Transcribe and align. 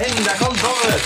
hinten, 0.00 0.24
da 0.24 0.32
kommt 0.32 0.60
Boris. 0.60 1.02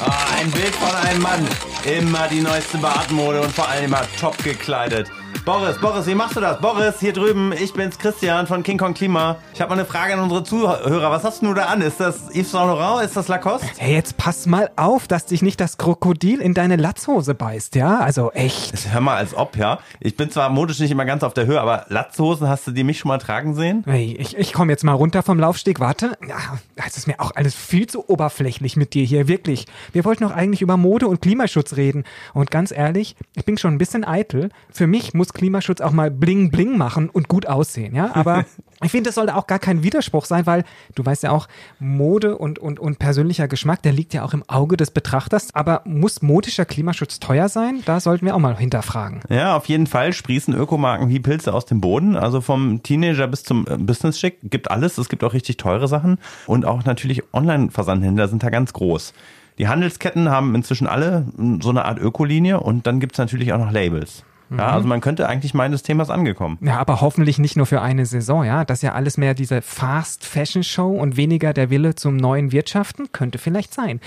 Ah, 0.00 0.38
ein 0.38 0.50
Bild 0.50 0.74
von 0.76 0.94
einem 0.94 1.22
Mann. 1.22 1.48
Immer 1.84 2.28
die 2.28 2.40
neueste 2.40 2.78
Bartmode 2.78 3.40
und 3.40 3.54
vor 3.54 3.68
allem 3.68 3.86
immer 3.86 4.02
top 4.20 4.36
gekleidet. 4.42 5.10
Boris, 5.44 5.78
Boris, 5.78 6.06
wie 6.06 6.14
machst 6.14 6.36
du 6.36 6.40
das? 6.40 6.58
Boris, 6.58 6.94
hier 7.00 7.12
drüben, 7.12 7.52
ich 7.52 7.72
bin's, 7.74 7.98
Christian 7.98 8.46
von 8.46 8.62
King 8.62 8.78
Kong 8.78 8.94
Klima. 8.94 9.36
Ich 9.52 9.60
habe 9.60 9.70
mal 9.70 9.78
eine 9.78 9.84
Frage 9.84 10.14
an 10.14 10.20
unsere 10.20 10.42
Zuhörer. 10.42 11.10
Was 11.10 11.22
hast 11.22 11.42
du 11.42 11.52
da 11.52 11.66
an? 11.66 11.82
Ist 11.82 12.00
das 12.00 12.30
Yves 12.34 12.50
Saint 12.50 12.66
Laurent? 12.66 13.04
Ist 13.04 13.16
das 13.16 13.28
Lacoste? 13.28 13.66
Hey, 13.76 13.92
jetzt 13.94 14.16
pass 14.16 14.46
mal 14.46 14.70
auf, 14.76 15.06
dass 15.06 15.26
dich 15.26 15.42
nicht 15.42 15.60
das 15.60 15.76
Krokodil 15.76 16.40
in 16.40 16.54
deine 16.54 16.76
Latzhose 16.76 17.34
beißt, 17.34 17.74
ja? 17.74 17.98
Also 17.98 18.32
echt. 18.32 18.90
Hör 18.90 19.00
mal, 19.02 19.16
als 19.16 19.34
ob, 19.34 19.56
ja. 19.56 19.80
Ich 20.00 20.16
bin 20.16 20.30
zwar 20.30 20.48
modisch 20.48 20.78
nicht 20.80 20.90
immer 20.90 21.04
ganz 21.04 21.22
auf 21.22 21.34
der 21.34 21.46
Höhe, 21.46 21.60
aber 21.60 21.84
Latzhosen, 21.88 22.48
hast 22.48 22.66
du 22.66 22.70
die 22.70 22.84
mich 22.84 22.98
schon 22.98 23.10
mal 23.10 23.18
tragen 23.18 23.54
sehen? 23.54 23.84
Hey, 23.86 24.16
ich, 24.18 24.36
ich 24.36 24.52
komme 24.52 24.72
jetzt 24.72 24.84
mal 24.84 24.92
runter 24.92 25.22
vom 25.22 25.38
Laufsteg. 25.38 25.78
Warte. 25.78 26.16
Ja, 26.26 26.36
das 26.76 26.96
ist 26.96 27.06
mir 27.06 27.20
auch 27.20 27.32
alles 27.34 27.54
viel 27.54 27.86
zu 27.86 28.08
oberflächlich 28.08 28.76
mit 28.76 28.94
dir 28.94 29.04
hier, 29.04 29.28
wirklich. 29.28 29.66
Wir 29.92 30.04
wollten 30.04 30.24
doch 30.24 30.32
eigentlich 30.34 30.62
über 30.62 30.76
Mode 30.76 31.06
und 31.06 31.20
Klimaschutz 31.20 31.76
reden. 31.76 32.04
Und 32.32 32.50
ganz 32.50 32.70
ehrlich, 32.70 33.14
ich 33.34 33.44
bin 33.44 33.58
schon 33.58 33.74
ein 33.74 33.78
bisschen 33.78 34.04
eitel. 34.04 34.48
Für 34.70 34.86
mich 34.86 35.14
muss 35.14 35.23
Klimaschutz 35.32 35.80
auch 35.80 35.92
mal 35.92 36.10
bling 36.10 36.50
bling 36.50 36.76
machen 36.76 37.08
und 37.08 37.28
gut 37.28 37.46
aussehen, 37.46 37.94
ja. 37.94 38.10
Aber 38.14 38.44
ich 38.82 38.90
finde, 38.90 39.08
das 39.08 39.14
sollte 39.14 39.34
auch 39.36 39.46
gar 39.46 39.58
kein 39.58 39.82
Widerspruch 39.82 40.24
sein, 40.24 40.46
weil 40.46 40.64
du 40.94 41.04
weißt 41.04 41.22
ja 41.22 41.30
auch, 41.30 41.48
Mode 41.78 42.36
und, 42.36 42.58
und, 42.58 42.78
und 42.78 42.98
persönlicher 42.98 43.48
Geschmack, 43.48 43.82
der 43.82 43.92
liegt 43.92 44.14
ja 44.14 44.24
auch 44.24 44.34
im 44.34 44.44
Auge 44.48 44.76
des 44.76 44.90
Betrachters. 44.90 45.48
Aber 45.54 45.82
muss 45.84 46.22
modischer 46.22 46.64
Klimaschutz 46.64 47.20
teuer 47.20 47.48
sein? 47.48 47.82
Da 47.84 48.00
sollten 48.00 48.26
wir 48.26 48.34
auch 48.34 48.40
mal 48.40 48.56
hinterfragen. 48.56 49.20
Ja, 49.28 49.56
auf 49.56 49.66
jeden 49.66 49.86
Fall 49.86 50.12
sprießen 50.12 50.54
Ökomarken 50.54 51.08
wie 51.08 51.20
Pilze 51.20 51.54
aus 51.54 51.66
dem 51.66 51.80
Boden. 51.80 52.16
Also 52.16 52.40
vom 52.40 52.82
Teenager 52.82 53.26
bis 53.26 53.44
zum 53.44 53.66
äh, 53.66 53.76
Business-Schick 53.76 54.38
gibt 54.44 54.70
alles. 54.70 54.98
Es 54.98 55.08
gibt 55.08 55.24
auch 55.24 55.32
richtig 55.32 55.56
teure 55.56 55.88
Sachen. 55.88 56.18
Und 56.46 56.64
auch 56.64 56.84
natürlich 56.84 57.22
Online-Versandhändler 57.32 58.28
sind 58.28 58.42
da 58.42 58.50
ganz 58.50 58.72
groß. 58.72 59.14
Die 59.58 59.68
Handelsketten 59.68 60.30
haben 60.30 60.54
inzwischen 60.54 60.86
alle 60.86 61.26
so 61.60 61.70
eine 61.70 61.84
Art 61.84 62.00
Ökolinie 62.00 62.58
und 62.58 62.86
dann 62.86 62.98
gibt's 62.98 63.18
natürlich 63.18 63.52
auch 63.52 63.58
noch 63.58 63.70
Labels. 63.70 64.24
Ja, 64.50 64.68
also 64.68 64.86
man 64.86 65.00
könnte 65.00 65.28
eigentlich 65.28 65.54
meinen, 65.54 65.72
das 65.72 65.82
Thema 65.82 66.02
ist 66.02 66.10
angekommen. 66.10 66.58
Ja, 66.60 66.78
aber 66.78 67.00
hoffentlich 67.00 67.38
nicht 67.38 67.56
nur 67.56 67.66
für 67.66 67.80
eine 67.80 68.06
Saison, 68.06 68.44
ja. 68.44 68.64
Das 68.64 68.78
ist 68.78 68.82
ja 68.82 68.92
alles 68.92 69.16
mehr 69.16 69.34
diese 69.34 69.62
Fast 69.62 70.24
Fashion 70.24 70.62
Show 70.62 70.90
und 70.90 71.16
weniger 71.16 71.52
der 71.52 71.70
Wille 71.70 71.94
zum 71.94 72.16
neuen 72.16 72.52
Wirtschaften, 72.52 73.10
könnte 73.12 73.38
vielleicht 73.38 73.74
sein. 73.74 74.00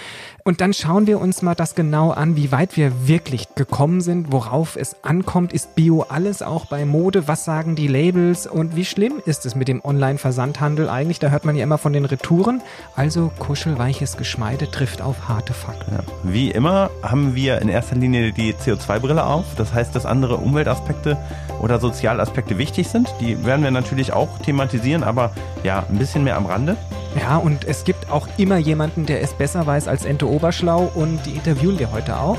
Und 0.43 0.61
dann 0.61 0.73
schauen 0.73 1.08
wir 1.08 1.19
uns 1.19 1.41
mal 1.41 1.55
das 1.55 1.75
genau 1.75 2.11
an, 2.11 2.35
wie 2.35 2.52
weit 2.52 2.77
wir 2.77 3.08
wirklich 3.08 3.55
gekommen 3.55 4.02
sind, 4.02 4.31
worauf 4.31 4.75
es 4.75 5.03
ankommt. 5.03 5.53
Ist 5.53 5.75
Bio 5.75 6.05
alles 6.08 6.41
auch 6.41 6.65
bei 6.65 6.85
Mode? 6.85 7.27
Was 7.27 7.43
sagen 7.43 7.75
die 7.75 7.88
Labels? 7.88 8.47
Und 8.47 8.75
wie 8.75 8.85
schlimm 8.85 9.13
ist 9.25 9.45
es 9.45 9.55
mit 9.55 9.67
dem 9.67 9.83
Online-Versandhandel 9.83 10.89
eigentlich? 10.89 11.19
Da 11.19 11.30
hört 11.30 11.45
man 11.45 11.55
ja 11.55 11.63
immer 11.63 11.77
von 11.77 11.93
den 11.93 12.05
Retouren. 12.05 12.61
Also 12.95 13.31
kuschelweiches 13.39 14.17
Geschmeide 14.17 14.69
trifft 14.69 15.02
auf 15.02 15.27
harte 15.27 15.53
Fakten. 15.53 15.95
Ja. 15.95 15.99
Wie 16.23 16.52
immer 16.52 16.89
haben 17.03 17.35
wir 17.35 17.61
in 17.61 17.69
erster 17.69 17.95
Linie 17.95 18.31
die 18.31 18.53
CO2-Brille 18.53 19.25
auf. 19.25 19.45
Das 19.55 19.73
heißt, 19.73 19.95
dass 19.95 20.05
andere 20.05 20.27
Umweltaspekte 20.36 21.17
oder 21.61 21.80
Sozialaspekte 21.80 22.58
wichtig 22.58 22.88
sind. 22.88 23.14
Die 23.20 23.45
werden 23.45 23.64
wir 23.64 23.72
natürlich 23.72 24.14
auch 24.14 24.38
thematisieren, 24.39 25.03
aber 25.03 25.31
ja, 25.64 25.86
ein 25.89 25.97
bisschen 25.97 26.23
mehr 26.23 26.38
am 26.38 26.45
Rande. 26.45 26.75
Ja, 27.20 27.38
und 27.38 27.66
es 27.66 27.83
gibt 27.83 28.09
auch 28.11 28.28
immer 28.38 28.58
jemanden, 28.58 29.05
der 29.05 29.22
es 29.22 29.33
besser 29.33 29.66
weiß 29.66 29.88
als 29.88 30.05
Ente 30.05 30.30
Oberschlau 30.30 30.92
und 30.94 31.25
die 31.25 31.31
interviewen 31.31 31.80
wir 31.80 31.92
heute 31.92 32.20
auch. 32.20 32.38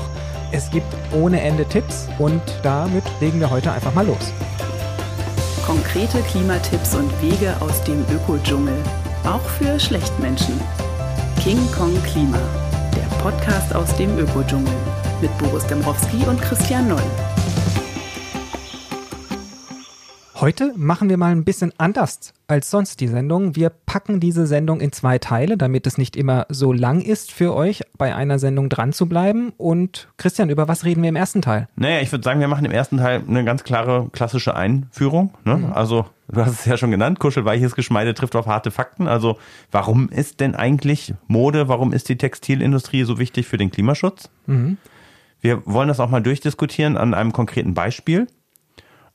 Es 0.51 0.71
gibt 0.71 0.87
ohne 1.11 1.41
Ende 1.41 1.65
Tipps 1.65 2.07
und 2.17 2.41
damit 2.63 3.03
legen 3.19 3.39
wir 3.39 3.49
heute 3.49 3.71
einfach 3.71 3.93
mal 3.93 4.05
los. 4.05 4.31
Konkrete 5.65 6.19
Klimatipps 6.21 6.95
und 6.95 7.11
Wege 7.21 7.53
aus 7.59 7.83
dem 7.83 8.03
Ökodschungel. 8.11 8.73
Auch 9.23 9.41
für 9.41 9.79
Schlechtmenschen. 9.79 10.59
King 11.39 11.59
Kong 11.71 11.93
Klima. 12.03 12.39
Der 12.95 13.15
Podcast 13.17 13.75
aus 13.75 13.95
dem 13.95 14.17
Ökodschungel. 14.17 14.73
Mit 15.21 15.37
Boris 15.37 15.67
Dembrowski 15.67 16.25
und 16.27 16.41
Christian 16.41 16.87
Noll. 16.87 17.28
Heute 20.41 20.73
machen 20.77 21.09
wir 21.09 21.17
mal 21.17 21.33
ein 21.33 21.43
bisschen 21.43 21.73
anders 21.77 22.33
als 22.47 22.71
sonst 22.71 23.01
die 23.01 23.09
Sendung. 23.09 23.57
Wir 23.57 23.69
packen 23.69 24.21
diese 24.21 24.47
Sendung 24.47 24.79
in 24.79 24.93
zwei 24.93 25.17
Teile, 25.17 25.57
damit 25.57 25.85
es 25.85 25.97
nicht 25.97 26.15
immer 26.15 26.45
so 26.47 26.71
lang 26.71 27.01
ist 27.01 27.33
für 27.33 27.53
euch, 27.53 27.81
bei 27.97 28.15
einer 28.15 28.39
Sendung 28.39 28.69
dran 28.69 28.93
zu 28.93 29.07
bleiben. 29.07 29.51
Und 29.57 30.07
Christian, 30.15 30.49
über 30.49 30.69
was 30.69 30.85
reden 30.85 31.01
wir 31.01 31.09
im 31.09 31.17
ersten 31.17 31.41
Teil? 31.41 31.67
Naja, 31.75 31.99
ich 31.99 32.09
würde 32.13 32.23
sagen, 32.23 32.39
wir 32.39 32.47
machen 32.47 32.63
im 32.63 32.71
ersten 32.71 32.99
Teil 32.99 33.21
eine 33.27 33.43
ganz 33.43 33.65
klare 33.65 34.07
klassische 34.13 34.55
Einführung. 34.55 35.33
Ne? 35.43 35.57
Mhm. 35.57 35.73
Also, 35.73 36.05
du 36.29 36.39
hast 36.39 36.59
es 36.59 36.65
ja 36.65 36.77
schon 36.77 36.91
genannt, 36.91 37.19
kuschelweiches 37.19 37.75
Geschmeide 37.75 38.13
trifft 38.13 38.37
auf 38.37 38.47
harte 38.47 38.71
Fakten. 38.71 39.09
Also, 39.09 39.37
warum 39.71 40.07
ist 40.07 40.39
denn 40.39 40.55
eigentlich 40.55 41.13
Mode, 41.27 41.67
warum 41.67 41.91
ist 41.91 42.07
die 42.07 42.17
Textilindustrie 42.17 43.03
so 43.03 43.19
wichtig 43.19 43.45
für 43.45 43.57
den 43.57 43.71
Klimaschutz? 43.71 44.29
Mhm. 44.45 44.77
Wir 45.41 45.65
wollen 45.65 45.89
das 45.89 45.99
auch 45.99 46.09
mal 46.09 46.21
durchdiskutieren 46.21 46.95
an 46.95 47.13
einem 47.13 47.33
konkreten 47.33 47.73
Beispiel. 47.73 48.27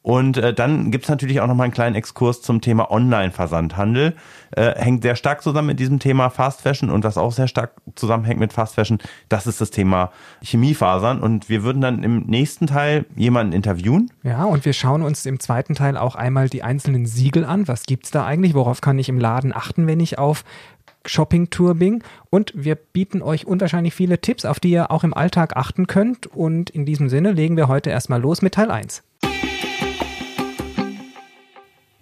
Und 0.05 0.37
äh, 0.37 0.53
dann 0.53 0.91
gibt's 0.91 1.09
natürlich 1.09 1.41
auch 1.41 1.47
noch 1.47 1.55
mal 1.55 1.65
einen 1.65 1.73
kleinen 1.73 1.97
Exkurs 1.97 2.43
zum 2.43 2.61
Thema 2.61 2.91
Online-Versandhandel. 2.91 4.15
Äh, 4.51 4.75
hängt 4.75 5.03
sehr 5.03 5.17
stark 5.17 5.43
zusammen 5.43 5.69
mit 5.69 5.81
diesem 5.81 5.99
Thema 5.99 6.29
Fast 6.29 6.61
Fashion 6.61 6.91
und 6.91 7.05
was 7.05 7.17
auch 7.17 7.33
sehr 7.33 7.49
stark 7.49 7.73
zusammenhängt 7.95 8.39
mit 8.39 8.53
Fast 8.53 8.75
Fashion, 8.75 8.99
das 9.31 9.47
ist 9.47 9.63
das 9.63 9.71
Thema 9.71 10.13
Chemiefasern. 10.43 11.21
Und 11.23 11.49
wir 11.49 11.63
würden 11.63 11.81
dann 11.81 12.03
im 12.03 12.25
nächsten 12.27 12.67
Teil 12.67 13.07
jemanden 13.17 13.55
interviewen. 13.55 14.11
Ja, 14.23 14.45
und 14.45 14.67
wir 14.67 14.75
schauen 14.75 15.01
uns 15.01 15.25
im 15.25 15.41
zweiten 15.41 15.75
Teil 15.75 15.97
auch 15.97 16.17
einmal 16.17 16.51
die 16.51 16.63
einzelnen 16.63 17.07
Siegel 17.07 17.47
an. 17.47 17.67
Was 17.67 17.85
gibt's 17.85 18.11
da 18.11 18.27
eigentlich? 18.27 18.53
Worauf 18.53 18.83
kann 18.83 18.99
ich 18.99 19.09
im 19.09 19.19
Laden 19.19 19.55
achten, 19.57 19.87
wenn 19.87 20.01
ich 20.01 20.19
auf 20.19 20.45
Shopping-Tour 21.07 21.77
bin. 21.77 22.03
Und 22.29 22.53
wir 22.55 22.75
bieten 22.75 23.23
euch 23.23 23.47
unwahrscheinlich 23.47 23.95
viele 23.95 24.21
Tipps, 24.21 24.45
auf 24.45 24.61
die 24.61 24.71
ihr 24.71 24.91
auch 24.91 25.03
im 25.03 25.15
Alltag 25.15 25.57
achten 25.57 25.87
könnt. 25.87 26.27
Und 26.27 26.69
in 26.69 26.85
diesem 26.85 27.09
Sinne 27.09 27.33
legen 27.33 27.57
wir 27.57 27.69
heute 27.69 27.89
erstmal 27.89 28.21
los 28.21 28.43
mit 28.43 28.53
Teil 28.53 28.71
1. 28.71 29.03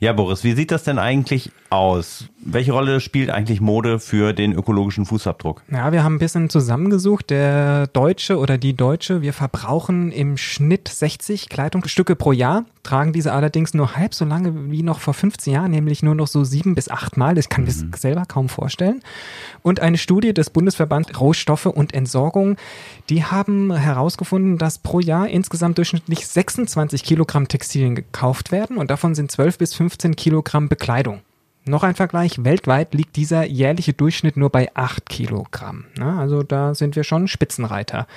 Ja, 0.03 0.13
Boris, 0.13 0.43
wie 0.43 0.55
sieht 0.55 0.73
das 0.73 0.83
denn 0.83 0.99
eigentlich 0.99 1.53
aus? 1.71 2.25
Welche 2.45 2.73
Rolle 2.73 2.99
spielt 2.99 3.31
eigentlich 3.31 3.61
Mode 3.61 4.01
für 4.01 4.33
den 4.33 4.53
ökologischen 4.53 5.07
Fußabdruck? 5.07 5.63
Ja, 5.71 5.93
wir 5.93 6.03
haben 6.03 6.17
ein 6.17 6.19
bisschen 6.19 6.51
zusammengesucht. 6.51 7.31
Der 7.31 7.87
Deutsche 7.87 8.37
oder 8.39 8.59
die 8.59 8.75
Deutsche, 8.75 9.23
wir 9.23 9.33
verbrauchen 9.33 10.11
im 10.11 10.37
Schnitt 10.37 10.89
60 10.89 11.49
Kleidungsstücke 11.49 12.17
pro 12.17 12.33
Jahr, 12.33 12.65
tragen 12.83 13.13
diese 13.13 13.33
allerdings 13.33 13.75
nur 13.75 13.95
halb 13.95 14.13
so 14.13 14.25
lange 14.25 14.73
wie 14.73 14.83
noch 14.83 14.99
vor 14.99 15.15
15 15.15 15.53
Jahren, 15.53 15.71
nämlich 15.71 16.03
nur 16.03 16.17
noch 16.17 16.27
so 16.27 16.43
sieben 16.43 16.75
bis 16.75 16.89
acht 16.89 17.17
Mal. 17.17 17.37
Das 17.37 17.49
kann 17.49 17.63
mhm. 17.63 17.91
mir 17.91 17.97
selber 17.97 18.25
kaum 18.27 18.49
vorstellen. 18.49 19.03
Und 19.63 19.79
eine 19.79 19.99
Studie 19.99 20.35
des 20.35 20.51
Bundesverbands 20.51 21.21
Rohstoffe 21.21 21.67
und 21.67 21.95
Entsorgung, 21.95 22.57
die 23.09 23.25
haben 23.25 23.73
herausgefunden, 23.73 24.59
dass 24.59 24.79
pro 24.79 24.99
Jahr 24.99 25.29
insgesamt 25.29 25.79
durchschnittlich 25.79 26.27
26 26.27 27.05
Kilogramm 27.05 27.47
Textilien 27.47 27.95
gekauft 27.95 28.51
werden 28.51 28.79
und 28.79 28.91
davon 28.91 29.15
sind 29.15 29.31
12 29.31 29.59
bis 29.59 29.75
15 29.75 29.92
Kilogramm 30.17 30.69
Bekleidung. 30.69 31.23
Noch 31.65 31.85
ein 31.85 31.95
Vergleich, 31.95 32.45
weltweit 32.45 32.93
liegt 32.93 33.15
dieser 33.15 33.45
jährliche 33.45 33.93
Durchschnitt 33.93 34.37
nur 34.37 34.51
bei 34.51 34.75
8 34.75 35.09
Kilogramm. 35.09 35.85
also 36.19 36.43
da 36.43 36.75
sind 36.75 36.97
wir 36.97 37.05
schon 37.05 37.29
Spitzenreiter. 37.29 38.09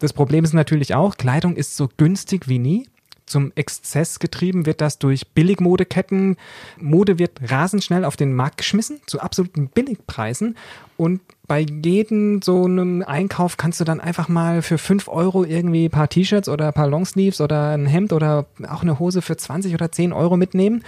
Das 0.00 0.12
Problem 0.12 0.44
ist 0.44 0.52
natürlich 0.52 0.94
auch, 0.94 1.16
Kleidung 1.16 1.56
ist 1.56 1.76
so 1.76 1.88
günstig 1.96 2.46
wie 2.46 2.58
nie. 2.58 2.89
Zum 3.30 3.52
Exzess 3.54 4.18
getrieben 4.18 4.66
wird 4.66 4.80
das 4.80 4.98
durch 4.98 5.28
Billigmodeketten. 5.28 6.36
Mode 6.80 7.20
wird 7.20 7.38
rasend 7.48 7.84
schnell 7.84 8.04
auf 8.04 8.16
den 8.16 8.34
Markt 8.34 8.56
geschmissen, 8.56 9.00
zu 9.06 9.20
absoluten 9.20 9.68
Billigpreisen. 9.68 10.56
Und 10.96 11.20
bei 11.46 11.60
jedem 11.60 12.42
so 12.42 12.64
einem 12.64 13.02
Einkauf 13.02 13.56
kannst 13.56 13.78
du 13.78 13.84
dann 13.84 14.00
einfach 14.00 14.28
mal 14.28 14.62
für 14.62 14.78
5 14.78 15.06
Euro 15.06 15.44
irgendwie 15.44 15.84
ein 15.84 15.92
paar 15.92 16.08
T-Shirts 16.08 16.48
oder 16.48 16.66
ein 16.66 16.72
paar 16.72 16.88
Longsleeves 16.88 17.40
oder 17.40 17.70
ein 17.70 17.86
Hemd 17.86 18.12
oder 18.12 18.46
auch 18.68 18.82
eine 18.82 18.98
Hose 18.98 19.22
für 19.22 19.36
20 19.36 19.74
oder 19.74 19.92
10 19.92 20.12
Euro 20.12 20.36
mitnehmen. 20.36 20.82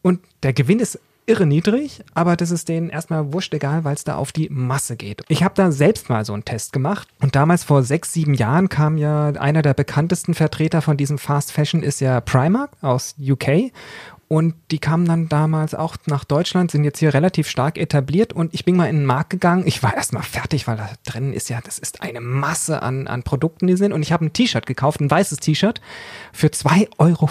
Und 0.00 0.20
der 0.44 0.52
Gewinn 0.52 0.78
ist 0.78 1.00
irre 1.28 1.46
niedrig, 1.46 2.02
aber 2.14 2.36
das 2.36 2.50
ist 2.50 2.68
denen 2.68 2.90
erstmal 2.90 3.32
wurscht 3.32 3.54
egal, 3.54 3.84
weil 3.84 3.94
es 3.94 4.04
da 4.04 4.16
auf 4.16 4.32
die 4.32 4.48
Masse 4.50 4.96
geht. 4.96 5.22
Ich 5.28 5.42
habe 5.42 5.54
da 5.54 5.70
selbst 5.70 6.08
mal 6.08 6.24
so 6.24 6.32
einen 6.32 6.44
Test 6.44 6.72
gemacht 6.72 7.08
und 7.20 7.36
damals 7.36 7.64
vor 7.64 7.82
sechs, 7.82 8.12
sieben 8.12 8.34
Jahren 8.34 8.68
kam 8.68 8.96
ja 8.96 9.28
einer 9.28 9.62
der 9.62 9.74
bekanntesten 9.74 10.34
Vertreter 10.34 10.82
von 10.82 10.96
diesem 10.96 11.18
Fast 11.18 11.52
Fashion 11.52 11.82
ist 11.82 12.00
ja 12.00 12.20
Primark 12.20 12.70
aus 12.80 13.14
UK 13.20 13.72
und 14.28 14.54
die 14.70 14.78
kamen 14.78 15.06
dann 15.06 15.30
damals 15.30 15.74
auch 15.74 15.96
nach 16.04 16.24
Deutschland, 16.24 16.70
sind 16.70 16.84
jetzt 16.84 16.98
hier 16.98 17.14
relativ 17.14 17.48
stark 17.48 17.78
etabliert 17.78 18.34
und 18.34 18.52
ich 18.52 18.66
bin 18.66 18.76
mal 18.76 18.86
in 18.86 18.96
den 18.96 19.06
Markt 19.06 19.30
gegangen. 19.30 19.66
Ich 19.66 19.82
war 19.82 19.94
erstmal 19.94 20.22
fertig, 20.22 20.66
weil 20.66 20.76
da 20.76 20.90
drin 21.06 21.32
ist 21.32 21.48
ja, 21.48 21.60
das 21.62 21.78
ist 21.78 22.02
eine 22.02 22.20
Masse 22.20 22.82
an, 22.82 23.06
an 23.06 23.22
Produkten, 23.22 23.66
die 23.66 23.76
sind. 23.76 23.92
Und 23.92 24.02
ich 24.02 24.12
habe 24.12 24.26
ein 24.26 24.34
T-Shirt 24.34 24.66
gekauft, 24.66 25.00
ein 25.00 25.10
weißes 25.10 25.38
T-Shirt 25.38 25.80
für 26.32 26.48
2,50 26.48 26.88
Euro. 26.98 27.30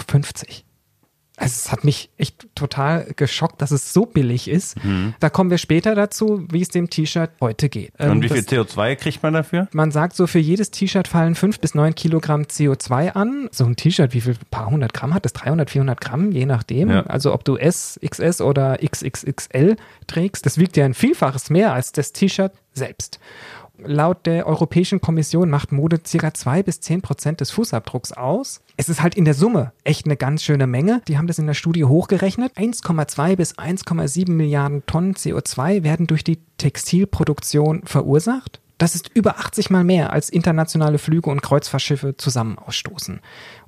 Also 1.38 1.52
es 1.52 1.72
hat 1.72 1.84
mich 1.84 2.10
echt 2.18 2.48
total 2.54 3.12
geschockt, 3.14 3.62
dass 3.62 3.70
es 3.70 3.92
so 3.92 4.06
billig 4.06 4.48
ist. 4.48 4.82
Mhm. 4.84 5.14
Da 5.20 5.30
kommen 5.30 5.50
wir 5.50 5.58
später 5.58 5.94
dazu, 5.94 6.44
wie 6.50 6.62
es 6.62 6.68
dem 6.68 6.90
T-Shirt 6.90 7.30
heute 7.40 7.68
geht. 7.68 7.92
Und 7.98 8.06
ähm, 8.06 8.22
wie 8.22 8.28
viel 8.28 8.42
CO2 8.42 8.96
kriegt 8.96 9.22
man 9.22 9.34
dafür? 9.34 9.68
Man 9.72 9.92
sagt 9.92 10.16
so, 10.16 10.26
für 10.26 10.40
jedes 10.40 10.72
T-Shirt 10.72 11.06
fallen 11.06 11.36
fünf 11.36 11.60
bis 11.60 11.74
neun 11.74 11.94
Kilogramm 11.94 12.42
CO2 12.42 13.12
an. 13.12 13.48
So 13.52 13.64
ein 13.64 13.76
T-Shirt, 13.76 14.14
wie 14.14 14.20
viel, 14.20 14.34
ein 14.34 14.50
paar 14.50 14.70
hundert 14.70 14.92
Gramm 14.92 15.14
hat 15.14 15.24
das? 15.24 15.32
300, 15.32 15.70
400 15.70 16.00
Gramm, 16.00 16.32
je 16.32 16.44
nachdem. 16.44 16.90
Ja. 16.90 17.02
Also 17.04 17.32
ob 17.32 17.44
du 17.44 17.56
S, 17.56 18.00
XS 18.04 18.40
oder 18.40 18.78
XXXL 18.78 19.76
trägst, 20.08 20.44
das 20.44 20.58
wiegt 20.58 20.76
ja 20.76 20.84
ein 20.84 20.94
Vielfaches 20.94 21.50
mehr 21.50 21.72
als 21.72 21.92
das 21.92 22.12
T-Shirt 22.12 22.52
selbst. 22.74 23.20
Laut 23.84 24.26
der 24.26 24.46
Europäischen 24.46 25.00
Kommission 25.00 25.50
macht 25.50 25.70
Mode 25.70 26.00
circa 26.04 26.34
zwei 26.34 26.62
bis 26.62 26.80
zehn 26.80 27.00
Prozent 27.00 27.40
des 27.40 27.50
Fußabdrucks 27.52 28.12
aus. 28.12 28.60
Es 28.76 28.88
ist 28.88 29.02
halt 29.02 29.14
in 29.14 29.24
der 29.24 29.34
Summe 29.34 29.72
echt 29.84 30.06
eine 30.06 30.16
ganz 30.16 30.42
schöne 30.42 30.66
Menge. 30.66 31.00
Die 31.06 31.16
haben 31.16 31.28
das 31.28 31.38
in 31.38 31.46
der 31.46 31.54
Studie 31.54 31.84
hochgerechnet. 31.84 32.56
1,2 32.56 33.36
bis 33.36 33.56
1,7 33.56 34.32
Milliarden 34.32 34.84
Tonnen 34.86 35.14
CO2 35.14 35.84
werden 35.84 36.08
durch 36.08 36.24
die 36.24 36.40
Textilproduktion 36.58 37.82
verursacht. 37.84 38.60
Das 38.78 38.94
ist 38.94 39.10
über 39.14 39.38
80 39.38 39.70
mal 39.70 39.84
mehr, 39.84 40.12
als 40.12 40.28
internationale 40.28 40.98
Flüge 40.98 41.30
und 41.30 41.42
Kreuzfahrtschiffe 41.42 42.16
zusammen 42.16 42.58
ausstoßen. 42.58 43.20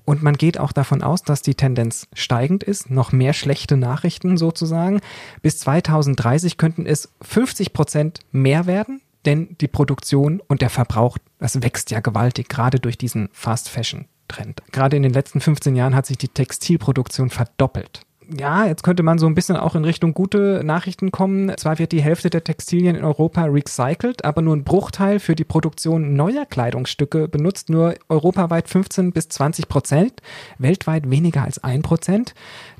Und 0.05 0.23
man 0.23 0.35
geht 0.35 0.59
auch 0.59 0.73
davon 0.73 1.03
aus, 1.03 1.23
dass 1.23 1.43
die 1.43 1.55
Tendenz 1.55 2.09
steigend 2.15 2.65
ist, 2.65 2.91
noch 2.91 3.13
mehr 3.13 3.33
schlechte 3.33 3.77
Nachrichten 3.77 4.37
sozusagen. 4.37 5.01
Bis 5.43 5.59
2030 5.59 6.59
könnten 6.59 6.87
es 6.87 7.13
50 7.23 7.73
Prozent 7.73 8.21
mehr 8.33 8.67
werden 8.67 9.01
denn 9.27 9.57
die 9.61 9.69
Produktion 9.69 10.41
und 10.49 10.63
der 10.63 10.71
Verbrauch, 10.71 11.19
das 11.39 11.63
wächst 11.63 11.91
ja 11.91 12.01
gewaltig, 12.01 12.49
gerade 12.49 12.81
durch 12.81 12.99
diesen 12.99 13.29
Fast 13.33 13.69
Fashion 13.69 14.07
Trend. 14.29 14.63
Gerade 14.73 14.97
in 14.97 15.03
den 15.03 15.13
letzten 15.13 15.41
15 15.41 15.75
Jahren 15.75 15.95
hat 15.95 16.07
sich 16.07 16.19
die 16.19 16.29
Textilproduktion 16.29 17.31
verdoppelt. 17.31 18.03
Ja, 18.39 18.65
jetzt 18.65 18.85
könnte 18.85 19.03
man 19.03 19.19
so 19.19 19.27
ein 19.27 19.35
bisschen 19.35 19.57
auch 19.57 19.75
in 19.75 19.85
Richtung 19.85 20.15
gute 20.15 20.63
Nachrichten 20.63 21.11
kommen. 21.11 21.53
Zwar 21.57 21.81
wird 21.81 21.91
die 21.91 22.03
Hälfte 22.03 22.31
der 22.31 22.45
Textilien 22.45 22.95
in 22.95 23.03
Europa 23.03 23.43
recycelt, 23.45 24.25
aber 24.25 24.41
nur 24.41 24.55
ein 24.55 24.63
Bruchteil 24.63 25.19
für 25.19 25.35
die 25.35 25.45
Produktion 25.45 26.15
neuer 26.15 26.47
Kleidungsstücke 26.47 27.27
benutzt, 27.27 27.71
nur 27.71 27.95
europaweit 28.09 28.69
15 28.69 29.11
bis 29.11 29.29
20 29.31 29.67
Prozent, 29.67 30.23
weltweit 30.59 31.11
weniger 31.11 31.43
als 31.43 31.65
ein 31.65 31.83
Prozent. 31.83 32.35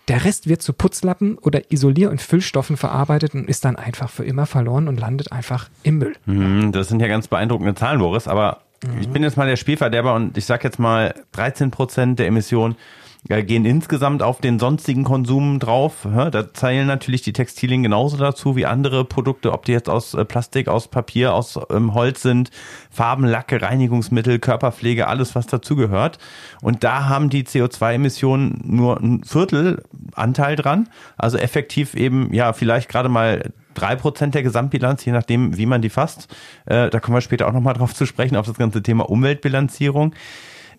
Der 0.09 0.25
Rest 0.25 0.49
wird 0.49 0.63
zu 0.63 0.73
Putzlappen 0.73 1.39
oder 1.39 1.71
Isolier- 1.71 2.11
und 2.11 2.21
Füllstoffen 2.21 2.77
verarbeitet 2.77 3.35
und 3.35 3.49
ist 3.49 3.65
dann 3.65 3.77
einfach 3.77 4.11
für 4.11 4.25
immer 4.25 4.47
verloren 4.47 4.89
und 4.89 4.99
landet 4.99 5.33
einfach 5.33 5.69
im 5.83 5.99
Müll. 5.99 6.15
Mhm, 6.27 6.73
das 6.73 6.89
sind 6.89 7.01
ja 7.01 7.09
ganz 7.09 7.29
beeindruckende 7.29 7.75
Zahlen, 7.75 8.01
Boris, 8.01 8.27
aber 8.27 8.63
mhm. 8.85 9.01
ich 9.01 9.09
bin 9.09 9.23
jetzt 9.23 9.37
mal 9.37 9.47
der 9.47 9.57
Spielverderber 9.57 10.15
und 10.15 10.37
ich 10.37 10.47
sag 10.47 10.65
jetzt 10.65 10.79
mal 10.79 11.15
13 11.33 11.71
Prozent 11.71 12.19
der 12.19 12.27
Emissionen 12.27 12.77
gehen 13.25 13.65
insgesamt 13.65 14.23
auf 14.23 14.41
den 14.41 14.59
sonstigen 14.59 15.05
Konsum 15.05 15.59
drauf. 15.59 16.07
Da 16.31 16.53
zählen 16.53 16.87
natürlich 16.87 17.21
die 17.23 17.35
Textilien 17.35 17.83
genauso 17.83 18.17
dazu 18.17 18.57
wie 18.57 18.65
andere 18.65 19.05
Produkte, 19.05 19.53
ob 19.53 19.67
die 19.67 19.73
jetzt 19.73 19.91
aus 19.91 20.15
äh, 20.15 20.25
Plastik, 20.25 20.69
aus 20.69 20.89
Papier, 20.89 21.35
aus 21.35 21.59
ähm, 21.71 21.93
Holz 21.95 22.23
sind, 22.23 22.51
Farben, 22.91 23.25
Lacke, 23.25 23.61
Reinigungsmittel, 23.61 24.39
Körperpflege, 24.39 25.07
alles 25.07 25.35
was 25.35 25.47
dazugehört. 25.47 26.19
Und 26.63 26.83
da 26.83 27.09
haben 27.09 27.29
die 27.29 27.45
CO2-Emissionen 27.45 28.63
nur 28.65 28.99
ein 28.99 29.23
Viertel 29.23 29.83
Anteil 30.15 30.57
dran. 30.57 30.89
Also 31.19 31.37
effektiv 31.37 31.95
eben, 31.95 32.33
ja, 32.33 32.53
vielleicht 32.55 32.89
gerade 32.89 33.11
mal 33.11 33.53
drei 33.75 33.97
Prozent 33.97 34.35
der 34.35 34.43
Gesamtbilanz, 34.43 35.05
je 35.05 35.13
nachdem, 35.13 35.57
wie 35.57 35.67
man 35.67 35.83
die 35.83 35.91
fasst. 35.91 36.35
Äh, 36.67 36.89
da 36.91 37.01
kommen 37.01 37.17
wir 37.17 37.21
später 37.21 37.49
auch 37.49 37.53
nochmal 37.53 37.75
drauf 37.75 37.95
zu 37.95 38.07
sprechen, 38.07 38.37
auf 38.37 38.47
das 38.47 38.57
ganze 38.57 38.83
Thema 38.83 39.09
Umweltbilanzierung. 39.09 40.15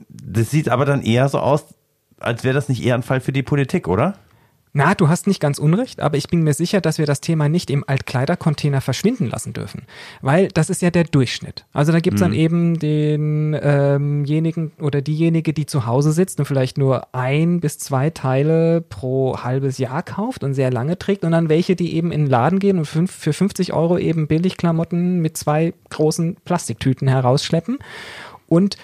Das 0.10 0.50
sieht 0.50 0.70
aber 0.70 0.86
dann 0.86 1.04
eher 1.04 1.30
so 1.30 1.40
aus, 1.40 1.66
als 2.22 2.44
wäre 2.44 2.54
das 2.54 2.70
nicht 2.70 2.84
eher 2.84 2.96
ein 2.96 3.04
Fall 3.04 3.22
für 3.22 3.32
die 3.32 3.44
Politik, 3.44 3.88
oder? 3.88 4.16
Na, 4.74 4.96
du 4.96 5.10
hast 5.10 5.28
nicht 5.28 5.42
ganz 5.42 5.60
unrecht, 5.60 6.00
aber 6.00 6.16
ich 6.16 6.30
bin 6.30 6.44
mir 6.44 6.54
sicher, 6.54 6.80
dass 6.80 6.98
wir 6.98 7.06
das 7.06 7.20
Thema 7.20 7.50
nicht 7.50 7.70
im 7.70 7.84
Altkleidercontainer 7.86 8.80
verschwinden 8.80 9.28
lassen 9.30 9.52
dürfen. 9.52 9.84
Weil 10.22 10.48
das 10.48 10.70
ist 10.70 10.82
ja 10.82 10.90
der 10.92 11.04
Durchschnitt. 11.04 11.66
Also 11.74 11.92
da 11.92 12.00
gibt's 12.00 12.22
mhm. 12.22 12.26
dann 12.26 12.34
eben 12.34 12.80
denjenigen 12.80 14.64
ähm 14.78 14.84
oder 14.84 15.02
diejenige, 15.02 15.52
die 15.52 15.66
zu 15.66 15.86
Hause 15.88 16.14
sitzt 16.14 16.40
und 16.40 16.46
vielleicht 16.46 16.78
nur 16.78 17.14
ein 17.14 17.60
bis 17.60 17.80
zwei 17.80 18.12
Teile 18.12 18.80
pro 18.80 19.40
halbes 19.44 19.78
Jahr 19.78 20.04
kauft 20.04 20.42
und 20.42 20.54
sehr 20.54 20.72
lange 20.72 20.98
trägt 20.98 21.26
und 21.26 21.32
dann 21.32 21.50
welche, 21.50 21.76
die 21.76 21.94
eben 21.96 22.14
in 22.14 22.22
den 22.22 22.30
Laden 22.30 22.60
gehen 22.60 22.78
und 22.78 22.86
fünf, 22.86 23.12
für 23.12 23.34
50 23.34 23.74
Euro 23.74 23.98
eben 23.98 24.28
Billigklamotten 24.28 25.20
mit 25.20 25.36
zwei 25.36 25.74
großen 25.90 26.38
Plastiktüten 26.46 27.10
herausschleppen. 27.10 27.80
Und 28.48 28.78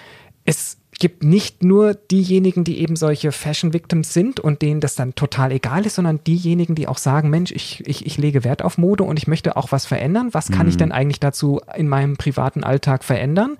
es 0.44 0.77
gibt 0.98 1.22
nicht 1.22 1.62
nur 1.62 1.94
diejenigen, 1.94 2.64
die 2.64 2.80
eben 2.80 2.96
solche 2.96 3.30
Fashion 3.30 3.72
Victims 3.72 4.12
sind 4.12 4.40
und 4.40 4.62
denen 4.62 4.80
das 4.80 4.96
dann 4.96 5.14
total 5.14 5.52
egal 5.52 5.86
ist, 5.86 5.94
sondern 5.94 6.22
diejenigen, 6.24 6.74
die 6.74 6.88
auch 6.88 6.98
sagen, 6.98 7.30
Mensch, 7.30 7.52
ich, 7.52 7.86
ich, 7.86 8.04
ich 8.04 8.18
lege 8.18 8.42
Wert 8.42 8.62
auf 8.62 8.78
Mode 8.78 9.04
und 9.04 9.16
ich 9.16 9.28
möchte 9.28 9.56
auch 9.56 9.70
was 9.70 9.86
verändern. 9.86 10.30
Was 10.32 10.50
kann 10.50 10.66
mhm. 10.66 10.70
ich 10.70 10.76
denn 10.76 10.90
eigentlich 10.90 11.20
dazu 11.20 11.60
in 11.76 11.88
meinem 11.88 12.16
privaten 12.16 12.64
Alltag 12.64 13.04
verändern? 13.04 13.56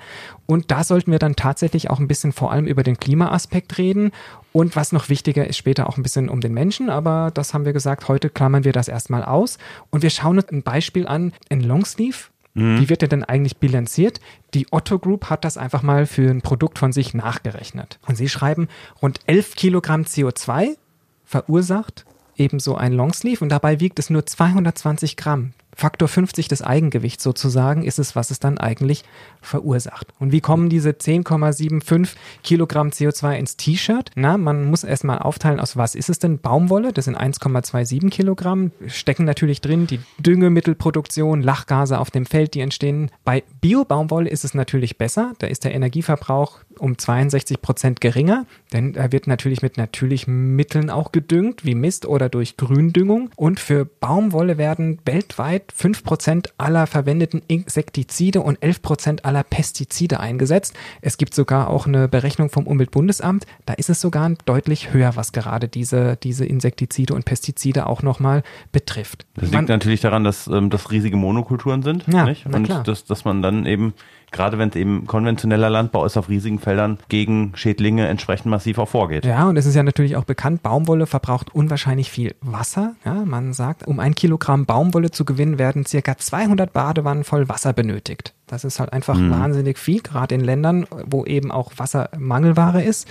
Und 0.47 0.73
da 0.73 0.83
sollten 0.83 1.13
wir 1.13 1.21
dann 1.21 1.37
tatsächlich 1.37 1.91
auch 1.91 2.01
ein 2.01 2.09
bisschen 2.09 2.33
vor 2.33 2.51
allem 2.51 2.67
über 2.67 2.83
den 2.83 2.99
Klimaaspekt 2.99 3.79
reden. 3.79 4.11
Und 4.53 4.75
was 4.75 4.91
noch 4.91 5.09
wichtiger 5.09 5.47
ist, 5.47 5.59
später 5.59 5.89
auch 5.89 5.97
ein 5.97 6.03
bisschen 6.03 6.29
um 6.29 6.41
den 6.41 6.55
Menschen. 6.55 6.91
Aber 6.91 7.31
das 7.33 7.55
haben 7.55 7.65
wir 7.65 7.73
gesagt, 7.73 8.09
heute 8.09 8.31
klammern 8.31 8.65
wir 8.65 8.73
das 8.73 8.89
erstmal 8.89 9.25
aus. 9.25 9.59
Und 9.91 10.03
wir 10.03 10.11
schauen 10.11 10.39
uns 10.39 10.49
ein 10.49 10.65
Beispiel 10.65 11.07
an, 11.07 11.33
ein 11.51 11.61
Longsleeve 11.61 12.31
Mhm. 12.59 12.81
Wie 12.81 12.89
wird 12.89 13.03
der 13.03 13.09
denn 13.09 13.25
eigentlich 13.25 13.59
bilanziert? 13.59 14.21
Die 14.55 14.67
Otto 14.71 14.99
Group 14.99 15.31
hat 15.31 15.45
das 15.45 15.57
einfach 15.57 15.83
mal 15.83 16.07
für 16.07 16.29
ein 16.31 16.43
Produkt 16.43 16.79
von 16.79 16.93
sich 16.93 17.15
nachgerechnet. 17.15 17.99
Und 18.07 18.17
sie 18.17 18.29
schreiben, 18.29 18.69
rund 19.01 19.21
11 19.27 19.55
Kilogramm 19.55 20.03
CO2 20.03 20.77
verursacht 21.25 22.05
ebenso 22.37 22.77
ein 22.77 22.93
Longsleeve 22.93 23.43
und 23.43 23.51
dabei 23.51 23.81
wiegt 23.81 23.99
es 23.99 24.11
nur 24.11 24.25
220 24.25 25.17
Gramm. 25.17 25.53
Faktor 25.79 26.09
50 26.09 26.49
des 26.49 26.61
Eigengewichts 26.61 27.23
sozusagen 27.23 27.85
ist 27.85 28.01
es, 28.01 28.17
was 28.17 28.33
es 28.33 28.41
dann 28.41 28.59
eigentlich 28.59 29.05
verursacht. 29.41 30.09
Und 30.19 30.33
wie 30.33 30.41
kommen 30.41 30.69
diese 30.69 30.91
10,75 30.91 32.17
Kilogramm 32.43 32.89
CO2 32.89 33.37
ins 33.37 33.57
T-Shirt? 33.57 34.11
Na, 34.17 34.37
man 34.39 34.65
muss 34.69 34.83
erstmal 34.83 35.21
aufteilen, 35.21 35.61
aus 35.61 35.77
was 35.77 35.95
ist 35.95 36.11
es 36.11 36.19
denn? 36.19 36.41
Baumwolle, 36.41 36.93
das 36.93 37.05
sind 37.05 37.17
1,27 37.17 38.11
Kilogramm, 38.11 38.73
stecken 38.89 39.25
natürlich 39.25 39.61
drin 39.61 39.87
die 39.87 40.01
Düngemittelproduktion, 40.19 41.43
Lachgase 41.43 42.01
auf 42.01 42.11
dem 42.11 42.27
Feld, 42.27 42.55
die 42.55 42.61
entstehen. 42.61 43.13
Bei 43.25 43.45
Bio-Baumwolle 43.61 44.29
ist 44.29 44.45
es 44.45 44.55
natürlich 44.55 44.99
besser, 44.99 45.35
da 45.39 45.47
ist 45.47 45.63
der 45.63 45.77
Energieverbrauch 45.77 46.59
um 46.81 46.99
62 46.99 47.63
Prozent 47.63 48.01
geringer, 48.01 48.47
denn 48.73 48.97
er 48.97 49.13
wird 49.13 49.29
natürlich 49.29 49.63
mit 49.63 49.77
natürlichen 49.77 50.57
Mitteln 50.57 50.91
auch 50.91 51.13
gedüngt, 51.13 51.65
wie 51.65 51.77
Mist 51.77 52.05
oder 52.05 52.29
durch 52.29 52.57
Gründüngung. 52.57 53.31
Und 53.37 53.61
für 53.61 53.85
Baumwolle 53.85 54.59
werden 54.59 55.01
weltweit 55.05 55.68
5 55.75 56.05
Prozent 56.05 56.53
aller 56.59 56.87
verwendeten 56.87 57.43
Insektizide 57.47 58.41
und 58.41 58.63
11 58.63 58.83
Prozent 58.83 59.25
aller 59.25 59.43
Pestizide 59.43 60.21
eingesetzt. 60.21 60.75
Es 61.01 61.19
gibt 61.19 61.35
sogar 61.35 61.69
auch 61.69 61.87
eine 61.87 62.09
Berechnung 62.09 62.51
vom 62.51 62.67
Umweltbundesamt, 62.67 63.47
da 63.67 63.75
ist 63.75 63.91
es 63.91 64.01
sogar 64.01 64.31
deutlich 64.45 64.93
höher, 64.93 65.17
was 65.17 65.33
gerade 65.33 65.69
diese, 65.69 66.17
diese 66.17 66.45
Insektizide 66.45 67.15
und 67.15 67.25
Pestizide 67.25 67.87
auch 67.87 68.03
nochmal 68.03 68.43
betrifft. 68.73 69.27
Das 69.35 69.45
liegt 69.45 69.55
man, 69.55 69.65
natürlich 69.67 70.01
daran, 70.01 70.25
dass 70.25 70.47
ähm, 70.47 70.71
das 70.71 70.91
riesige 70.91 71.17
Monokulturen 71.17 71.83
sind 71.83 72.05
ja, 72.07 72.25
nicht? 72.25 72.47
und 72.47 72.69
dass, 72.69 73.05
dass 73.05 73.25
man 73.25 73.43
dann 73.43 73.67
eben 73.67 73.95
gerade 74.31 74.59
wenn 74.59 74.69
es 74.69 74.77
eben 74.77 75.07
konventioneller 75.07 75.71
Landbau 75.71 76.05
ist 76.05 76.17
auf 76.17 76.29
riesigen 76.29 76.59
Feldern, 76.59 76.99
gegen 77.09 77.53
Schädlinge 77.55 78.07
entsprechend 78.09 78.47
massiv 78.47 78.79
auch 78.79 78.89
vorgeht. 78.89 79.25
Ja, 79.25 79.49
und 79.49 79.57
es 79.57 79.67
ist 79.67 79.75
ja 79.75 79.83
natürlich 79.83 80.17
auch 80.17 80.25
bekannt, 80.25 80.63
Baumwolle 80.63 81.07
verbraucht 81.07 81.55
unwahrscheinlich 81.55 82.11
viel 82.11 82.35
Wasser. 82.41 82.95
Ja, 83.05 83.15
man 83.25 83.53
sagt, 83.53 83.87
um 83.87 84.01
ein 84.01 84.15
Kilogramm 84.15 84.67
Baumwolle 84.67 85.11
zu 85.11 85.25
gewinnen, 85.25 85.59
werden 85.59 85.87
circa 85.87 86.17
200 86.17 86.73
Badewannen 86.73 87.25
voll 87.25 87.49
Wasser 87.49 87.73
benötigt. 87.73 88.35
Das 88.47 88.65
ist 88.65 88.81
halt 88.81 88.93
einfach 88.93 89.17
mhm. 89.17 89.31
wahnsinnig 89.31 89.79
viel, 89.79 90.01
gerade 90.01 90.35
in 90.35 90.43
Ländern, 90.43 90.87
wo 91.07 91.25
eben 91.25 91.51
auch 91.51 91.73
Wasser 91.77 92.11
Mangelware 92.19 92.83
ist. 92.83 93.09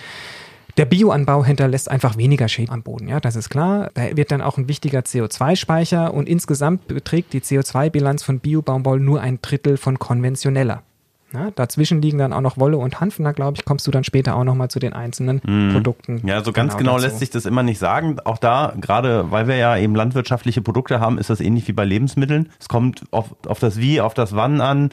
Der 0.78 0.86
Bioanbau 0.86 1.44
hinterlässt 1.44 1.90
einfach 1.90 2.18
weniger 2.18 2.48
Schäden 2.48 2.72
am 2.72 2.84
Boden, 2.84 3.08
ja, 3.08 3.20
das 3.20 3.36
ist 3.36 3.50
klar. 3.50 3.90
Da 3.96 4.16
wird 4.16 4.32
dann 4.32 4.44
auch 4.44 4.60
ein 4.60 4.68
wichtiger 4.68 5.00
CO2-Speicher 5.00 6.14
und 6.14 6.30
insgesamt 6.30 6.88
beträgt 6.88 7.34
die 7.34 7.42
CO2-Bilanz 7.42 8.22
von 8.22 8.40
Biobaumwolle 8.40 9.02
nur 9.02 9.20
ein 9.20 9.40
Drittel 9.42 9.78
von 9.78 9.98
konventioneller. 9.98 10.84
Ja, 11.34 11.52
dazwischen 11.52 12.02
liegen 12.02 12.18
dann 12.18 12.32
auch 12.32 12.42
noch 12.42 12.58
Wolle 12.58 12.78
und 12.78 13.02
Hanf 13.02 13.20
und 13.20 13.26
da 13.26 13.34
glaube 13.34 13.58
ich, 13.58 13.66
kommst 13.66 13.86
du 13.86 13.92
dann 13.92 14.06
später 14.06 14.36
auch 14.36 14.46
nochmal 14.46 14.70
zu 14.70 14.80
den 14.80 14.94
einzelnen 14.94 15.42
mm. 15.44 15.74
Produkten. 15.74 16.22
Ja, 16.26 16.42
so 16.42 16.54
ganz 16.54 16.78
genau, 16.78 16.96
genau 16.96 17.04
lässt 17.04 17.20
sich 17.20 17.30
das 17.30 17.46
immer 17.46 17.64
nicht 17.64 17.80
sagen. 17.80 18.18
Auch 18.24 18.38
da, 18.38 18.74
gerade 18.80 19.30
weil 19.30 19.48
wir 19.48 19.58
ja 19.58 19.76
eben 19.76 19.94
landwirtschaftliche 19.94 20.62
Produkte 20.62 21.02
haben, 21.02 21.18
ist 21.18 21.30
das 21.30 21.42
ähnlich 21.42 21.68
wie 21.68 21.74
bei 21.74 21.84
Lebensmitteln. 21.84 22.50
Es 22.60 22.70
kommt 22.70 23.04
auf, 23.12 23.36
auf 23.46 23.60
das 23.60 23.78
Wie, 23.78 24.00
auf 24.00 24.14
das 24.14 24.36
Wann 24.36 24.62
an, 24.62 24.90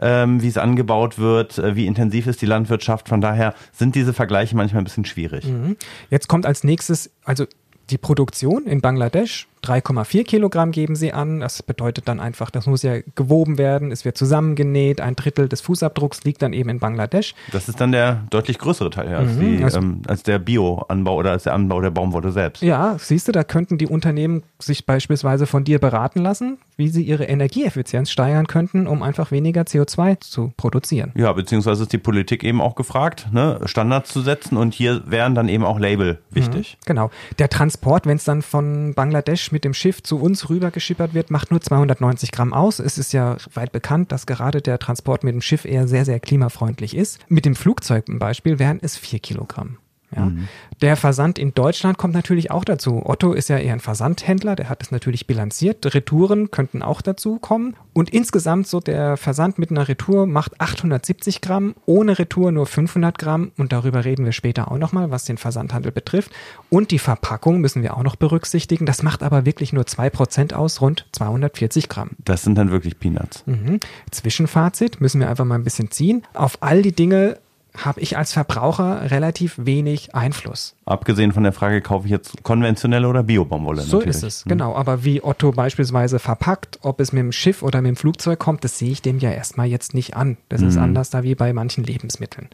ähm, 0.00 0.42
wie 0.42 0.48
es 0.48 0.58
angebaut 0.58 1.18
wird, 1.18 1.56
äh, 1.58 1.74
wie 1.74 1.86
intensiv 1.86 2.26
ist 2.26 2.42
die 2.42 2.46
Landwirtschaft. 2.46 3.08
Von 3.08 3.22
daher 3.22 3.54
sind 3.72 3.94
diese 3.94 4.12
Vergleiche 4.12 4.56
manchmal 4.56 4.82
ein 4.82 4.84
bisschen 4.84 5.06
schwierig. 5.06 5.46
Mhm. 5.46 5.76
Jetzt 6.10 6.28
kommt 6.28 6.44
als 6.44 6.64
nächstes, 6.64 7.10
also 7.24 7.46
die 7.88 7.98
Produktion 7.98 8.66
in 8.66 8.82
Bangladesch 8.82 9.47
3,4 9.64 10.24
Kilogramm 10.24 10.70
geben 10.70 10.96
sie 10.96 11.12
an. 11.12 11.40
Das 11.40 11.62
bedeutet 11.62 12.08
dann 12.08 12.20
einfach, 12.20 12.50
das 12.50 12.66
muss 12.66 12.82
ja 12.82 12.96
gewoben 13.14 13.58
werden, 13.58 13.90
es 13.92 14.04
wird 14.04 14.16
zusammengenäht. 14.18 15.00
Ein 15.00 15.16
Drittel 15.16 15.48
des 15.48 15.60
Fußabdrucks 15.60 16.24
liegt 16.24 16.42
dann 16.42 16.52
eben 16.52 16.68
in 16.68 16.78
Bangladesch. 16.78 17.34
Das 17.52 17.68
ist 17.68 17.80
dann 17.80 17.92
der 17.92 18.22
deutlich 18.30 18.58
größere 18.58 18.90
Teil 18.90 19.14
als, 19.14 19.34
Mhm, 19.34 19.40
die, 19.58 19.64
also- 19.64 19.78
ähm, 19.78 20.02
als 20.06 20.22
der 20.22 20.38
Bioanbau 20.38 21.16
oder 21.16 21.30
als 21.32 21.44
der 21.44 21.54
Anbau 21.54 21.80
der 21.80 21.90
Baumwolle 21.90 22.32
selbst. 22.32 22.62
Ja, 22.62 22.96
siehst 22.98 23.28
du, 23.28 23.32
da 23.32 23.44
könnten 23.44 23.78
die 23.78 23.86
Unternehmen 23.86 24.42
sich 24.58 24.86
beispielsweise 24.86 25.46
von 25.46 25.64
dir 25.64 25.78
beraten 25.78 26.20
lassen, 26.20 26.58
wie 26.76 26.88
sie 26.88 27.02
ihre 27.02 27.24
Energieeffizienz 27.24 28.10
steigern 28.10 28.46
könnten, 28.46 28.86
um 28.86 29.02
einfach 29.02 29.30
weniger 29.30 29.62
CO2 29.62 30.20
zu 30.20 30.52
produzieren. 30.56 31.12
Ja, 31.16 31.32
beziehungsweise 31.32 31.82
ist 31.82 31.92
die 31.92 31.98
Politik 31.98 32.44
eben 32.44 32.60
auch 32.60 32.74
gefragt, 32.74 33.28
ne, 33.32 33.60
Standards 33.64 34.12
zu 34.12 34.20
setzen 34.20 34.56
und 34.56 34.74
hier 34.74 35.02
wären 35.06 35.34
dann 35.34 35.48
eben 35.48 35.64
auch 35.64 35.78
Label 35.78 36.18
wichtig. 36.30 36.78
Genau. 36.86 37.10
Der 37.38 37.48
Transport, 37.48 38.06
wenn 38.06 38.16
es 38.16 38.24
dann 38.24 38.42
von 38.42 38.94
Bangladesch 38.94 39.47
mit 39.52 39.64
dem 39.64 39.74
Schiff 39.74 40.02
zu 40.02 40.18
uns 40.20 40.48
rüber 40.48 40.70
geschippert 40.70 41.14
wird, 41.14 41.30
macht 41.30 41.50
nur 41.50 41.60
290 41.60 42.32
Gramm 42.32 42.52
aus. 42.52 42.78
Es 42.78 42.98
ist 42.98 43.12
ja 43.12 43.36
weit 43.54 43.72
bekannt, 43.72 44.12
dass 44.12 44.26
gerade 44.26 44.62
der 44.62 44.78
Transport 44.78 45.24
mit 45.24 45.34
dem 45.34 45.40
Schiff 45.40 45.64
eher 45.64 45.88
sehr, 45.88 46.04
sehr 46.04 46.20
klimafreundlich 46.20 46.96
ist. 46.96 47.18
Mit 47.28 47.44
dem 47.44 47.54
Flugzeug 47.54 48.06
zum 48.06 48.18
Beispiel 48.18 48.58
wären 48.58 48.78
es 48.80 48.96
4 48.96 49.18
Kilogramm. 49.20 49.78
Ja. 50.14 50.32
Der 50.80 50.96
Versand 50.96 51.38
in 51.38 51.52
Deutschland 51.54 51.98
kommt 51.98 52.14
natürlich 52.14 52.50
auch 52.50 52.64
dazu. 52.64 53.02
Otto 53.04 53.32
ist 53.32 53.48
ja 53.48 53.58
eher 53.58 53.72
ein 53.72 53.80
Versandhändler, 53.80 54.56
der 54.56 54.68
hat 54.68 54.82
es 54.82 54.90
natürlich 54.90 55.26
bilanziert. 55.26 55.94
Retouren 55.94 56.50
könnten 56.50 56.82
auch 56.82 57.02
dazu 57.02 57.38
kommen. 57.38 57.76
Und 57.92 58.10
insgesamt 58.10 58.68
so 58.68 58.80
der 58.80 59.16
Versand 59.16 59.58
mit 59.58 59.70
einer 59.70 59.88
Retour 59.88 60.26
macht 60.26 60.60
870 60.60 61.40
Gramm, 61.40 61.74
ohne 61.84 62.18
Retour 62.18 62.52
nur 62.52 62.66
500 62.66 63.18
Gramm. 63.18 63.50
Und 63.58 63.72
darüber 63.72 64.04
reden 64.04 64.24
wir 64.24 64.32
später 64.32 64.70
auch 64.70 64.78
nochmal, 64.78 65.10
was 65.10 65.24
den 65.24 65.36
Versandhandel 65.36 65.92
betrifft. 65.92 66.30
Und 66.70 66.90
die 66.90 66.98
Verpackung 66.98 67.60
müssen 67.60 67.82
wir 67.82 67.96
auch 67.96 68.02
noch 68.02 68.16
berücksichtigen. 68.16 68.86
Das 68.86 69.02
macht 69.02 69.22
aber 69.22 69.44
wirklich 69.44 69.72
nur 69.72 69.84
2% 69.84 70.54
aus, 70.54 70.80
rund 70.80 71.06
240 71.12 71.88
Gramm. 71.88 72.10
Das 72.24 72.42
sind 72.42 72.56
dann 72.56 72.70
wirklich 72.70 72.98
Peanuts. 72.98 73.42
Mhm. 73.46 73.80
Zwischenfazit 74.10 75.00
müssen 75.00 75.20
wir 75.20 75.28
einfach 75.28 75.44
mal 75.44 75.56
ein 75.56 75.64
bisschen 75.64 75.90
ziehen. 75.90 76.22
Auf 76.34 76.58
all 76.60 76.82
die 76.82 76.92
Dinge 76.92 77.38
habe 77.76 78.00
ich 78.00 78.16
als 78.16 78.32
Verbraucher 78.32 79.10
relativ 79.10 79.54
wenig 79.58 80.14
Einfluss. 80.14 80.74
Abgesehen 80.84 81.32
von 81.32 81.42
der 81.44 81.52
Frage, 81.52 81.80
kaufe 81.80 82.06
ich 82.06 82.10
jetzt 82.10 82.42
konventionelle 82.42 83.06
oder 83.08 83.22
Bio-Baumwolle? 83.22 83.82
So 83.82 83.98
natürlich. 83.98 84.16
ist 84.16 84.22
es, 84.24 84.44
Hm. 84.44 84.48
genau. 84.50 84.74
Aber 84.74 85.04
wie 85.04 85.22
Otto 85.22 85.52
beispielsweise 85.52 86.18
verpackt, 86.18 86.78
ob 86.82 87.00
es 87.00 87.12
mit 87.12 87.20
dem 87.22 87.32
Schiff 87.32 87.62
oder 87.62 87.80
mit 87.80 87.90
dem 87.90 87.96
Flugzeug 87.96 88.38
kommt, 88.38 88.64
das 88.64 88.78
sehe 88.78 88.90
ich 88.90 89.02
dem 89.02 89.18
ja 89.18 89.30
erstmal 89.30 89.66
jetzt 89.68 89.94
nicht 89.94 90.16
an. 90.16 90.36
Das 90.48 90.62
ist 90.62 90.76
anders 90.76 91.10
da 91.10 91.22
wie 91.22 91.34
bei 91.34 91.52
manchen 91.52 91.84
Lebensmitteln. 91.84 92.48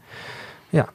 Ja, 0.72 0.88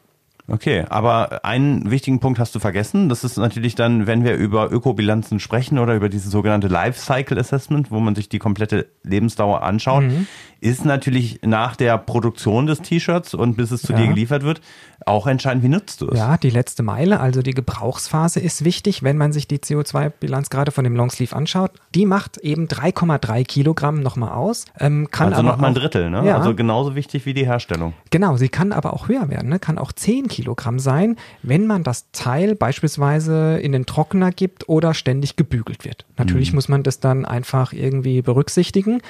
Okay, 0.51 0.85
aber 0.89 1.45
einen 1.45 1.91
wichtigen 1.91 2.19
Punkt 2.19 2.39
hast 2.39 2.55
du 2.55 2.59
vergessen. 2.59 3.09
Das 3.09 3.23
ist 3.23 3.37
natürlich 3.37 3.75
dann, 3.75 4.07
wenn 4.07 4.23
wir 4.23 4.35
über 4.35 4.71
Ökobilanzen 4.71 5.39
sprechen 5.39 5.77
oder 5.79 5.95
über 5.95 6.09
dieses 6.09 6.31
sogenannte 6.31 6.67
Lifecycle 6.67 7.37
Assessment, 7.39 7.91
wo 7.91 7.99
man 7.99 8.15
sich 8.15 8.29
die 8.29 8.39
komplette 8.39 8.87
Lebensdauer 9.03 9.61
anschaut, 9.63 10.03
Mhm. 10.03 10.27
ist 10.61 10.83
natürlich 10.85 11.39
nach 11.43 11.75
der 11.75 11.97
Produktion 11.97 12.65
des 12.67 12.81
T-Shirts 12.81 13.33
und 13.33 13.55
bis 13.55 13.71
es 13.71 13.81
zu 13.81 13.93
Ja. 13.93 13.99
dir 13.99 14.07
geliefert 14.09 14.43
wird, 14.43 14.59
auch 15.05 15.27
entscheidend, 15.27 15.63
wie 15.63 15.69
nutzt 15.69 16.01
du 16.01 16.09
es. 16.09 16.17
Ja, 16.19 16.35
die 16.37 16.49
letzte 16.49 16.83
Meile, 16.83 17.19
also 17.21 17.41
die 17.41 17.53
Gebrauchsphase 17.53 18.39
ist 18.41 18.65
wichtig, 18.65 19.01
wenn 19.03 19.15
man 19.17 19.31
sich 19.31 19.47
die 19.47 19.59
CO2-Bilanz 19.59 20.49
gerade 20.49 20.71
von 20.71 20.83
dem 20.83 20.95
Longsleeve 20.95 21.33
anschaut. 21.35 21.71
Die 21.95 22.05
macht 22.05 22.37
eben 22.37 22.67
3,3 22.67 23.43
Kilogramm 23.45 24.01
nochmal 24.01 24.31
aus. 24.31 24.65
Ähm, 24.79 25.07
kann 25.11 25.29
Also 25.31 25.43
nochmal 25.43 25.69
ein 25.69 25.75
Drittel, 25.75 26.09
ne? 26.09 26.25
Ja, 26.25 26.37
Also 26.37 26.53
genauso 26.55 26.95
wichtig 26.95 27.25
wie 27.25 27.33
die 27.33 27.45
Herstellung. 27.45 27.93
Genau, 28.09 28.35
sie 28.35 28.49
kann 28.49 28.73
aber 28.73 28.93
auch 28.93 29.07
höher 29.07 29.29
werden, 29.29 29.49
ne? 29.49 29.59
kann 29.59 29.77
auch 29.77 29.91
10 29.93 30.27
Kilogramm 30.27 30.38
sein, 30.77 31.15
wenn 31.43 31.67
man 31.67 31.83
das 31.83 32.11
Teil 32.11 32.55
beispielsweise 32.55 33.57
in 33.59 33.71
den 33.71 33.85
Trockner 33.85 34.31
gibt 34.31 34.67
oder 34.69 34.93
ständig 34.93 35.35
gebügelt 35.35 35.85
wird. 35.85 36.05
Natürlich 36.17 36.53
muss 36.53 36.67
man 36.69 36.83
das 36.83 36.99
dann 36.99 37.25
einfach 37.25 37.73
irgendwie 37.73 38.21
berücksichtigen. 38.21 39.01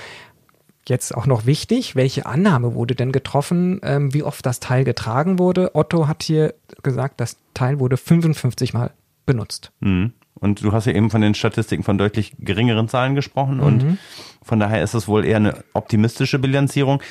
Jetzt 0.87 1.15
auch 1.15 1.27
noch 1.27 1.45
wichtig, 1.45 1.95
welche 1.95 2.25
Annahme 2.25 2.73
wurde 2.73 2.95
denn 2.95 3.11
getroffen, 3.11 3.79
ähm, 3.83 4.13
wie 4.13 4.23
oft 4.23 4.45
das 4.45 4.59
Teil 4.59 4.83
getragen 4.83 5.37
wurde? 5.37 5.75
Otto 5.75 6.07
hat 6.07 6.23
hier 6.23 6.55
gesagt, 6.81 7.19
das 7.19 7.37
Teil 7.53 7.79
wurde 7.79 7.97
55 7.97 8.73
Mal 8.73 8.91
benutzt. 9.25 9.71
Mhm. 9.81 10.13
Und 10.35 10.63
du 10.63 10.71
hast 10.71 10.85
ja 10.85 10.93
eben 10.93 11.09
von 11.09 11.21
den 11.21 11.35
Statistiken 11.35 11.83
von 11.83 11.97
deutlich 11.97 12.33
geringeren 12.39 12.87
Zahlen 12.87 13.13
gesprochen 13.13 13.57
Mhm. 13.57 13.63
und 13.63 13.97
von 14.41 14.59
daher 14.59 14.81
ist 14.81 14.93
es 14.93 15.07
wohl 15.07 15.25
eher 15.25 15.35
eine 15.35 15.63
optimistische 15.73 16.39
Bilanzierung, 16.39 17.01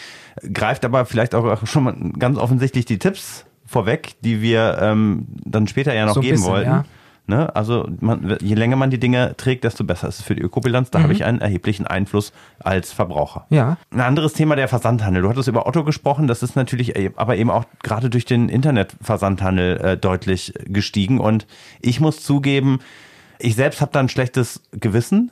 greift 0.52 0.84
aber 0.84 1.04
vielleicht 1.04 1.34
auch 1.34 1.66
schon 1.66 1.84
mal 1.84 1.94
ganz 2.18 2.38
offensichtlich 2.38 2.86
die 2.86 2.98
Tipps 2.98 3.44
vorweg, 3.68 4.14
die 4.22 4.42
wir 4.42 4.78
ähm, 4.80 5.26
dann 5.44 5.68
später 5.68 5.94
ja 5.94 6.06
noch 6.06 6.14
So 6.14 6.20
geben 6.20 6.36
bisschen, 6.38 6.50
wollten. 6.50 6.68
ja. 6.70 6.84
Ne? 7.30 7.54
Also 7.54 7.86
man, 8.00 8.38
je 8.40 8.54
länger 8.54 8.76
man 8.76 8.88
die 8.88 8.98
Dinge 8.98 9.34
trägt, 9.36 9.62
desto 9.64 9.84
besser 9.84 10.08
ist 10.08 10.20
es 10.20 10.24
für 10.24 10.34
die 10.34 10.40
Ökobilanz. 10.40 10.90
Da 10.90 11.02
habe 11.02 11.12
ich 11.12 11.24
einen 11.26 11.42
erheblichen 11.42 11.86
Einfluss 11.86 12.32
als 12.58 12.90
Verbraucher. 12.90 13.44
Mhm. 13.50 13.56
Ja, 13.56 13.76
Ein 13.90 14.00
anderes 14.00 14.32
Thema 14.32 14.56
der 14.56 14.66
Versandhandel. 14.66 15.22
Du 15.22 15.28
hattest 15.28 15.46
über 15.46 15.66
Otto 15.66 15.84
gesprochen, 15.84 16.26
das 16.26 16.42
ist 16.42 16.56
natürlich 16.56 16.96
e- 16.96 17.10
aber 17.16 17.36
eben 17.36 17.50
auch 17.50 17.66
gerade 17.82 18.08
durch 18.08 18.24
den 18.24 18.48
Internetversandhandel 18.48 19.76
äh, 19.76 19.96
deutlich 19.98 20.54
gestiegen. 20.64 21.20
Und 21.20 21.46
ich 21.82 22.00
muss 22.00 22.22
zugeben, 22.22 22.78
ich 23.38 23.54
selbst 23.56 23.82
habe 23.82 23.92
da 23.92 24.00
ein 24.00 24.08
schlechtes 24.08 24.62
Gewissen. 24.72 25.30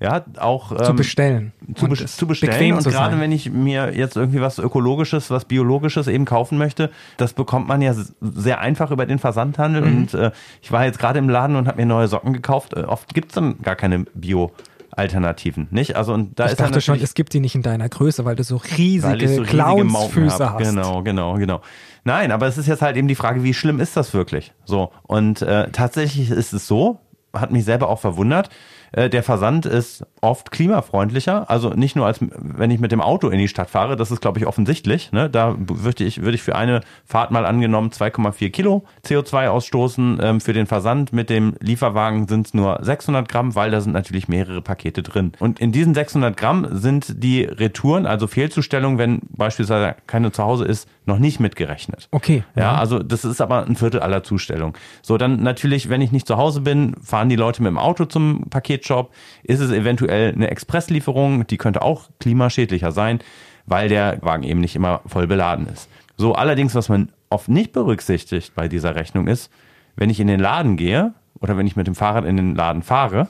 Ja, 0.00 0.24
auch 0.38 0.76
zu 0.76 0.90
ähm, 0.90 0.96
bestellen. 0.96 1.52
zu, 1.74 1.86
Und 1.86 1.92
bes- 1.92 2.04
es 2.04 2.16
zu 2.16 2.28
bestellen. 2.28 2.52
bequem 2.52 2.76
Und 2.76 2.82
zu 2.82 2.90
gerade 2.90 3.18
wenn 3.18 3.32
ich 3.32 3.50
mir 3.50 3.92
jetzt 3.96 4.16
irgendwie 4.16 4.40
was 4.40 4.60
Ökologisches, 4.60 5.28
was 5.28 5.44
Biologisches 5.44 6.06
eben 6.06 6.24
kaufen 6.24 6.56
möchte, 6.56 6.90
das 7.16 7.32
bekommt 7.32 7.66
man 7.66 7.82
ja 7.82 7.94
sehr 8.20 8.60
einfach 8.60 8.92
über 8.92 9.06
den 9.06 9.18
Versandhandel. 9.18 9.82
Mhm. 9.82 9.96
Und 9.96 10.14
äh, 10.14 10.30
ich 10.62 10.70
war 10.70 10.84
jetzt 10.84 11.00
gerade 11.00 11.18
im 11.18 11.28
Laden 11.28 11.56
und 11.56 11.66
habe 11.66 11.78
mir 11.78 11.86
neue 11.86 12.06
Socken 12.06 12.32
gekauft. 12.32 12.74
Äh, 12.74 12.82
oft 12.82 13.12
gibt's 13.12 13.34
dann 13.34 13.60
gar 13.62 13.74
keine 13.74 14.04
Bio-Alternativen, 14.14 15.66
nicht? 15.70 15.96
Also 15.96 16.14
und 16.14 16.38
da 16.38 16.46
ich 16.46 16.52
ist 16.52 16.60
dachte 16.60 16.80
schon, 16.80 17.00
es 17.00 17.14
gibt 17.14 17.34
die 17.34 17.40
nicht 17.40 17.54
in 17.54 17.62
deiner 17.62 17.88
Größe, 17.88 18.24
weil 18.24 18.36
du 18.36 18.44
so 18.44 18.60
riesige 18.76 19.28
so 19.28 19.42
Clownsfüße 19.42 20.52
hast. 20.52 20.58
Genau, 20.58 21.02
genau, 21.02 21.34
genau. 21.34 21.60
Nein, 22.04 22.30
aber 22.30 22.46
es 22.46 22.56
ist 22.56 22.66
jetzt 22.68 22.82
halt 22.82 22.96
eben 22.96 23.08
die 23.08 23.16
Frage, 23.16 23.42
wie 23.42 23.52
schlimm 23.52 23.80
ist 23.80 23.96
das 23.96 24.14
wirklich? 24.14 24.52
So 24.64 24.92
und 25.02 25.42
äh, 25.42 25.70
tatsächlich 25.72 26.30
ist 26.30 26.52
es 26.52 26.66
so, 26.68 27.00
hat 27.32 27.50
mich 27.50 27.64
selber 27.64 27.88
auch 27.88 27.98
verwundert. 27.98 28.48
Äh, 28.92 29.10
der 29.10 29.22
Versand 29.22 29.66
ist 29.66 30.04
oft 30.20 30.50
klimafreundlicher, 30.50 31.48
also 31.50 31.70
nicht 31.70 31.96
nur 31.96 32.06
als 32.06 32.18
wenn 32.20 32.70
ich 32.70 32.80
mit 32.80 32.92
dem 32.92 33.00
Auto 33.00 33.28
in 33.28 33.38
die 33.38 33.48
Stadt 33.48 33.70
fahre, 33.70 33.96
das 33.96 34.10
ist 34.10 34.20
glaube 34.20 34.38
ich 34.38 34.46
offensichtlich. 34.46 35.12
Ne? 35.12 35.30
Da 35.30 35.54
würde 35.58 36.04
ich 36.04 36.22
würde 36.22 36.34
ich 36.34 36.42
für 36.42 36.56
eine 36.56 36.80
Fahrt 37.04 37.30
mal 37.30 37.46
angenommen 37.46 37.90
2,4 37.90 38.50
Kilo 38.50 38.84
CO2 39.04 39.48
ausstoßen. 39.48 40.18
Ähm, 40.22 40.40
für 40.40 40.52
den 40.52 40.66
Versand 40.66 41.12
mit 41.12 41.30
dem 41.30 41.54
Lieferwagen 41.60 42.28
sind 42.28 42.46
es 42.46 42.54
nur 42.54 42.78
600 42.82 43.28
Gramm, 43.28 43.54
weil 43.54 43.70
da 43.70 43.80
sind 43.80 43.92
natürlich 43.92 44.28
mehrere 44.28 44.62
Pakete 44.62 45.02
drin. 45.02 45.32
Und 45.38 45.60
in 45.60 45.72
diesen 45.72 45.94
600 45.94 46.36
Gramm 46.36 46.66
sind 46.70 47.22
die 47.22 47.44
Retouren, 47.44 48.06
also 48.06 48.26
Fehlzustellungen, 48.26 48.98
wenn 48.98 49.20
beispielsweise 49.30 49.96
keine 50.06 50.32
zu 50.32 50.42
Hause 50.42 50.64
ist, 50.64 50.88
noch 51.08 51.18
nicht 51.18 51.40
mitgerechnet. 51.40 52.08
Okay. 52.12 52.44
Ja, 52.54 52.76
also 52.76 53.00
das 53.00 53.24
ist 53.24 53.40
aber 53.40 53.66
ein 53.66 53.74
Viertel 53.74 54.00
aller 54.00 54.22
Zustellungen. 54.22 54.74
So, 55.02 55.18
dann 55.18 55.42
natürlich, 55.42 55.88
wenn 55.88 56.00
ich 56.00 56.12
nicht 56.12 56.28
zu 56.28 56.36
Hause 56.36 56.60
bin, 56.60 56.94
fahren 57.02 57.28
die 57.28 57.36
Leute 57.36 57.62
mit 57.62 57.70
dem 57.70 57.78
Auto 57.78 58.04
zum 58.04 58.44
Paketshop. 58.50 59.12
Ist 59.42 59.60
es 59.60 59.72
eventuell 59.72 60.32
eine 60.32 60.50
Expresslieferung, 60.50 61.46
die 61.46 61.56
könnte 61.56 61.82
auch 61.82 62.08
klimaschädlicher 62.20 62.92
sein, 62.92 63.18
weil 63.66 63.88
der 63.88 64.18
Wagen 64.22 64.44
eben 64.44 64.60
nicht 64.60 64.76
immer 64.76 65.00
voll 65.06 65.26
beladen 65.26 65.66
ist. 65.66 65.88
So, 66.16 66.34
allerdings, 66.34 66.74
was 66.74 66.88
man 66.88 67.10
oft 67.30 67.48
nicht 67.48 67.72
berücksichtigt 67.72 68.54
bei 68.54 68.68
dieser 68.68 68.94
Rechnung 68.94 69.26
ist, 69.26 69.50
wenn 69.96 70.10
ich 70.10 70.20
in 70.20 70.28
den 70.28 70.40
Laden 70.40 70.76
gehe 70.76 71.14
oder 71.40 71.56
wenn 71.56 71.66
ich 71.66 71.76
mit 71.76 71.86
dem 71.86 71.94
Fahrrad 71.94 72.24
in 72.24 72.36
den 72.36 72.54
Laden 72.54 72.82
fahre, 72.82 73.28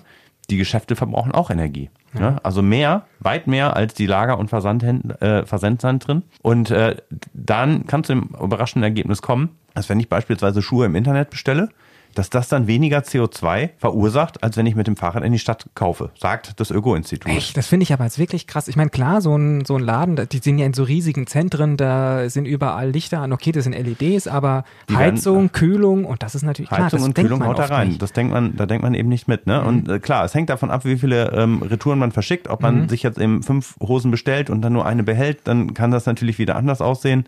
die 0.50 0.56
Geschäfte 0.56 0.96
verbrauchen 0.96 1.32
auch 1.32 1.50
Energie. 1.50 1.90
Ne? 2.14 2.38
Also 2.42 2.62
mehr, 2.62 3.04
weit 3.20 3.46
mehr 3.46 3.76
als 3.76 3.94
die 3.94 4.06
Lager- 4.06 4.38
und 4.38 4.52
äh, 4.52 5.44
Versendzentren. 5.44 6.22
Und 6.42 6.70
äh, 6.70 6.96
dann 7.32 7.86
kann 7.86 8.04
zu 8.04 8.14
dem 8.14 8.30
überraschenden 8.40 8.84
Ergebnis 8.84 9.22
kommen, 9.22 9.50
dass 9.74 9.88
wenn 9.88 10.00
ich 10.00 10.08
beispielsweise 10.08 10.62
Schuhe 10.62 10.86
im 10.86 10.96
Internet 10.96 11.30
bestelle, 11.30 11.68
dass 12.18 12.30
das 12.30 12.48
dann 12.48 12.66
weniger 12.66 12.98
CO2 12.98 13.70
verursacht, 13.78 14.42
als 14.42 14.56
wenn 14.56 14.66
ich 14.66 14.74
mit 14.74 14.86
dem 14.86 14.96
Fahrrad 14.96 15.22
in 15.24 15.32
die 15.32 15.38
Stadt 15.38 15.66
kaufe, 15.74 16.10
sagt 16.18 16.58
das 16.60 16.70
Öko-Institut. 16.70 17.30
Echt, 17.30 17.56
das 17.56 17.68
finde 17.68 17.84
ich 17.84 17.92
aber 17.92 18.04
jetzt 18.04 18.18
wirklich 18.18 18.46
krass. 18.46 18.68
Ich 18.68 18.76
meine, 18.76 18.90
klar, 18.90 19.20
so 19.20 19.36
ein, 19.36 19.64
so 19.64 19.76
ein 19.76 19.82
Laden, 19.82 20.28
die 20.30 20.38
sind 20.38 20.58
ja 20.58 20.66
in 20.66 20.74
so 20.74 20.82
riesigen 20.82 21.26
Zentren, 21.26 21.76
da 21.76 22.28
sind 22.28 22.46
überall 22.46 22.90
Lichter 22.90 23.20
an. 23.20 23.32
Okay, 23.32 23.52
das 23.52 23.64
sind 23.64 23.72
LEDs, 23.74 24.26
aber 24.26 24.64
Die 24.88 24.94
werden- 24.98 25.16
Heizung, 25.16 25.52
Kühlung 25.52 26.04
und 26.04 26.22
das 26.22 26.34
ist 26.34 26.42
natürlich 26.42 26.68
klar. 26.70 26.84
Heizung 26.84 27.02
und 27.02 27.14
Kühlung 27.14 27.44
haut 27.46 27.58
da 27.58 27.66
rein. 27.66 27.88
nicht. 27.88 27.96
Mhm. 27.96 28.00
Das 28.00 28.12
denkt 28.12 28.32
man, 28.32 28.56
da 28.56 28.66
denkt 28.66 28.82
man 28.82 28.94
eben 28.94 29.08
nicht 29.08 29.28
mit. 29.28 29.46
Ne? 29.46 29.62
Und 29.62 29.88
äh, 29.88 29.98
klar, 30.00 30.24
es 30.24 30.34
hängt 30.34 30.50
davon 30.50 30.70
ab, 30.70 30.84
wie 30.84 30.96
viele 30.98 31.30
ähm, 31.32 31.62
Retouren 31.62 31.98
man 31.98 32.12
verschickt. 32.12 32.48
Ob 32.48 32.60
man 32.62 32.82
Mhm. 32.82 32.88
sich 32.88 33.02
jetzt 33.02 33.18
eben 33.18 33.42
fünf 33.42 33.76
Hosen 33.80 34.10
bestellt 34.10 34.50
und 34.50 34.62
dann 34.62 34.72
nur 34.72 34.84
eine 34.86 35.02
behält, 35.02 35.40
dann 35.44 35.74
kann 35.74 35.90
das 35.90 36.06
natürlich 36.06 36.38
wieder 36.38 36.56
anders 36.56 36.80
aussehen. 36.80 37.26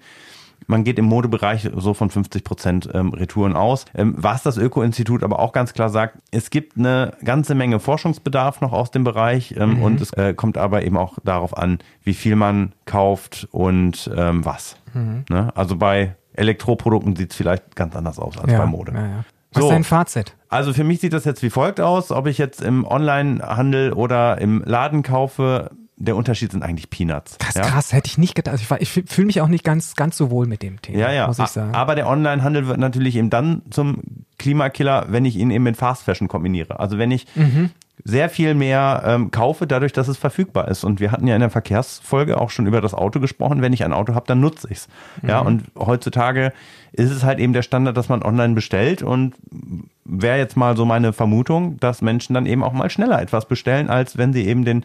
Man 0.66 0.84
geht 0.84 0.98
im 0.98 1.04
Modebereich 1.06 1.68
so 1.76 1.94
von 1.94 2.10
50 2.10 2.44
Prozent 2.44 2.88
ähm, 2.92 3.08
Retouren 3.14 3.56
aus. 3.56 3.86
Ähm, 3.94 4.14
was 4.16 4.42
das 4.42 4.56
Öko-Institut 4.56 5.22
aber 5.24 5.38
auch 5.40 5.52
ganz 5.52 5.72
klar 5.72 5.88
sagt, 5.88 6.18
es 6.30 6.50
gibt 6.50 6.76
eine 6.78 7.12
ganze 7.24 7.54
Menge 7.54 7.80
Forschungsbedarf 7.80 8.60
noch 8.60 8.72
aus 8.72 8.90
dem 8.90 9.04
Bereich 9.04 9.54
ähm, 9.58 9.76
Mhm. 9.78 9.82
und 9.82 10.00
es 10.00 10.12
äh, 10.12 10.34
kommt 10.34 10.58
aber 10.58 10.82
eben 10.84 10.96
auch 10.96 11.18
darauf 11.24 11.56
an, 11.56 11.78
wie 12.04 12.14
viel 12.14 12.36
man 12.36 12.72
kauft 12.84 13.48
und 13.50 14.10
ähm, 14.16 14.44
was. 14.44 14.76
Mhm. 14.94 15.24
Ne? 15.28 15.50
Also 15.56 15.76
bei 15.76 16.14
Elektroprodukten 16.34 17.16
sieht 17.16 17.30
es 17.32 17.36
vielleicht 17.36 17.74
ganz 17.76 17.96
anders 17.96 18.18
aus 18.18 18.38
als 18.38 18.52
bei 18.52 18.66
Mode. 18.66 18.92
Ja, 18.94 19.00
ja. 19.06 19.24
Was 19.52 19.62
So. 19.62 19.68
ist 19.68 19.72
dein 19.74 19.84
Fazit? 19.84 20.36
Also 20.48 20.72
für 20.72 20.84
mich 20.84 21.00
sieht 21.00 21.12
das 21.12 21.24
jetzt 21.24 21.42
wie 21.42 21.50
folgt 21.50 21.80
aus, 21.80 22.12
ob 22.12 22.26
ich 22.28 22.38
jetzt 22.38 22.62
im 22.62 22.86
Onlinehandel 22.86 23.92
oder 23.92 24.40
im 24.40 24.62
Laden 24.64 25.02
kaufe, 25.02 25.70
der 26.02 26.16
Unterschied 26.16 26.50
sind 26.50 26.62
eigentlich 26.62 26.88
Peanuts. 26.90 27.36
Krass, 27.38 27.54
ja? 27.54 27.62
krass, 27.62 27.92
hätte 27.92 28.08
ich 28.08 28.18
nicht 28.18 28.34
gedacht. 28.34 28.56
Ich, 28.60 28.70
war- 28.70 28.80
ich 28.80 28.88
fühle 28.90 29.26
mich 29.26 29.40
auch 29.40 29.48
nicht 29.48 29.64
ganz, 29.64 29.94
ganz 29.94 30.16
so 30.16 30.30
wohl 30.30 30.46
mit 30.46 30.62
dem 30.62 30.80
Thema, 30.82 30.98
Ja, 30.98 31.12
ja. 31.12 31.26
muss 31.26 31.38
ich 31.38 31.46
sagen. 31.48 31.74
Aber 31.74 31.94
der 31.94 32.08
Onlinehandel 32.08 32.66
wird 32.66 32.78
natürlich 32.78 33.16
eben 33.16 33.28
dann 33.30 33.62
zum 33.70 34.02
Klimakiller, 34.38 35.06
wenn 35.10 35.24
ich 35.26 35.36
ihn 35.36 35.50
eben 35.50 35.64
mit 35.64 35.76
Fast 35.76 36.02
Fashion 36.04 36.26
kombiniere. 36.28 36.80
Also 36.80 36.96
wenn 36.98 37.10
ich 37.10 37.26
Mhm. 37.36 37.70
Sehr 38.04 38.28
viel 38.28 38.54
mehr 38.54 39.02
ähm, 39.04 39.30
kaufe, 39.30 39.66
dadurch, 39.66 39.92
dass 39.92 40.08
es 40.08 40.16
verfügbar 40.16 40.68
ist. 40.68 40.84
Und 40.84 41.00
wir 41.00 41.12
hatten 41.12 41.26
ja 41.26 41.34
in 41.34 41.40
der 41.40 41.50
Verkehrsfolge 41.50 42.40
auch 42.40 42.50
schon 42.50 42.66
über 42.66 42.80
das 42.80 42.94
Auto 42.94 43.20
gesprochen. 43.20 43.62
Wenn 43.62 43.72
ich 43.72 43.84
ein 43.84 43.92
Auto 43.92 44.14
habe, 44.14 44.26
dann 44.26 44.40
nutze 44.40 44.68
ich's. 44.70 44.88
Ja, 45.26 45.40
und 45.40 45.64
heutzutage 45.78 46.52
ist 46.92 47.10
es 47.10 47.24
halt 47.24 47.38
eben 47.38 47.52
der 47.52 47.62
Standard, 47.62 47.96
dass 47.96 48.08
man 48.08 48.22
online 48.22 48.54
bestellt 48.54 49.02
und 49.02 49.34
wäre 50.04 50.38
jetzt 50.38 50.56
mal 50.56 50.76
so 50.76 50.84
meine 50.84 51.12
Vermutung, 51.12 51.78
dass 51.78 52.02
Menschen 52.02 52.34
dann 52.34 52.46
eben 52.46 52.64
auch 52.64 52.72
mal 52.72 52.90
schneller 52.90 53.20
etwas 53.22 53.46
bestellen, 53.46 53.88
als 53.88 54.18
wenn 54.18 54.32
sie 54.32 54.46
eben 54.46 54.64
den, 54.64 54.84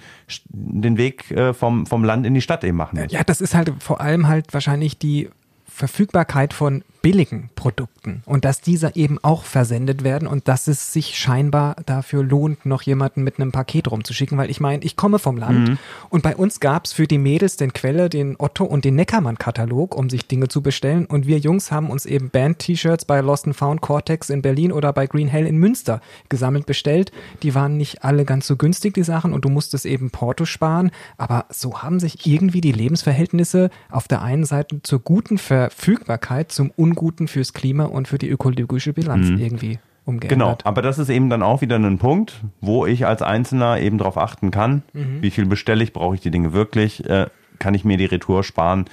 den 0.50 0.98
Weg 0.98 1.32
äh, 1.32 1.54
vom, 1.54 1.86
vom 1.86 2.04
Land 2.04 2.26
in 2.26 2.34
die 2.34 2.42
Stadt 2.42 2.64
eben 2.64 2.78
machen 2.78 3.00
müssen. 3.00 3.10
Ja, 3.14 3.24
das 3.24 3.42
ist 3.42 3.56
halt 3.56 3.72
vor 3.80 4.02
allem 4.02 4.28
halt 4.28 4.54
wahrscheinlich 4.54 5.00
die 5.00 5.30
Verfügbarkeit 5.68 6.54
von 6.54 6.84
billigen 7.06 7.52
Produkten 7.54 8.24
und 8.26 8.46
dass 8.46 8.62
diese 8.62 8.96
eben 8.96 9.20
auch 9.22 9.44
versendet 9.44 10.04
werden 10.04 10.28
und 10.28 10.48
dass 10.48 10.66
es 10.68 10.92
sich 10.92 11.20
scheinbar 11.20 11.76
dafür 11.86 12.24
lohnt, 12.24 12.66
noch 12.66 12.82
jemanden 12.82 13.24
mit 13.24 13.40
einem 13.40 13.52
Paket 13.52 13.92
rumzuschicken, 13.92 14.40
weil 14.40 14.50
ich 14.50 14.60
meine, 14.60 14.84
ich 14.84 14.96
komme 14.96 15.20
vom 15.20 15.38
Land 15.38 15.70
Mhm. 15.70 15.78
und 16.10 16.24
bei 16.24 16.36
uns 16.36 16.60
gab's 16.60 16.94
für 16.94 17.06
die 17.06 17.20
Mädels 17.20 17.58
den 17.58 17.74
Quelle, 17.74 18.10
den 18.10 18.38
Otto 18.40 18.64
und 18.66 18.86
den 18.86 18.96
Neckermann-Katalog, 18.96 19.96
um 19.96 20.10
sich 20.10 20.26
Dinge 20.28 20.48
zu 20.48 20.64
bestellen 20.64 21.06
und 21.06 21.28
wir 21.28 21.38
Jungs 21.38 21.72
haben 21.72 21.92
uns 21.92 22.08
eben 22.08 22.32
Band-T-Shirts 22.32 23.06
bei 23.06 23.20
Lost 23.22 23.46
and 23.46 23.56
Found 23.56 23.82
Cortex 23.82 24.32
in 24.32 24.42
Berlin 24.42 24.72
oder 24.72 24.92
bei 24.92 25.06
Green 25.06 25.28
Hell 25.28 25.46
in 25.46 25.58
Münster 25.58 26.02
gesammelt 26.30 26.66
bestellt. 26.66 27.12
Die 27.44 27.54
waren 27.54 27.78
nicht 27.78 28.04
alle 28.04 28.26
ganz 28.26 28.48
so 28.48 28.56
günstig, 28.56 28.96
die 28.96 29.04
Sachen, 29.04 29.32
und 29.32 29.46
du 29.46 29.50
musstest 29.50 29.86
eben 29.86 30.10
Porto 30.10 30.46
sparen, 30.46 30.90
aber 31.18 31.46
so 31.52 31.84
haben 31.84 32.00
sich 32.00 32.26
irgendwie 32.26 32.62
die 32.62 32.72
Lebensverhältnisse 32.72 33.70
auf 33.92 34.08
der 34.08 34.24
einen 34.24 34.46
Seite 34.46 34.82
zur 34.82 34.98
guten 35.02 35.38
Verfügbarkeit, 35.38 36.52
zum 36.52 36.72
Unguten 36.96 37.28
fürs 37.28 37.54
Klima 37.54 37.86
und 37.86 38.08
für 38.08 38.18
die 38.18 38.30
ökologische 38.30 38.94
Bilanz 38.94 39.30
irgendwie 39.30 39.80
umgeändert. 40.06 40.30
Genau, 40.30 40.58
aber 40.64 40.82
das 40.82 40.98
ist 40.98 41.10
eben 41.10 41.30
dann 41.30 41.44
auch 41.44 41.62
wieder 41.62 41.76
ein 41.76 41.98
Punkt, 41.98 42.42
wo 42.62 42.86
ich 42.86 43.06
als 43.06 43.22
Einzelner 43.22 43.80
eben 43.80 43.98
darauf 43.98 44.18
achten 44.18 44.52
kann, 44.52 44.84
wie 44.94 45.30
viel 45.30 45.46
bestelle 45.46 45.84
ich, 45.84 45.94
brauche 45.94 46.16
ich 46.16 46.22
die 46.22 46.32
Dinge 46.32 46.54
wirklich, 46.54 47.06
äh, 47.10 47.28
kann 47.60 47.74
ich 47.74 47.84
mir 47.84 47.98
die 47.98 48.06
Retour 48.06 48.44
sparen. 48.44 48.86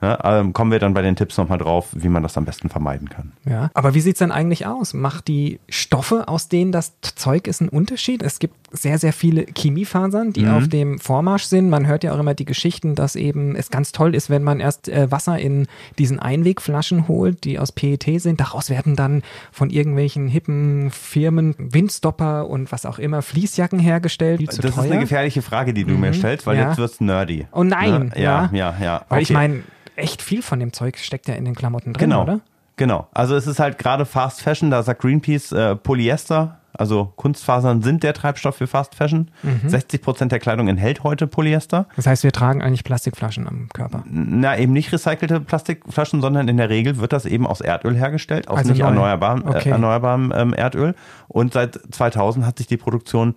Ja, 0.00 0.38
ähm, 0.40 0.52
kommen 0.52 0.70
wir 0.70 0.78
dann 0.78 0.94
bei 0.94 1.02
den 1.02 1.16
Tipps 1.16 1.36
nochmal 1.38 1.58
drauf, 1.58 1.88
wie 1.92 2.08
man 2.08 2.22
das 2.22 2.36
am 2.36 2.44
besten 2.44 2.68
vermeiden 2.68 3.08
kann. 3.08 3.32
Ja, 3.44 3.70
aber 3.74 3.94
wie 3.94 4.00
sieht's 4.00 4.20
denn 4.20 4.30
eigentlich 4.30 4.64
aus? 4.64 4.94
Macht 4.94 5.26
die 5.26 5.58
Stoffe, 5.68 6.28
aus 6.28 6.48
denen 6.48 6.70
das 6.70 6.92
Zeug 7.00 7.48
ist, 7.48 7.60
einen 7.60 7.68
Unterschied? 7.68 8.22
Es 8.22 8.38
gibt 8.38 8.54
sehr, 8.70 8.98
sehr 8.98 9.12
viele 9.12 9.46
Chemiefasern, 9.56 10.32
die 10.32 10.46
auf 10.46 10.68
dem 10.68 11.00
Vormarsch 11.00 11.44
sind. 11.44 11.68
Man 11.68 11.86
hört 11.88 12.04
ja 12.04 12.14
auch 12.14 12.18
immer 12.20 12.34
die 12.34 12.44
Geschichten, 12.44 12.94
dass 12.94 13.16
eben 13.16 13.56
es 13.56 13.70
ganz 13.70 13.90
toll 13.90 14.14
ist, 14.14 14.30
wenn 14.30 14.44
man 14.44 14.60
erst 14.60 14.88
äh, 14.88 15.10
Wasser 15.10 15.38
in 15.38 15.66
diesen 15.98 16.20
Einwegflaschen 16.20 17.08
holt, 17.08 17.42
die 17.42 17.58
aus 17.58 17.72
PET 17.72 18.20
sind. 18.20 18.40
Daraus 18.40 18.70
werden 18.70 18.94
dann 18.94 19.22
von 19.50 19.70
irgendwelchen 19.70 20.28
hippen 20.28 20.90
Firmen 20.92 21.54
Windstopper 21.58 22.46
und 22.46 22.70
was 22.70 22.86
auch 22.86 22.98
immer 23.00 23.22
Fließjacken 23.22 23.78
hergestellt. 23.80 24.42
Das 24.46 24.56
teuer. 24.58 24.70
ist 24.70 24.78
eine 24.78 25.00
gefährliche 25.00 25.42
Frage, 25.42 25.74
die 25.74 25.84
du 25.84 25.94
mir 25.94 26.12
stellst, 26.12 26.46
weil 26.46 26.56
Ja. 26.56 26.68
jetzt 26.68 26.78
wird's 26.78 27.00
nerdy. 27.00 27.46
Oh 27.52 27.64
nein, 27.64 27.88
Ne? 27.88 28.10
Ja, 28.16 28.20
ja. 28.22 28.50
ja, 28.52 28.74
ja. 28.80 29.04
Weil 29.08 29.22
ich 29.22 29.30
okay. 29.30 29.34
meine, 29.34 29.62
echt 29.98 30.22
viel 30.22 30.42
von 30.42 30.60
dem 30.60 30.72
Zeug 30.72 30.98
steckt 30.98 31.28
ja 31.28 31.34
in 31.34 31.44
den 31.44 31.54
Klamotten 31.54 31.92
drin, 31.92 32.10
Genau. 32.10 32.22
oder? 32.22 32.40
Genau. 32.76 33.08
Also 33.12 33.34
es 33.34 33.46
ist 33.46 33.58
halt 33.58 33.78
gerade 33.78 34.06
Fast 34.06 34.40
Fashion, 34.42 34.70
da 34.70 34.82
sagt 34.82 35.00
Greenpeace 35.02 35.50
äh, 35.52 35.74
Polyester, 35.76 36.58
also 36.74 37.12
Kunstfasern 37.16 37.82
sind 37.82 38.04
der 38.04 38.14
Treibstoff 38.14 38.54
für 38.56 38.68
Fast 38.68 38.94
Fashion. 38.94 39.32
Mhm. 39.42 39.68
60 39.68 40.00
Prozent 40.00 40.30
der 40.30 40.38
Kleidung 40.38 40.68
enthält 40.68 41.02
heute 41.02 41.26
Polyester. 41.26 41.86
Das 41.96 42.06
heißt, 42.06 42.22
wir 42.22 42.30
tragen 42.30 42.62
eigentlich 42.62 42.84
Plastikflaschen 42.84 43.48
am 43.48 43.68
Körper. 43.74 44.04
Na, 44.08 44.56
eben 44.56 44.72
nicht 44.74 44.92
recycelte 44.92 45.40
Plastikflaschen, 45.40 46.20
sondern 46.20 46.46
in 46.46 46.56
der 46.56 46.68
Regel 46.68 46.98
wird 46.98 47.12
das 47.12 47.26
eben 47.26 47.48
aus 47.48 47.60
Erdöl 47.60 47.96
hergestellt, 47.96 48.46
aus 48.46 48.58
Also 48.58 48.70
nicht 48.70 48.78
neu. 48.80 48.86
erneuerbarem, 48.88 49.42
Okay. 49.44 49.70
äh, 49.70 49.72
erneuerbarem 49.72 50.32
ähm, 50.36 50.52
Erdöl. 50.54 50.94
Und 51.26 51.52
seit 51.52 51.80
2000 51.92 52.46
hat 52.46 52.58
sich 52.58 52.68
die 52.68 52.76
Produktion 52.76 53.34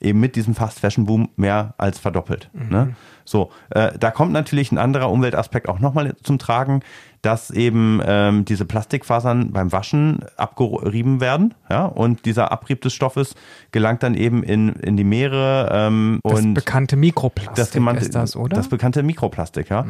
eben 0.00 0.20
mit 0.20 0.36
diesem 0.36 0.54
Fast 0.54 0.80
Fashion 0.80 1.06
Boom 1.06 1.28
mehr 1.36 1.74
als 1.78 1.98
verdoppelt. 1.98 2.50
Mhm. 2.52 2.68
Ne? 2.68 2.96
So, 3.24 3.50
äh, 3.70 3.98
da 3.98 4.10
kommt 4.10 4.32
natürlich 4.32 4.70
ein 4.72 4.78
anderer 4.78 5.10
Umweltaspekt 5.10 5.68
auch 5.68 5.80
nochmal 5.80 6.14
zum 6.22 6.38
Tragen, 6.38 6.80
dass 7.22 7.50
eben 7.50 8.00
ähm, 8.06 8.44
diese 8.44 8.64
Plastikfasern 8.64 9.50
beim 9.52 9.72
Waschen 9.72 10.20
abgerieben 10.36 11.20
werden, 11.20 11.54
ja, 11.68 11.86
und 11.86 12.24
dieser 12.24 12.52
Abrieb 12.52 12.82
des 12.82 12.94
Stoffes 12.94 13.34
gelangt 13.72 14.04
dann 14.04 14.14
eben 14.14 14.44
in, 14.44 14.68
in 14.74 14.96
die 14.96 15.04
Meere 15.04 15.68
ähm, 15.72 16.20
Das 16.22 16.40
und 16.40 16.54
bekannte 16.54 16.96
Mikroplastik 16.96 17.84
das, 17.84 18.02
ist 18.02 18.14
das, 18.14 18.36
oder? 18.36 18.56
Mhm. 18.56 18.60
das 18.60 18.68
bekannte 18.68 19.02
Mikroplastik, 19.02 19.70
ja. 19.70 19.86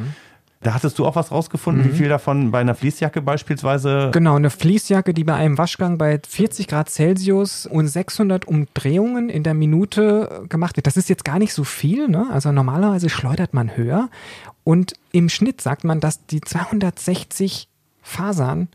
Da 0.63 0.75
hattest 0.75 0.99
du 0.99 1.07
auch 1.07 1.17
was 1.17 1.31
rausgefunden, 1.31 1.85
wie 1.85 1.97
viel 1.97 2.09
davon 2.09 2.51
bei 2.51 2.61
einer 2.61 2.75
Fließjacke 2.75 3.21
beispielsweise. 3.23 4.11
Genau, 4.13 4.37
eine 4.37 4.51
Fließjacke, 4.51 5.13
die 5.13 5.25
bei 5.25 5.35
einem 5.35 5.59
Waschgang 5.59 5.99
bei 5.99 6.19
40 6.27 6.67
Grad 6.67 6.91
Celsius 6.91 7.67
und 7.67 7.87
600 7.87 8.47
Umdrehungen 8.49 9.29
in 9.29 9.43
der 9.43 9.55
Minute 9.55 10.43
äh, 10.45 10.49
gemacht 10.49 10.77
wird. 10.77 10.87
Das 10.87 10.97
ist 10.97 11.09
jetzt 11.09 11.25
gar 11.25 11.39
nicht 11.39 11.53
so 11.53 11.63
viel, 11.63 12.09
ne? 12.09 12.29
Also 12.33 12.53
normalerweise 12.53 13.11
schleudert 13.11 13.55
man 13.55 13.77
höher. 13.77 14.09
Und 14.65 14.95
im 15.13 15.29
Schnitt 15.29 15.61
sagt 15.61 15.85
man, 15.85 16.01
dass 16.01 16.27
die 16.27 16.41
260 16.41 17.69
Fasern 18.03 18.69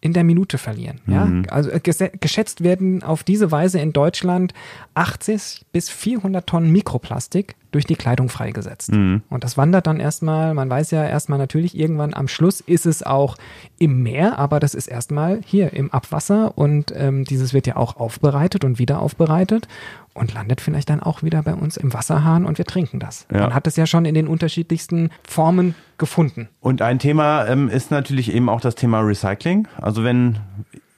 in 0.00 0.12
der 0.12 0.24
Minute 0.24 0.58
verlieren. 0.58 1.00
Ja? 1.06 1.30
Also 1.50 1.70
äh, 1.70 1.80
geschätzt 1.80 2.62
werden 2.62 3.02
auf 3.02 3.24
diese 3.24 3.50
Weise 3.50 3.80
in 3.80 3.92
Deutschland 3.92 4.54
80 4.94 5.66
bis 5.72 5.90
400 5.90 6.46
Tonnen 6.46 6.70
Mikroplastik 6.70 7.56
durch 7.70 7.84
die 7.84 7.96
Kleidung 7.96 8.28
freigesetzt. 8.28 8.90
Und 8.90 9.22
das 9.30 9.56
wandert 9.56 9.86
dann 9.86 10.00
erstmal, 10.00 10.54
man 10.54 10.70
weiß 10.70 10.90
ja 10.90 11.04
erstmal 11.04 11.38
natürlich, 11.38 11.76
irgendwann 11.76 12.14
am 12.14 12.28
Schluss 12.28 12.60
ist 12.60 12.86
es 12.86 13.02
auch 13.02 13.36
im 13.78 14.02
Meer, 14.02 14.38
aber 14.38 14.60
das 14.60 14.74
ist 14.74 14.86
erstmal 14.86 15.40
hier 15.44 15.72
im 15.72 15.90
Abwasser 15.90 16.56
und 16.56 16.92
ähm, 16.96 17.24
dieses 17.24 17.52
wird 17.52 17.66
ja 17.66 17.76
auch 17.76 17.96
aufbereitet 17.96 18.64
und 18.64 18.78
wieder 18.78 19.00
aufbereitet 19.00 19.68
und 20.14 20.32
landet 20.32 20.60
vielleicht 20.60 20.90
dann 20.90 21.02
auch 21.02 21.22
wieder 21.22 21.42
bei 21.42 21.54
uns 21.54 21.76
im 21.76 21.92
Wasserhahn 21.92 22.46
und 22.46 22.58
wir 22.58 22.64
trinken 22.64 22.98
das. 22.98 23.26
Ja. 23.32 23.42
Man 23.42 23.54
hat 23.54 23.66
es 23.66 23.76
ja 23.76 23.86
schon 23.86 24.04
in 24.04 24.14
den 24.14 24.28
unterschiedlichsten 24.28 25.10
Formen 25.28 25.74
gefunden. 25.98 26.48
Und 26.60 26.82
ein 26.82 26.98
Thema 26.98 27.46
ähm, 27.46 27.68
ist 27.68 27.90
natürlich 27.90 28.32
eben 28.32 28.48
auch 28.48 28.60
das 28.60 28.74
Thema 28.74 29.00
Recycling. 29.00 29.68
Also 29.80 30.04
wenn 30.04 30.38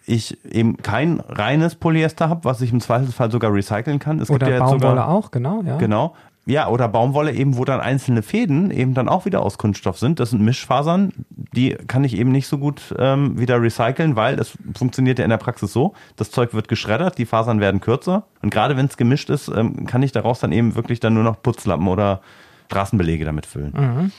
ich 0.08 0.42
eben 0.44 0.78
kein 0.78 1.20
reines 1.20 1.74
Polyester 1.74 2.28
habe, 2.28 2.44
was 2.44 2.60
ich 2.60 2.72
im 2.72 2.80
Zweifelsfall 2.80 3.30
sogar 3.30 3.52
recyceln 3.52 3.98
kann. 3.98 4.20
Es 4.20 4.30
Oder 4.30 4.46
gibt 4.46 4.50
ja 4.50 4.56
jetzt 4.56 4.70
Baumwolle 4.70 4.92
sogar, 4.92 5.08
auch, 5.08 5.30
genau, 5.30 5.62
ja. 5.62 5.76
Genau. 5.76 6.14
Ja, 6.48 6.68
oder 6.68 6.88
Baumwolle 6.88 7.32
eben, 7.32 7.58
wo 7.58 7.66
dann 7.66 7.78
einzelne 7.78 8.22
Fäden 8.22 8.70
eben 8.70 8.94
dann 8.94 9.06
auch 9.06 9.26
wieder 9.26 9.42
aus 9.42 9.58
Kunststoff 9.58 9.98
sind. 9.98 10.18
Das 10.18 10.30
sind 10.30 10.40
Mischfasern, 10.40 11.12
die 11.28 11.74
kann 11.74 12.04
ich 12.04 12.16
eben 12.16 12.32
nicht 12.32 12.48
so 12.48 12.56
gut 12.56 12.94
ähm, 12.98 13.38
wieder 13.38 13.60
recyceln, 13.60 14.16
weil 14.16 14.38
es 14.38 14.56
funktioniert 14.74 15.18
ja 15.18 15.26
in 15.26 15.30
der 15.30 15.36
Praxis 15.36 15.74
so, 15.74 15.92
das 16.16 16.30
Zeug 16.30 16.54
wird 16.54 16.66
geschreddert, 16.68 17.18
die 17.18 17.26
Fasern 17.26 17.60
werden 17.60 17.80
kürzer 17.80 18.24
und 18.40 18.48
gerade 18.48 18.78
wenn 18.78 18.86
es 18.86 18.96
gemischt 18.96 19.28
ist, 19.28 19.48
ähm, 19.48 19.84
kann 19.84 20.02
ich 20.02 20.12
daraus 20.12 20.40
dann 20.40 20.52
eben 20.52 20.74
wirklich 20.74 21.00
dann 21.00 21.12
nur 21.12 21.22
noch 21.22 21.42
Putzlappen 21.42 21.86
oder 21.86 22.22
Straßenbelege 22.68 23.26
damit 23.26 23.44
füllen. 23.44 24.10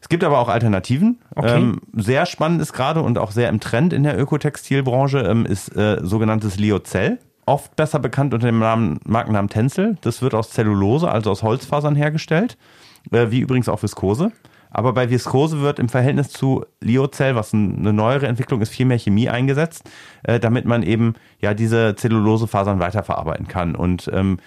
Es 0.00 0.08
gibt 0.08 0.24
aber 0.24 0.38
auch 0.38 0.48
Alternativen. 0.48 1.18
Okay. 1.34 1.56
Ähm, 1.56 1.80
sehr 1.92 2.24
spannend 2.26 2.62
ist 2.62 2.72
gerade 2.72 3.02
und 3.02 3.18
auch 3.18 3.32
sehr 3.32 3.48
im 3.48 3.60
Trend 3.60 3.92
in 3.92 4.02
der 4.02 4.18
Ökotextilbranche 4.18 5.18
ähm, 5.18 5.44
ist 5.44 5.76
äh, 5.76 5.98
sogenanntes 6.02 6.58
Liozell. 6.58 7.18
Oft 7.46 7.76
besser 7.76 8.00
bekannt 8.00 8.34
unter 8.34 8.46
dem 8.46 8.58
Namen, 8.58 8.98
Markennamen 9.06 9.48
Tencel. 9.48 9.96
Das 10.00 10.20
wird 10.20 10.34
aus 10.34 10.50
Zellulose, 10.50 11.08
also 11.08 11.30
aus 11.30 11.42
Holzfasern 11.44 11.94
hergestellt, 11.94 12.58
äh, 13.12 13.30
wie 13.30 13.38
übrigens 13.40 13.68
auch 13.68 13.82
Viskose. 13.82 14.32
Aber 14.70 14.92
bei 14.92 15.08
Viskose 15.10 15.60
wird 15.60 15.78
im 15.78 15.88
Verhältnis 15.88 16.28
zu 16.30 16.64
Liozell, 16.80 17.36
was 17.36 17.52
ein- 17.52 17.78
eine 17.78 17.92
neuere 17.92 18.26
Entwicklung 18.26 18.60
ist, 18.60 18.70
viel 18.70 18.84
mehr 18.84 18.98
Chemie 18.98 19.28
eingesetzt, 19.28 19.88
äh, 20.24 20.40
damit 20.40 20.64
man 20.64 20.82
eben 20.82 21.14
ja 21.40 21.54
diese 21.54 21.94
Zellulosefasern 21.94 22.80
weiterverarbeiten 22.80 23.46
kann. 23.46 23.76
Und 23.76 24.10
ähm, 24.12 24.38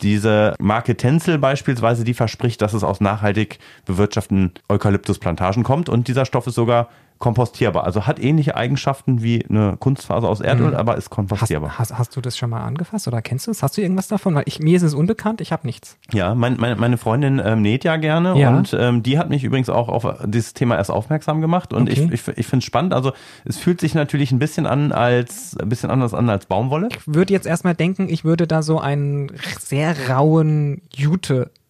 diese 0.00 0.54
Marke 0.58 0.96
Tencel 0.96 1.38
beispielsweise, 1.38 2.04
die 2.04 2.14
verspricht, 2.14 2.62
dass 2.62 2.72
es 2.72 2.82
aus 2.82 3.02
nachhaltig 3.02 3.58
bewirtschafteten 3.84 4.52
Eukalyptusplantagen 4.70 5.62
kommt 5.62 5.90
und 5.90 6.08
dieser 6.08 6.24
Stoff 6.24 6.46
ist 6.46 6.54
sogar 6.54 6.88
kompostierbar. 7.20 7.84
Also 7.84 8.06
hat 8.06 8.18
ähnliche 8.18 8.56
Eigenschaften 8.56 9.22
wie 9.22 9.44
eine 9.46 9.76
Kunstfaser 9.78 10.26
aus 10.28 10.40
Erdöl, 10.40 10.74
aber 10.74 10.94
ist 10.96 11.04
Hast, 11.04 11.10
kompostierbar. 11.10 11.78
hast, 11.78 11.96
hast 11.96 12.16
du 12.16 12.20
das 12.22 12.36
schon 12.36 12.48
mal 12.50 12.62
angefasst 12.64 13.06
oder 13.06 13.20
kennst 13.22 13.46
du 13.46 13.50
es? 13.50 13.62
Hast 13.62 13.76
du 13.76 13.82
irgendwas 13.82 14.08
davon? 14.08 14.34
Weil 14.34 14.44
ich, 14.46 14.58
mir 14.58 14.74
ist 14.76 14.82
es 14.82 14.94
unbekannt, 14.94 15.42
ich 15.42 15.52
habe 15.52 15.66
nichts. 15.66 15.98
Ja, 16.12 16.34
mein, 16.34 16.56
meine, 16.58 16.76
meine 16.76 16.96
Freundin 16.96 17.40
ähm, 17.44 17.60
näht 17.62 17.84
ja 17.84 17.96
gerne 17.96 18.36
Ja. 18.38 18.56
und 18.56 18.74
ähm, 18.78 19.02
die 19.02 19.18
hat 19.18 19.28
mich 19.28 19.44
übrigens 19.44 19.68
auch 19.68 19.88
auf 19.90 20.06
dieses 20.24 20.54
Thema 20.54 20.76
erst 20.76 20.90
aufmerksam 20.90 21.40
gemacht 21.42 21.72
und 21.74 21.90
Okay. 21.90 22.08
ich, 22.10 22.28
ich, 22.28 22.38
ich 22.38 22.46
finde 22.46 22.58
es 22.62 22.64
spannend. 22.64 22.94
Also 22.94 23.12
es 23.44 23.58
fühlt 23.58 23.80
sich 23.80 23.94
natürlich 23.94 24.32
ein 24.32 24.38
bisschen 24.38 24.66
an 24.66 24.90
als 24.90 25.56
ein 25.60 25.68
bisschen 25.68 25.90
anders 25.90 26.14
an 26.14 26.28
als 26.30 26.46
Baumwolle. 26.46 26.88
Ich 26.90 27.06
würde 27.06 27.34
jetzt 27.34 27.46
erstmal 27.46 27.74
denken, 27.74 28.08
ich 28.08 28.24
würde 28.24 28.46
da 28.46 28.62
so 28.62 28.80
einen 28.80 29.30
sehr 29.60 29.94
rauen 30.08 30.80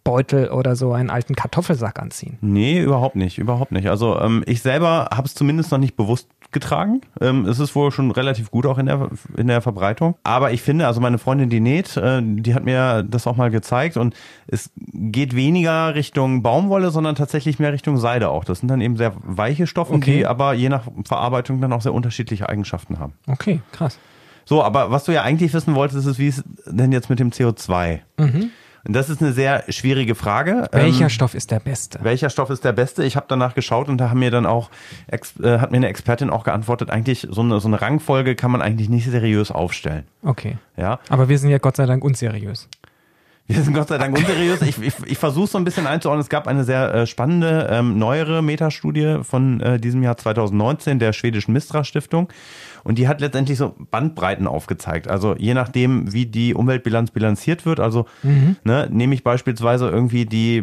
Jutebeutel 0.04 0.48
oder 0.50 0.76
so 0.76 0.92
einen 0.92 1.10
alten 1.10 1.34
Kartoffelsack 1.34 2.00
anziehen. 2.00 2.38
Nee, 2.40 2.80
überhaupt 2.80 3.16
nicht, 3.16 3.38
überhaupt 3.38 3.72
nicht. 3.72 3.88
Also 3.88 4.18
ähm, 4.20 4.42
ich 4.46 4.62
selber 4.62 5.08
habe 5.12 5.26
es 5.26 5.34
zumindest 5.34 5.70
noch 5.72 5.78
nicht 5.78 5.96
bewusst 5.96 6.28
getragen. 6.52 7.00
Ähm, 7.20 7.44
es 7.46 7.60
ist 7.60 7.74
wohl 7.76 7.92
schon 7.92 8.10
relativ 8.10 8.50
gut 8.50 8.66
auch 8.66 8.78
in 8.78 8.86
der, 8.86 9.08
in 9.36 9.46
der 9.46 9.60
Verbreitung. 9.60 10.16
Aber 10.24 10.50
ich 10.52 10.62
finde, 10.62 10.86
also 10.86 11.00
meine 11.00 11.18
Freundin, 11.18 11.48
die 11.48 11.60
näht, 11.60 11.96
äh, 11.96 12.20
die 12.24 12.54
hat 12.54 12.64
mir 12.64 13.04
das 13.04 13.26
auch 13.26 13.36
mal 13.36 13.50
gezeigt 13.50 13.96
und 13.96 14.14
es 14.48 14.70
geht 14.76 15.36
weniger 15.36 15.94
Richtung 15.94 16.42
Baumwolle, 16.42 16.90
sondern 16.90 17.14
tatsächlich 17.14 17.58
mehr 17.60 17.72
Richtung 17.72 17.98
Seide 17.98 18.30
auch. 18.30 18.44
Das 18.44 18.60
sind 18.60 18.68
dann 18.68 18.80
eben 18.80 18.96
sehr 18.96 19.12
weiche 19.22 19.66
Stoffe, 19.66 19.94
Okay. 19.94 20.18
die 20.18 20.26
aber 20.26 20.54
je 20.54 20.68
nach 20.68 20.84
Verarbeitung 21.04 21.60
dann 21.60 21.72
auch 21.72 21.82
sehr 21.82 21.94
unterschiedliche 21.94 22.48
Eigenschaften 22.48 22.98
haben. 22.98 23.12
Okay, 23.28 23.60
krass. 23.72 23.98
So, 24.44 24.64
aber 24.64 24.90
was 24.90 25.04
du 25.04 25.12
ja 25.12 25.22
eigentlich 25.22 25.52
wissen 25.54 25.76
wolltest, 25.76 26.06
ist, 26.08 26.18
wie 26.18 26.26
es 26.28 26.42
denn 26.66 26.90
jetzt 26.90 27.10
mit 27.10 27.20
dem 27.20 27.30
CO2? 27.30 28.00
Und 28.86 28.94
das 28.94 29.10
ist 29.10 29.20
eine 29.22 29.32
sehr 29.32 29.64
schwierige 29.68 30.14
Frage. 30.14 30.68
Welcher 30.72 31.04
Ähm, 31.04 31.10
Stoff 31.10 31.34
ist 31.34 31.50
der 31.50 31.60
beste? 31.60 31.98
welcher 32.02 32.30
Stoff 32.30 32.48
ist 32.50 32.64
der 32.64 32.72
beste? 32.72 33.04
Ich 33.04 33.14
habe 33.16 33.26
danach 33.28 33.54
geschaut 33.54 33.88
und 33.88 33.98
da 33.98 34.10
haben 34.10 34.20
mir 34.20 34.30
dann 34.30 34.46
auch 34.46 34.70
äh, 35.08 35.18
hat 35.58 35.70
mir 35.70 35.76
eine 35.76 35.88
Expertin 35.88 36.30
auch 36.30 36.44
geantwortet, 36.44 36.90
eigentlich 36.90 37.26
so 37.30 37.42
eine, 37.42 37.60
so 37.60 37.68
eine 37.68 37.80
Rangfolge 37.80 38.34
kann 38.36 38.50
man 38.50 38.62
eigentlich 38.62 38.88
nicht 38.88 39.04
seriös 39.10 39.50
aufstellen. 39.50 40.04
Okay. 40.22 40.56
Ja, 40.76 40.98
Aber 41.10 41.28
wir 41.28 41.38
sind 41.38 41.50
ja 41.50 41.58
Gott 41.58 41.76
sei 41.76 41.84
Dank 41.86 42.02
unseriös. 42.04 42.68
wir 43.46 43.60
sind 43.62 43.74
Gott 43.74 43.88
sei 43.88 43.98
Dank 43.98 44.16
unseriös. 44.16 44.62
Ich, 44.62 44.80
ich, 44.80 44.94
ich 45.04 45.18
versuche 45.18 45.48
so 45.48 45.58
ein 45.58 45.64
bisschen 45.64 45.86
einzuordnen. 45.86 46.22
Es 46.22 46.28
gab 46.30 46.46
eine 46.46 46.64
sehr 46.64 46.94
äh, 46.94 47.06
spannende, 47.06 47.66
ähm, 47.70 47.98
neuere 47.98 48.42
Metastudie 48.42 49.18
von 49.24 49.60
äh, 49.60 49.78
diesem 49.80 50.02
Jahr 50.02 50.16
2019 50.16 50.98
der 51.00 51.12
schwedischen 51.12 51.52
Mistra 51.52 51.82
Stiftung. 51.84 52.28
Und 52.84 52.98
die 52.98 53.08
hat 53.08 53.20
letztendlich 53.20 53.58
so 53.58 53.74
Bandbreiten 53.90 54.46
aufgezeigt. 54.46 55.08
Also 55.08 55.34
je 55.36 55.54
nachdem, 55.54 56.12
wie 56.12 56.26
die 56.26 56.54
Umweltbilanz 56.54 57.10
bilanziert 57.10 57.66
wird. 57.66 57.80
Also 57.80 58.06
ne, 58.64 58.88
nehme 58.90 59.14
ich 59.14 59.22
beispielsweise 59.24 59.88
irgendwie 59.88 60.26
die 60.26 60.62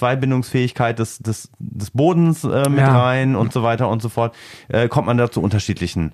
CO2-Bindungsfähigkeit 0.00 0.98
des, 0.98 1.18
des, 1.18 1.50
des 1.58 1.90
Bodens 1.90 2.44
äh, 2.44 2.68
mit 2.68 2.80
Ja. 2.80 2.98
rein 3.02 3.36
und 3.36 3.52
so 3.52 3.62
weiter 3.62 3.88
und 3.88 4.02
so 4.02 4.08
fort, 4.08 4.34
äh, 4.68 4.88
kommt 4.88 5.06
man 5.06 5.16
da 5.18 5.30
zu 5.30 5.40
unterschiedlichen 5.40 6.12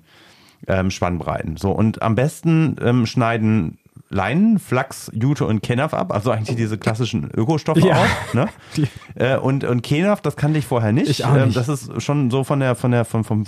ähm, 0.67 0.91
Spannbreiten. 0.91 1.57
So, 1.57 1.71
und 1.71 2.01
am 2.01 2.15
besten 2.15 2.75
ähm, 2.81 3.05
schneiden 3.05 3.77
Leinen, 4.09 4.59
Flachs, 4.59 5.09
Jute 5.13 5.45
und 5.45 5.61
Kenaf 5.63 5.93
ab, 5.93 6.13
also 6.13 6.29
eigentlich 6.31 6.55
diese 6.55 6.77
klassischen 6.77 7.31
Ökostoffe 7.35 7.79
Ja. 7.81 7.95
auch. 8.03 8.33
Ne? 8.33 8.47
Äh, 9.15 9.37
und, 9.37 9.63
und 9.63 9.83
Kenaf, 9.83 10.21
das 10.21 10.35
kannte 10.35 10.57
ich 10.57 10.65
vorher 10.65 10.91
nicht. 10.91 11.07
Ich 11.09 11.23
auch 11.25 11.35
Ähm, 11.35 11.45
nicht. 11.45 11.57
das 11.57 11.69
ist 11.69 12.01
schon 12.01 12.31
so 12.31 12.43
von 12.43 12.59
der, 12.59 12.73
von 12.75 12.89
der, 12.91 13.05
vom, 13.05 13.23
vom, 13.23 13.45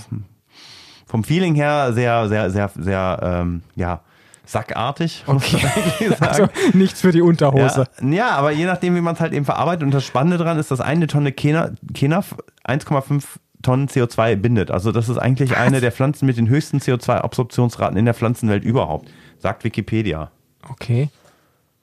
vom 1.06 1.24
Feeling 1.24 1.56
her 1.56 1.94
sehr, 1.94 2.28
sehr, 2.28 2.50
sehr, 2.50 2.70
sehr, 2.76 3.20
ähm, 3.22 3.62
ja, 3.76 4.02
sackartig, 4.46 5.24
sagen. 5.28 5.41
Also 6.20 6.48
nichts 6.74 7.02
für 7.02 7.12
die 7.12 7.22
Unterhose. 7.22 7.88
Ja, 8.02 8.08
ja, 8.10 8.30
aber 8.32 8.52
je 8.52 8.65
nachdem, 8.65 8.96
wie 8.96 9.02
man 9.02 9.15
es 9.15 9.20
halt 9.20 9.34
eben 9.34 9.46
verarbeitet. 9.46 9.84
Und 9.84 9.91
das 9.94 10.06
Spannende 10.06 10.38
dran 10.38 10.60
ist, 10.60 10.70
dass 10.72 10.82
eine 10.82 11.08
Tonne 11.08 11.32
Kena- 11.32 11.74
Kenaf 11.94 12.36
1,5 12.68 13.24
Tonnen 13.63 13.88
CO2 13.88 14.36
bindet. 14.36 14.70
Also 14.70 14.91
das 14.91 15.10
ist 15.10 15.18
eigentlich 15.18 15.58
eine 15.58 15.82
der 15.82 15.91
Pflanzen 15.91 16.28
mit 16.28 16.38
den 16.38 16.48
höchsten 16.48 16.78
CO2-Absorptionsraten 16.78 17.98
in 17.98 18.06
der 18.06 18.13
Pflanzenwelt 18.13 18.63
überhaupt, 18.63 19.10
sagt 19.39 19.63
Wikipedia. 19.63 20.30
Okay. 20.70 21.10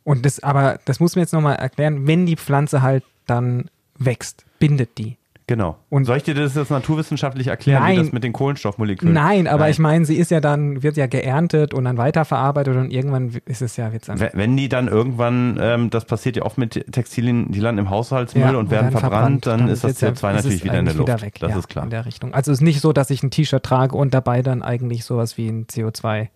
Und 0.05 0.25
das, 0.25 0.41
aber 0.43 0.79
das 0.85 1.01
muss 1.01 1.17
mir 1.17 1.23
jetzt 1.23 1.33
nochmal 1.33 1.57
erklären, 1.57 2.07
wenn 2.07 2.27
die 2.27 2.37
Pflanze 2.37 2.83
halt 2.83 3.03
dann 3.27 3.69
wächst, 3.99 4.45
bindet 4.61 4.99
die. 4.99 5.17
Genau. 5.49 5.77
Und- 5.91 6.05
soll 6.05 6.19
ich 6.19 6.23
dir 6.23 6.35
das 6.35 6.55
jetzt 6.55 6.71
naturwissenschaftlich 6.71 7.49
erklären, 7.49 7.83
Nein. 7.83 7.97
wie 7.97 8.03
das 8.03 8.13
mit 8.13 8.23
den 8.25 8.33
Kohlenstoffmolekülen? 8.33 9.13
Nein, 9.13 9.49
aber 9.49 9.65
Nein. 9.65 9.71
ich 9.73 9.79
meine, 9.81 10.05
sie 10.05 10.17
ist 10.17 10.31
ja 10.31 10.41
dann, 10.41 10.83
wird 10.83 10.97
ja 10.97 11.07
geerntet 11.07 11.75
und 11.75 11.85
dann 11.85 11.97
weiterverarbeitet 11.97 12.77
und 12.77 12.91
irgendwann 12.91 13.33
ist 13.45 13.61
es 13.61 13.77
ja 13.77 13.89
jetzt 13.89 14.09
dann. 14.09 14.21
Wenn- 14.21 14.57
die 14.57 14.69
dann 14.69 14.87
irgendwann, 14.89 15.59
ähm, 15.61 15.91
das 15.91 16.05
passiert 16.05 16.37
ja 16.37 16.45
oft 16.45 16.59
mit 16.59 16.85
Textilien, 16.93 17.51
die 17.51 17.59
landen 17.61 17.81
im 17.81 17.91
Haushaltsmüll 17.91 18.45
Ja, 18.53 18.57
und 18.57 18.71
werden 18.71 18.93
verbrannt, 18.93 19.47
dann, 19.47 19.69
ist 19.69 19.83
das 19.83 19.91
wird's 19.91 20.01
ja- 20.01 20.09
CO2 20.11 20.13
ist 20.13 20.39
es 20.39 20.45
natürlich 20.45 20.65
wieder 20.65 20.79
in 20.79 20.85
der 20.85 20.95
Luft. 20.95 21.23
weg, 21.23 21.39
das 21.41 21.51
ja, 21.51 21.59
ist 21.59 21.69
klar. 21.69 21.85
In 21.85 21.91
der 21.91 22.07
Richtung. 22.07 22.33
Also 22.35 22.53
es 22.53 22.59
ist 22.59 22.63
nicht 22.63 22.81
so, 22.81 22.93
dass 22.93 23.11
ich 23.11 23.23
ein 23.23 23.31
T-Shirt 23.31 23.63
trage 23.63 23.97
und 23.97 24.15
dabei 24.15 24.43
dann 24.43 24.63
eigentlich 24.63 25.05
sowas 25.05 25.37
wie 25.39 25.49
ein 25.49 25.67
CO2 25.67 26.29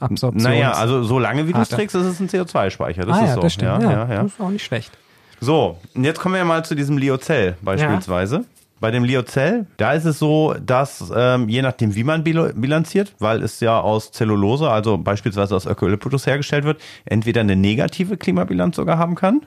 Absorption. 0.00 0.52
Naja, 0.52 0.72
also 0.72 1.02
solange 1.02 1.48
wie 1.48 1.52
du 1.52 1.58
es 1.60 1.72
Rate. 1.72 1.76
trägst, 1.76 1.96
ist 1.96 2.04
es 2.06 2.20
ein 2.20 2.28
CO2-Speicher. 2.28 3.04
Das 3.04 3.16
ah, 3.18 3.20
ist 3.22 3.28
ja, 3.28 3.34
so. 3.34 3.40
das 3.40 3.52
stimmt. 3.52 3.82
Ja, 3.82 3.90
ja, 3.90 4.08
ja. 4.08 4.22
Das 4.22 4.32
ist 4.32 4.40
auch 4.40 4.50
nicht 4.50 4.64
schlecht. 4.64 4.96
So, 5.40 5.78
und 5.94 6.04
jetzt 6.04 6.20
kommen 6.20 6.34
wir 6.34 6.44
mal 6.44 6.64
zu 6.64 6.74
diesem 6.74 6.98
Liozell 6.98 7.56
beispielsweise. 7.62 8.44
Bei 8.80 8.92
dem 8.92 9.02
Liozell, 9.02 9.66
da 9.76 9.92
ist 9.92 10.04
es 10.04 10.20
so, 10.20 10.54
dass 10.64 11.12
ähm, 11.14 11.48
je 11.48 11.62
nachdem, 11.62 11.96
wie 11.96 12.04
man 12.04 12.22
bil- 12.22 12.52
bilanziert, 12.54 13.12
weil 13.18 13.42
es 13.42 13.58
ja 13.58 13.80
aus 13.80 14.12
Zellulose, 14.12 14.70
also 14.70 14.96
beispielsweise 14.98 15.56
aus 15.56 15.66
Eukalyptus 15.66 16.26
hergestellt 16.26 16.62
wird, 16.64 16.80
entweder 17.04 17.40
eine 17.40 17.56
negative 17.56 18.16
Klimabilanz 18.16 18.76
sogar 18.76 18.96
haben 18.96 19.16
kann, 19.16 19.40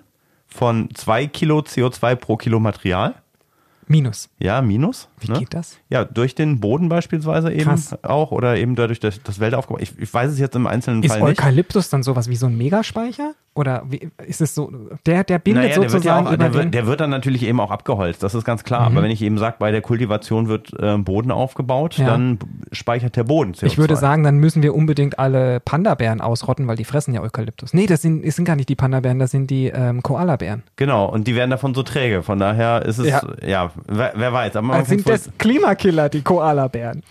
von 0.48 0.90
zwei 0.96 1.28
Kilo 1.28 1.60
CO2 1.60 2.16
pro 2.16 2.36
Kilo 2.36 2.60
Material. 2.60 3.14
Minus. 3.88 4.30
Ja, 4.38 4.62
minus. 4.62 5.08
Wie 5.22 5.32
ne? 5.32 5.40
geht 5.40 5.54
das? 5.54 5.78
Ja, 5.90 6.06
durch 6.06 6.36
den 6.36 6.60
Boden 6.60 6.90
beispielsweise 6.90 7.52
eben 7.52 7.64
Krass. 7.64 7.96
auch 8.04 8.32
oder 8.32 8.58
eben 8.58 8.76
dadurch, 8.76 9.00
dass 9.00 9.22
das 9.24 9.40
Wälder 9.40 9.64
Ich, 9.80 9.98
ich 10.00 10.14
weiß 10.14 10.32
es 10.32 10.40
jetzt 10.40 10.56
im 10.56 10.68
einzelnen 10.68 11.04
Ist 11.04 11.12
Fall 11.12 11.22
nicht. 11.30 11.40
Eukalyptus 11.40 11.90
dann 11.90 12.04
sowas 12.04 12.30
wie 12.30 12.36
so 12.36 12.48
ein 12.48 12.58
Megaspeicher? 12.58 13.34
Oder 13.54 13.84
wie, 13.90 14.10
ist 14.26 14.40
es 14.40 14.56
so, 14.56 14.72
der, 15.06 15.26
der 15.26 15.38
bindet 15.38 15.64
Naja, 15.64 15.74
der 15.76 15.82
wird, 15.92 15.92
ja 15.92 15.98
sozusagen 15.98 16.28
auch, 16.28 16.32
über 16.32 16.44
der, 16.46 16.54
wird, 16.54 16.74
der 16.74 16.88
wird 16.88 17.02
dann 17.02 17.10
natürlich 17.10 17.44
eben 17.44 17.60
auch 17.60 17.70
abgeholzt, 17.70 18.24
das 18.24 18.34
ist 18.34 18.46
ganz 18.46 18.64
klar. 18.64 18.80
Aber 18.80 19.04
wenn 19.04 19.12
ich 19.12 19.22
eben 19.22 19.38
sage, 19.38 19.58
bei 19.60 19.72
der 19.72 19.82
Kultivation 19.82 20.48
wird 20.48 20.72
äh, 20.80 20.98
Boden 20.98 21.32
aufgebaut, 21.32 21.98
Ja. 21.98 22.06
dann 22.06 22.40
speichert 22.72 23.18
der 23.18 23.26
Boden 23.26 23.52
CO2. 23.52 23.66
Ich 23.66 23.78
würde 23.78 23.98
sagen, 23.98 24.24
dann 24.24 24.38
müssen 24.38 24.64
wir 24.64 24.74
unbedingt 24.74 25.20
alle 25.20 25.60
Panda-Bären 25.60 26.22
ausrotten, 26.22 26.66
weil 26.68 26.78
die 26.78 26.86
fressen 26.86 27.14
ja 27.14 27.22
Eukalyptus. 27.22 27.74
Nee, 27.74 27.88
das 27.88 28.02
sind, 28.02 28.26
das 28.26 28.38
sind 28.38 28.46
gar 28.46 28.56
nicht 28.56 28.70
die 28.70 28.76
Panda-Bären, 28.76 29.20
das 29.20 29.32
sind 29.32 29.50
die 29.50 29.68
ähm, 29.68 30.02
Koala-Bären. 30.02 30.64
Genau, 30.78 31.10
und 31.10 31.28
die 31.28 31.36
werden 31.36 31.50
davon 31.50 31.74
so 31.74 31.84
träge. 31.84 32.24
Von 32.24 32.40
daher 32.40 32.86
ist 32.86 33.00
es, 33.00 33.08
ja, 33.10 33.22
Ja. 33.46 33.72
wer, 33.86 34.14
wer 34.16 34.32
weiß. 34.32 34.56
Aber 34.56 34.68
man 34.68 34.80
Das 34.80 34.88
sind 34.88 35.04
das 35.12 35.30
Klimakiller, 35.38 36.10
die 36.10 36.22
Koala-Bären. 36.22 37.04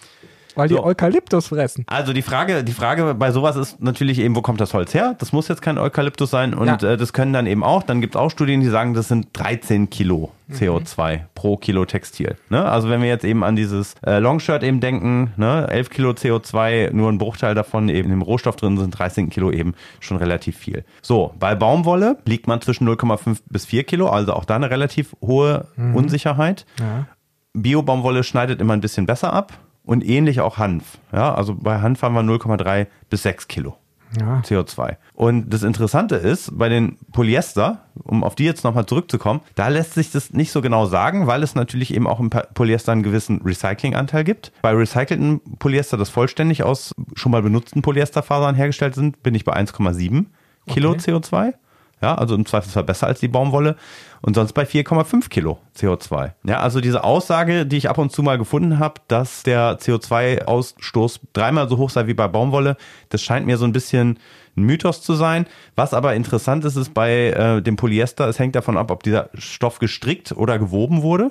Weil 0.56 0.66
die 0.66 0.74
So. 0.74 0.82
Eukalyptus 0.84 1.46
fressen. 1.46 1.84
Also 1.86 2.12
die 2.12 2.22
Frage, 2.22 2.64
die 2.64 2.72
Frage 2.72 3.14
bei 3.14 3.30
sowas 3.30 3.54
ist 3.54 3.80
natürlich 3.80 4.18
eben, 4.18 4.34
wo 4.34 4.42
kommt 4.42 4.60
das 4.60 4.74
Holz 4.74 4.92
her? 4.92 5.14
Das 5.20 5.32
muss 5.32 5.46
jetzt 5.46 5.62
kein 5.62 5.78
Eukalyptus 5.78 6.28
sein 6.28 6.54
und 6.54 6.66
Ja. 6.82 6.90
äh, 6.90 6.96
das 6.96 7.12
können 7.12 7.32
dann 7.32 7.46
eben 7.46 7.62
auch, 7.62 7.84
dann 7.84 8.00
gibt 8.00 8.16
es 8.16 8.20
auch 8.20 8.30
Studien, 8.32 8.60
die 8.60 8.66
sagen, 8.68 8.92
das 8.92 9.06
sind 9.06 9.28
13 9.34 9.90
Kilo 9.90 10.32
Mhm. 10.48 10.54
CO2 10.56 11.20
pro 11.36 11.56
Kilo 11.56 11.84
Textil. 11.84 12.36
Ne? 12.50 12.64
Also 12.64 12.90
wenn 12.90 13.00
wir 13.00 13.08
jetzt 13.08 13.24
eben 13.24 13.44
an 13.44 13.54
dieses 13.54 13.94
äh, 14.04 14.18
Longshirt 14.18 14.64
eben 14.64 14.80
denken, 14.80 15.32
ne? 15.36 15.68
11 15.70 15.88
Kilo 15.88 16.10
CO2, 16.10 16.90
nur 16.92 17.08
ein 17.10 17.18
Bruchteil 17.18 17.54
davon 17.54 17.88
eben 17.88 18.10
im 18.10 18.20
Rohstoff 18.20 18.56
drin 18.56 18.76
sind 18.76 18.90
13 18.98 19.30
Kilo 19.30 19.52
eben 19.52 19.74
schon 20.00 20.16
relativ 20.16 20.56
viel. 20.58 20.84
So, 21.00 21.32
bei 21.38 21.54
Baumwolle 21.54 22.18
liegt 22.26 22.48
man 22.48 22.60
zwischen 22.60 22.88
0,5 22.88 23.38
bis 23.48 23.66
4 23.66 23.84
Kilo, 23.84 24.08
also 24.08 24.32
auch 24.34 24.44
da 24.44 24.56
eine 24.56 24.68
relativ 24.68 25.14
hohe 25.22 25.68
Mhm. 25.76 25.94
Unsicherheit. 25.94 26.66
Ja. 26.80 27.06
Bio-Baumwolle 27.54 28.22
schneidet 28.24 28.60
immer 28.60 28.74
ein 28.74 28.80
bisschen 28.80 29.06
besser 29.06 29.32
ab 29.32 29.52
und 29.84 30.04
ähnlich 30.06 30.40
auch 30.40 30.58
Hanf. 30.58 30.98
Ja, 31.12 31.34
also 31.34 31.54
bei 31.54 31.80
Hanf 31.80 32.02
haben 32.02 32.14
wir 32.14 32.22
0,3 32.22 32.86
bis 33.08 33.22
6 33.24 33.48
Kilo 33.48 33.76
Ja. 34.20 34.40
CO2. 34.44 34.96
Und 35.14 35.50
das 35.50 35.62
Interessante 35.62 36.14
ist, 36.16 36.56
bei 36.56 36.68
den 36.68 36.96
Polyester, 37.12 37.82
um 38.04 38.22
auf 38.24 38.34
die 38.36 38.44
jetzt 38.44 38.62
nochmal 38.64 38.86
zurückzukommen, 38.86 39.40
da 39.56 39.68
lässt 39.68 39.94
sich 39.94 40.10
das 40.12 40.32
nicht 40.32 40.52
so 40.52 40.60
genau 40.62 40.86
sagen, 40.86 41.26
weil 41.26 41.42
es 41.42 41.54
natürlich 41.54 41.92
eben 41.94 42.06
auch 42.06 42.20
im 42.20 42.30
Polyester 42.30 42.92
einen 42.92 43.02
gewissen 43.02 43.40
Recyclinganteil 43.42 44.24
gibt. 44.24 44.52
Bei 44.62 44.72
recycelten 44.72 45.40
Polyester, 45.58 45.96
das 45.96 46.08
vollständig 46.10 46.62
aus 46.62 46.94
schon 47.14 47.32
mal 47.32 47.42
benutzten 47.42 47.82
Polyesterfasern 47.82 48.54
hergestellt 48.54 48.94
sind, 48.94 49.22
bin 49.22 49.34
ich 49.34 49.44
bei 49.44 49.54
1,7 49.56 50.26
Kilo 50.68 50.90
Okay. 50.90 51.12
CO2. 51.12 51.54
Ja, 52.02 52.14
also 52.14 52.34
im 52.34 52.46
Zweifelsfall 52.46 52.84
besser 52.84 53.08
als 53.08 53.20
die 53.20 53.28
Baumwolle. 53.28 53.76
Und 54.22 54.34
sonst 54.34 54.52
bei 54.52 54.64
4,5 54.64 55.28
Kilo 55.28 55.58
CO2. 55.76 56.32
Ja, 56.44 56.60
also 56.60 56.80
diese 56.80 57.04
Aussage, 57.04 57.66
die 57.66 57.76
ich 57.76 57.88
ab 57.88 57.98
und 57.98 58.12
zu 58.12 58.22
mal 58.22 58.38
gefunden 58.38 58.78
habe, 58.78 59.00
dass 59.08 59.42
der 59.42 59.78
CO2-Ausstoß 59.78 61.20
dreimal 61.32 61.68
so 61.68 61.78
hoch 61.78 61.90
sei 61.90 62.06
wie 62.06 62.14
bei 62.14 62.28
Baumwolle, 62.28 62.76
das 63.08 63.22
scheint 63.22 63.46
mir 63.46 63.56
so 63.56 63.64
ein 63.64 63.72
bisschen 63.72 64.18
ein 64.56 64.64
Mythos 64.64 65.02
zu 65.02 65.14
sein. 65.14 65.46
Was 65.76 65.94
aber 65.94 66.14
interessant 66.14 66.64
ist, 66.64 66.76
ist 66.76 66.92
bei 66.94 67.28
äh, 67.30 67.62
dem 67.62 67.76
Polyester, 67.76 68.28
es 68.28 68.38
hängt 68.38 68.54
davon 68.54 68.76
ab, 68.76 68.90
ob 68.90 69.02
dieser 69.02 69.30
Stoff 69.34 69.78
gestrickt 69.78 70.32
oder 70.32 70.58
gewoben 70.58 71.02
wurde. 71.02 71.30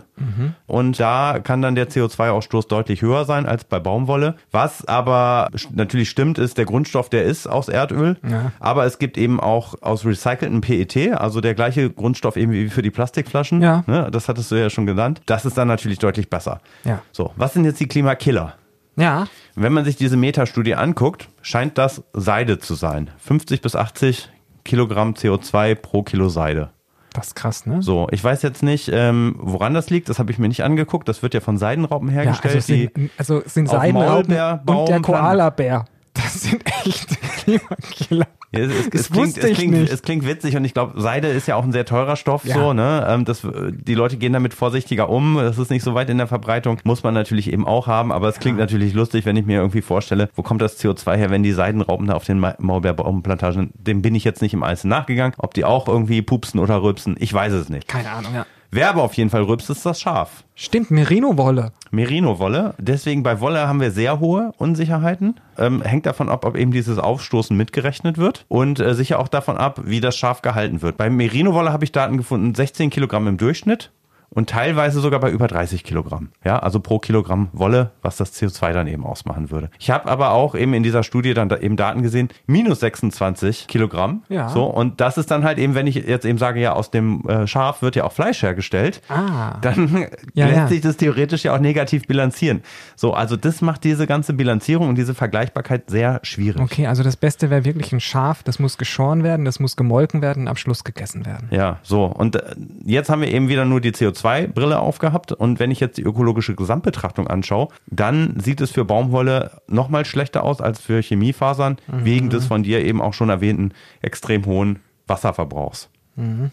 Und 0.68 1.00
da 1.00 1.40
kann 1.40 1.62
dann 1.62 1.76
der 1.76 1.90
CO2-Ausstoß 1.90 2.68
deutlich 2.68 3.02
höher 3.02 3.26
sein 3.26 3.46
als 3.46 3.64
bei 3.64 3.80
Baumwolle. 3.80 4.36
Was 4.52 4.86
aber 4.86 5.50
natürlich 5.74 6.10
stimmt, 6.10 6.38
ist, 6.38 6.58
der 6.58 6.66
Grundstoff, 6.66 7.10
der 7.10 7.24
ist 7.24 7.48
aus 7.48 7.70
Erdöl. 7.70 8.18
Ja. 8.28 8.52
Aber 8.60 8.86
es 8.86 9.00
gibt 9.00 9.18
eben 9.18 9.40
auch 9.40 9.76
aus 9.82 10.06
recyceltem 10.06 10.62
PET, 10.62 11.14
also 11.14 11.42
der 11.42 11.54
gleiche 11.54 11.90
Grundstoff 11.90 12.38
eben 12.38 12.52
wie 12.52 12.70
für 12.70 12.79
die 12.82 12.92
Plastikflaschen. 12.92 13.62
Ja. 13.62 13.84
Ne, 13.88 14.10
das 14.12 14.28
hattest 14.28 14.52
du 14.52 14.56
ja 14.56 14.70
schon 14.70 14.86
genannt. 14.86 15.22
Das 15.26 15.46
ist 15.46 15.58
dann 15.58 15.68
natürlich 15.68 16.00
deutlich 16.00 16.30
besser. 16.30 16.60
Ja. 16.84 17.02
So, 17.12 17.32
was 17.36 17.54
sind 17.54 17.66
jetzt 17.66 17.80
die 17.80 17.88
Klimakiller? 17.88 18.56
Ja. 18.96 19.28
Wenn 19.56 19.74
man 19.74 19.86
sich 19.86 19.96
diese 19.96 20.18
Metastudie 20.18 20.76
anguckt, 20.76 21.30
scheint 21.42 21.78
das 21.78 22.04
Seide 22.14 22.60
zu 22.60 22.76
sein. 22.76 23.10
50 23.20 23.62
bis 23.62 23.76
80 23.76 24.30
Kilogramm 24.66 25.14
CO2 25.14 25.76
pro 25.76 26.04
Kilo 26.04 26.30
Seide. 26.30 26.72
Das 27.14 27.28
ist 27.28 27.36
krass, 27.36 27.66
ne? 27.66 27.82
So, 27.82 28.08
ich 28.12 28.24
weiß 28.24 28.44
jetzt 28.44 28.62
nicht, 28.62 28.90
ähm, 28.94 29.36
woran 29.40 29.74
das 29.74 29.90
liegt. 29.90 30.10
Das 30.10 30.20
habe 30.20 30.32
ich 30.32 30.38
mir 30.38 30.48
nicht 30.48 30.64
angeguckt. 30.64 31.08
Das 31.08 31.24
wird 31.24 31.34
ja 31.34 31.40
von 31.40 31.58
Seidenraupen 31.58 32.10
ja, 32.10 32.16
hergestellt. 32.16 32.56
also 32.56 32.60
es 32.60 32.66
sind, 32.68 33.12
also 33.18 33.42
es 33.44 33.54
sind 33.54 33.70
Seidenraupen 33.70 34.38
und 34.66 34.90
der. 34.90 35.02
Koalabär. 35.02 35.86
Das 36.14 36.42
sind 36.42 36.64
echt 36.86 37.20
Klimakiller. 37.46 38.28
Ja, 38.52 38.62
es, 38.62 38.72
es, 38.72 38.88
es, 38.94 39.12
klingt, 39.12 39.36
klingt, 39.40 39.90
es 39.90 40.02
klingt 40.02 40.26
witzig 40.26 40.56
und 40.58 40.66
ich 40.66 40.74
glaube, 40.74 41.00
Seide 41.00 41.28
ist 41.28 41.48
ja 41.48 41.56
auch 41.56 41.64
ein 41.64 41.72
sehr 41.72 41.86
teurer 41.86 42.16
Stoff, 42.16 42.46
Ja. 42.46 42.56
so, 42.56 42.74
ne? 42.74 43.06
Ähm, 43.08 43.24
Das, 43.26 43.46
die 43.72 43.94
Leute 43.94 44.18
gehen 44.18 44.34
damit 44.34 44.56
vorsichtiger 44.56 45.08
um. 45.10 45.36
Das 45.38 45.60
ist 45.60 45.70
nicht 45.70 45.84
so 45.84 45.94
weit 45.94 46.10
in 46.10 46.18
der 46.18 46.26
Verbreitung. 46.26 46.80
Muss 46.84 47.04
man 47.04 47.14
natürlich 47.14 47.54
eben 47.54 47.68
auch 47.68 47.86
haben, 47.86 48.12
aber 48.12 48.28
es 48.28 48.40
klingt 48.40 48.58
natürlich 48.58 48.94
lustig, 48.96 49.26
wenn 49.26 49.36
ich 49.38 49.46
mir 49.46 49.60
irgendwie 49.60 49.82
vorstelle, 49.82 50.30
wo 50.36 50.42
kommt 50.42 50.64
das 50.64 50.80
CO2 50.84 51.16
her, 51.16 51.30
wenn 51.30 51.44
die 51.44 51.52
Seidenraupen 51.52 52.08
da 52.08 52.16
auf 52.16 52.26
den 52.26 52.40
Ma- 52.40 52.56
Maulbeerbaumplantagen, 52.58 53.72
dem 53.76 54.02
bin 54.02 54.16
ich 54.16 54.24
jetzt 54.24 54.42
nicht 54.42 54.54
im 54.56 54.64
Einzelnen 54.64 54.90
nachgegangen. 54.98 55.34
Ob 55.38 55.54
die 55.54 55.64
auch 55.66 55.88
irgendwie 55.88 56.22
pupsen 56.24 56.60
oder 56.60 56.82
rülpsen, 56.82 57.16
ich 57.20 57.32
weiß 57.34 57.54
es 57.54 57.70
nicht. 57.70 57.88
Keine 57.88 58.10
Ahnung, 58.12 58.34
ja. 58.34 58.46
Wer 58.72 58.90
aber 58.90 59.02
auf 59.02 59.16
jeden 59.16 59.32
Fall 59.32 59.42
rülpst, 59.42 59.70
ist 59.72 59.84
das 59.84 60.00
Schaf. 60.00 60.44
Stimmt, 60.54 60.92
Merino-Wolle. 60.92 61.72
Merino-Wolle. 61.90 62.76
Deswegen 62.78 63.24
bei 63.24 63.40
Wolle 63.40 63.68
haben 63.68 63.82
wir 63.82 63.90
sehr 63.90 64.20
hohe 64.20 64.52
Unsicherheiten. 64.58 65.40
Ähm, 65.58 65.82
hängt 65.82 66.06
davon 66.06 66.30
ab, 66.30 66.46
ob 66.46 66.56
eben 66.56 66.72
dieses 66.72 67.00
Aufstoßen 67.00 67.58
mitgerechnet 67.58 68.20
wird 68.20 68.46
und 68.48 68.80
äh, 68.80 68.94
sicher 68.94 69.20
auch 69.20 69.28
davon 69.28 69.58
ab, 69.58 69.82
wie 69.86 70.02
das 70.02 70.16
Schaf 70.16 70.44
gehalten 70.44 70.84
wird. 70.84 70.98
Bei 70.98 71.10
Merino-Wolle 71.10 71.74
habe 71.74 71.84
ich 71.84 71.92
Daten 71.92 72.18
gefunden, 72.18 72.54
16 72.54 72.92
Kilogramm 72.92 73.28
im 73.28 73.38
Durchschnitt 73.38 73.92
und 74.32 74.50
teilweise 74.50 75.00
sogar 75.00 75.20
bei 75.20 75.30
über 75.32 75.48
30 75.48 75.84
Kilogramm. 75.84 76.30
Ja, 76.46 76.60
also 76.60 76.80
pro 76.80 77.00
Kilogramm 77.00 77.50
Wolle, 77.54 77.92
was 78.02 78.18
das 78.18 78.34
CO2 78.34 78.74
dann 78.74 78.88
eben 78.88 79.06
ausmachen 79.06 79.52
würde. 79.52 79.70
Ich 79.80 79.90
habe 79.90 80.10
aber 80.10 80.32
auch 80.32 80.56
eben 80.56 80.74
in 80.74 80.84
dieser 80.84 81.04
Studie 81.04 81.34
dann 81.34 81.50
da 81.50 81.58
eben 81.58 81.76
Daten 81.78 82.02
gesehen, 82.04 82.30
minus 82.46 82.80
26 82.82 83.68
Kilogramm. 83.68 84.24
Ja. 84.30 84.50
So, 84.50 84.66
und 84.66 85.02
das 85.02 85.18
ist 85.18 85.32
dann 85.32 85.44
halt 85.44 85.58
eben, 85.58 85.76
wenn 85.76 85.88
ich 85.88 85.96
jetzt 85.96 86.26
eben 86.26 86.38
sage, 86.38 86.60
ja, 86.60 86.74
aus 86.74 86.92
dem 86.92 87.28
äh, 87.28 87.48
Schaf 87.48 87.82
wird 87.82 87.96
ja 87.96 88.04
auch 88.04 88.12
Fleisch 88.14 88.42
hergestellt, 88.44 89.02
Ah. 89.10 89.58
dann 89.62 90.08
Ja, 90.34 90.46
lässt 90.48 90.58
ja. 90.58 90.68
sich 90.68 90.82
das 90.82 90.98
theoretisch 90.98 91.44
ja 91.44 91.56
auch 91.56 91.60
negativ 91.60 92.06
bilanzieren. 92.08 92.62
So, 92.96 93.14
also 93.14 93.36
das 93.36 93.62
macht 93.62 93.84
diese 93.84 94.08
ganze 94.08 94.34
Bilanzierung 94.34 94.90
und 94.90 94.96
diese 94.98 95.16
Vergleichbarkeit 95.16 95.90
sehr 95.90 96.20
schwierig. 96.24 96.62
Okay, 96.62 96.88
also 96.88 97.04
das 97.04 97.16
Beste 97.18 97.50
wäre 97.50 97.66
wirklich 97.66 97.92
ein 97.94 98.00
Schaf, 98.00 98.44
das 98.44 98.60
muss 98.60 98.78
geschoren 98.78 99.24
werden, 99.24 99.46
das 99.46 99.60
muss 99.60 99.76
gemolken 99.76 100.22
werden 100.22 100.44
und 100.44 100.48
am 100.50 100.56
Schluss 100.56 100.84
gegessen 100.84 101.26
werden. 101.26 101.48
Ja, 101.52 101.80
so. 101.84 102.06
Und 102.06 102.36
äh, 102.36 102.56
jetzt 102.86 103.10
haben 103.10 103.22
wir 103.22 103.30
eben 103.32 103.48
wieder 103.50 103.66
nur 103.66 103.82
die 103.82 103.92
CO2-Brille 104.24 104.80
aufgehabt. 104.80 105.32
Und 105.32 105.60
wenn 105.60 105.72
ich 105.72 105.80
jetzt 105.80 105.98
die 105.98 106.04
ökologische 106.04 106.56
Gesamtbetrachtung 106.56 107.28
anschaue, 107.28 107.70
dann 107.88 108.40
sieht 108.40 108.62
es 108.62 108.72
für 108.72 108.86
Baumwolle 108.86 109.62
noch 109.68 109.90
mal 109.90 110.06
schlechter 110.06 110.44
aus 110.44 110.62
als 110.62 110.80
für 110.82 111.02
Chemiefasern, 111.02 111.78
wegen 111.88 112.30
des 112.30 112.46
von 112.46 112.64
dir 112.64 112.84
eben 112.84 113.02
auch 113.02 113.14
schon 113.14 113.30
erwähnten 113.30 113.72
extrem 114.02 114.46
hohen 114.46 114.80
Wasserverbrauchs. 115.08 115.90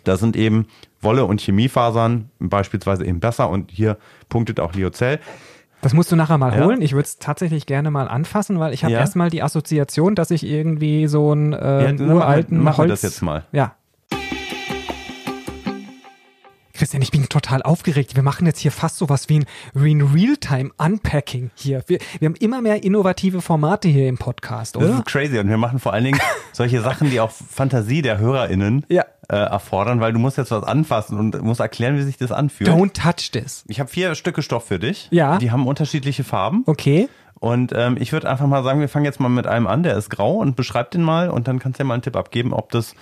Da 0.05 0.17
sind 0.17 0.37
eben 0.37 0.67
Wolle 1.01 1.25
und 1.25 1.41
Chemiefasern 1.41 2.31
beispielsweise 2.39 3.05
eben 3.05 3.19
besser 3.19 3.51
und 3.51 3.73
hier 3.73 3.97
punktet 4.29 4.61
auch 4.61 4.75
Liozell. 4.75 5.19
Das 5.83 5.93
musst 5.93 6.13
du 6.13 6.17
nachher 6.17 6.39
mal 6.39 6.57
Ja. 6.57 6.65
holen. 6.65 6.81
Ich 6.81 6.93
würde 6.93 7.07
es 7.07 7.19
tatsächlich 7.19 7.67
gerne 7.67 7.91
mal 7.91 8.07
anfassen, 8.07 8.61
weil 8.61 8.73
ich 8.73 8.85
habe 8.85 8.93
Ja. 8.93 9.01
erstmal 9.01 9.29
die 9.29 9.43
Assoziation, 9.43 10.15
dass 10.15 10.31
ich 10.31 10.45
irgendwie 10.47 11.09
so 11.09 11.33
einen 11.33 11.53
äh, 11.53 11.93
Ja, 11.95 12.15
uralten 12.15 12.63
wir 12.63 12.77
Holz... 12.77 12.91
das 12.91 13.03
jetzt 13.03 13.23
mal. 13.23 13.45
Ja. 13.51 13.75
Christian, 16.87 17.03
ich 17.03 17.11
bin 17.11 17.29
total 17.29 17.63
aufgeregt. 17.63 18.15
Wir 18.15 18.23
machen 18.23 18.47
jetzt 18.47 18.61
hier 18.61 18.71
fast 18.71 18.99
sowas 18.99 19.29
wie 19.29 19.41
ein, 19.41 19.47
wie 19.75 19.93
ein 19.93 20.03
Realtime-Unpacking 20.03 21.51
hier. 21.57 21.83
Wir, 21.89 21.99
wir 22.21 22.27
haben 22.29 22.37
immer 22.37 22.61
mehr 22.63 22.85
innovative 22.85 23.43
Formate 23.43 23.89
hier 23.89 24.09
im 24.09 24.19
Podcast, 24.19 24.77
Das 24.77 24.85
oder? 24.85 24.93
ist 24.99 25.07
crazy 25.07 25.37
und 25.41 25.49
wir 25.49 25.57
machen 25.57 25.81
vor 25.81 25.93
allen 25.93 26.05
Dingen 26.05 26.21
solche 26.53 26.81
Sachen, 26.83 27.11
die 27.11 27.19
auch 27.19 27.33
Fantasie 27.33 28.03
der 28.03 28.19
HörerInnen 28.19 28.87
Ja. 28.89 29.05
äh, 29.29 29.35
erfordern, 29.35 29.99
weil 29.99 30.13
du 30.13 30.21
musst 30.21 30.39
jetzt 30.39 30.53
was 30.53 30.63
anfassen 30.63 31.19
und 31.19 31.43
musst 31.43 31.59
erklären, 31.59 31.97
wie 31.97 32.03
sich 32.03 32.19
das 32.19 32.31
anfühlt. 32.31 32.71
Don't 32.71 32.93
touch 32.93 33.33
this. 33.33 33.65
Ich 33.67 33.81
habe 33.81 33.91
vier 33.91 34.15
Stücke 34.15 34.43
Stoff 34.43 34.69
für 34.69 34.79
dich. 34.79 35.09
Ja. 35.11 35.39
Die 35.39 35.51
haben 35.51 35.67
unterschiedliche 35.67 36.23
Farben. 36.23 36.63
Okay. 36.67 37.09
Und 37.35 37.73
ähm, 37.75 37.97
ich 37.99 38.13
würde 38.13 38.31
einfach 38.31 38.47
mal 38.47 38.63
sagen, 38.63 38.79
wir 38.79 38.89
fangen 38.89 39.07
jetzt 39.07 39.19
mal 39.19 39.29
mit 39.29 39.49
einem 39.49 39.67
an, 39.67 39.83
der 39.83 39.97
ist 39.97 40.09
grau 40.09 40.35
und 40.37 40.55
beschreib 40.55 40.93
den 40.93 41.03
mal 41.03 41.31
und 41.31 41.49
dann 41.49 41.59
kannst 41.59 41.81
du 41.81 41.83
dir 41.83 41.89
mal 41.89 41.95
einen 41.95 42.03
Tipp 42.05 42.15
abgeben, 42.15 42.53
ob 42.53 42.71
das 42.71 42.95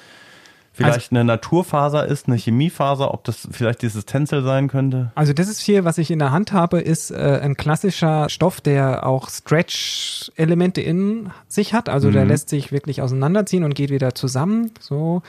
vielleicht 0.74 0.94
Also- 0.94 1.08
eine 1.12 1.24
Naturfaser 1.24 2.06
ist, 2.06 2.26
eine 2.26 2.36
Chemiefaser, 2.36 3.14
ob 3.14 3.24
das 3.24 3.48
vielleicht 3.50 3.80
dieses 3.82 4.04
Tencel 4.04 4.42
sein 4.42 4.68
könnte. 4.68 5.12
Also 5.14 5.32
das 5.32 5.48
ist 5.48 5.60
hier, 5.60 5.84
was 5.84 5.96
ich 5.98 6.10
in 6.10 6.18
der 6.18 6.30
Hand 6.32 6.52
habe, 6.52 6.80
ist 6.80 7.10
äh, 7.10 7.40
ein 7.42 7.56
klassischer 7.56 8.28
Stoff, 8.28 8.60
der 8.60 9.06
auch 9.06 9.30
Stretch-Elemente 9.30 10.80
in 10.80 11.30
sich 11.48 11.72
hat. 11.74 11.88
Also 11.88 12.10
der 12.10 12.24
lässt 12.24 12.48
sich 12.48 12.72
wirklich 12.72 13.00
auseinanderziehen 13.02 13.64
und 13.64 13.74
geht 13.74 13.90
wieder 13.90 14.14
zusammen. 14.14 14.72
So. 14.80 15.22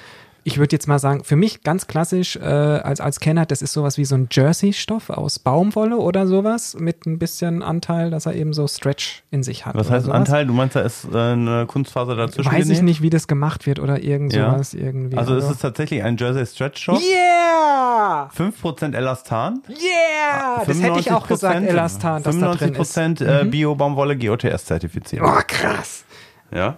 Ich 0.47 0.60
würde 0.60 0.75
jetzt 0.75 0.88
mal 0.88 0.99
sagen, 0.99 1.23
für 1.23 1.36
mich 1.36 1.63
ganz 1.63 1.88
klassisch 1.88 2.36
äh, 2.36 2.39
als, 2.43 3.01
als 3.01 3.19
Kenner, 3.19 3.47
das 3.47 3.63
ist 3.63 3.73
sowas 3.73 3.97
wie 3.97 4.05
so 4.05 4.13
ein 4.13 4.27
Jersey-Stoff 4.31 5.10
aus 5.10 5.39
Baumwolle 5.39 5.97
oder 5.97 6.27
sowas 6.27 6.77
mit 6.79 7.08
ein 7.08 7.17
bisschen 7.17 7.63
Anteil, 7.63 8.12
dass 8.12 8.27
er 8.27 8.36
eben 8.36 8.53
so 8.53 8.67
Stretch 8.67 9.23
in 9.31 9.41
sich 9.41 9.65
hat. 9.65 9.73
Was 9.73 9.89
heißt. 9.89 10.08
Anteil? 10.08 10.45
Du 10.45 10.53
meinst, 10.53 10.75
da 10.75 10.81
ist 10.81 11.05
äh, 11.12 11.17
eine 11.17 11.65
Kunstfaser 11.65 12.15
dazwischen 12.15 12.51
Weiß 12.51 12.65
ich 12.65 12.77
genäht? 12.77 12.84
nicht, 12.84 13.01
wie 13.01 13.10
das 13.10 13.27
gemacht 13.27 13.65
wird 13.65 13.79
oder 13.79 14.03
irgend 14.03 14.34
Ja. 14.34 14.51
sowas 14.51 14.75
irgendwie. 14.75 15.17
Also 15.17 15.36
es 15.36 15.49
ist 15.49 15.63
tatsächlich 15.63 16.03
ein 16.03 16.15
Jersey 16.15 16.45
Stretch 16.45 16.79
Shop. 16.84 16.99
Yeah! 17.01 18.29
5% 18.38 18.95
Elastan. 18.95 19.63
Yeah! 19.67 20.63
Das 20.63 20.79
hätte 20.79 20.99
ich 20.99 21.12
auch 21.12 21.27
gesagt, 21.27 21.58
95%, 21.58 21.65
Elastan, 21.65 22.21
dass 22.21 22.38
da 22.39 22.53
drin 22.53 22.75
ist. 22.75 22.95
95% 22.95 23.41
äh, 23.41 23.45
Bio-Baumwolle 23.45 24.15
GOTS 24.15 24.65
zertifiziert. 24.65 25.23
Oh, 25.25 25.39
krass. 25.47 26.05
Ja? 26.53 26.77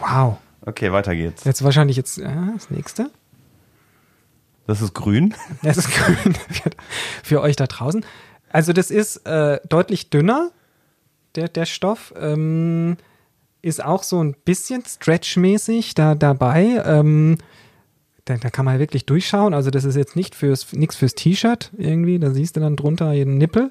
Wow. 0.00 0.36
Okay, 0.66 0.92
weiter 0.92 1.14
geht's. 1.14 1.44
Jetzt 1.44 1.62
wahrscheinlich 1.64 1.96
jetzt 1.96 2.18
äh, 2.18 2.28
das 2.54 2.70
nächste. 2.70 3.10
Das 4.66 4.82
ist 4.82 4.94
grün. 4.94 5.34
Das 5.62 5.76
ist 5.78 5.90
grün 5.90 6.34
für, 7.22 7.40
euch 7.40 7.56
da 7.56 7.66
draußen. 7.66 8.04
Also 8.50 8.72
das 8.72 8.90
ist 8.90 9.26
äh, 9.26 9.60
deutlich 9.68 10.10
dünner, 10.10 10.50
der, 11.36 11.48
der 11.48 11.66
Stoff. 11.66 12.12
Ähm, 12.18 12.96
ist 13.62 13.82
auch 13.82 14.02
so 14.02 14.22
ein 14.22 14.34
bisschen 14.44 14.84
stretchmäßig 14.84 15.94
da 15.94 16.14
dabei. 16.14 16.82
Ähm, 16.84 17.38
da, 18.24 18.36
da 18.36 18.50
kann 18.50 18.64
man 18.64 18.78
wirklich 18.80 19.06
durchschauen. 19.06 19.54
Also 19.54 19.70
das 19.70 19.84
ist 19.84 19.96
jetzt 19.96 20.16
nicht 20.16 20.34
fürs 20.34 20.72
nichts 20.72 20.96
fürs 20.96 21.14
T-Shirt 21.14 21.70
irgendwie. 21.76 22.18
Da 22.18 22.30
siehst 22.30 22.56
du 22.56 22.60
dann 22.60 22.76
drunter 22.76 23.12
jeden 23.12 23.38
Nippel. 23.38 23.70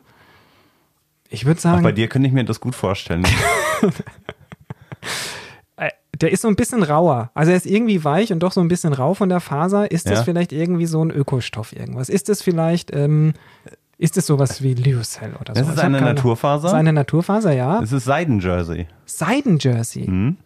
Ich 1.30 1.46
würde 1.46 1.58
Auch 1.60 1.64
sagen, 1.64 1.84
bei 1.84 1.92
dir 1.92 2.08
könnte 2.08 2.28
ich 2.28 2.34
mir 2.34 2.46
das 2.46 2.62
gut 2.62 2.76
vorstellen. 2.76 3.26
der 6.22 6.32
ist 6.32 6.42
so 6.42 6.48
ein 6.48 6.56
bisschen 6.56 6.84
rauer. 6.84 7.32
Also 7.34 7.52
er 7.52 7.58
ist 7.58 7.66
irgendwie 7.66 8.04
weich 8.04 8.32
und 8.34 8.40
doch 8.40 8.52
so 8.52 8.62
ein 8.62 8.68
bisschen 8.68 8.94
rau 8.94 9.14
von 9.14 9.30
der 9.30 9.40
Faser. 9.40 9.92
Ist 9.92 10.10
das 10.10 10.20
Ja. 10.20 10.24
vielleicht 10.24 10.52
irgendwie 10.52 10.86
so 10.86 11.04
ein 11.04 11.12
Ökostoff 11.12 11.74
irgendwas? 11.76 12.10
Ist 12.10 12.30
das 12.30 12.42
vielleicht, 12.42 12.94
ähm, 12.96 13.34
ist 13.98 14.18
das 14.18 14.26
sowas 14.26 14.62
wie 14.62 14.74
Lyocell 14.74 15.34
oder 15.40 15.54
so? 15.56 15.62
Das 15.62 15.70
ist 15.70 15.80
eine 15.80 16.00
keine- 16.00 16.14
Naturfaser? 16.14 16.64
Das 16.64 16.72
ist 16.74 16.78
eine 16.78 16.94
Naturfaser, 16.94 17.54
ja. 17.54 17.82
Es 17.82 17.92
ist 17.92 18.06
Seidenjersey. 18.06 18.88
Seidenjersey. 19.06 20.10
Mhm. 20.10 20.38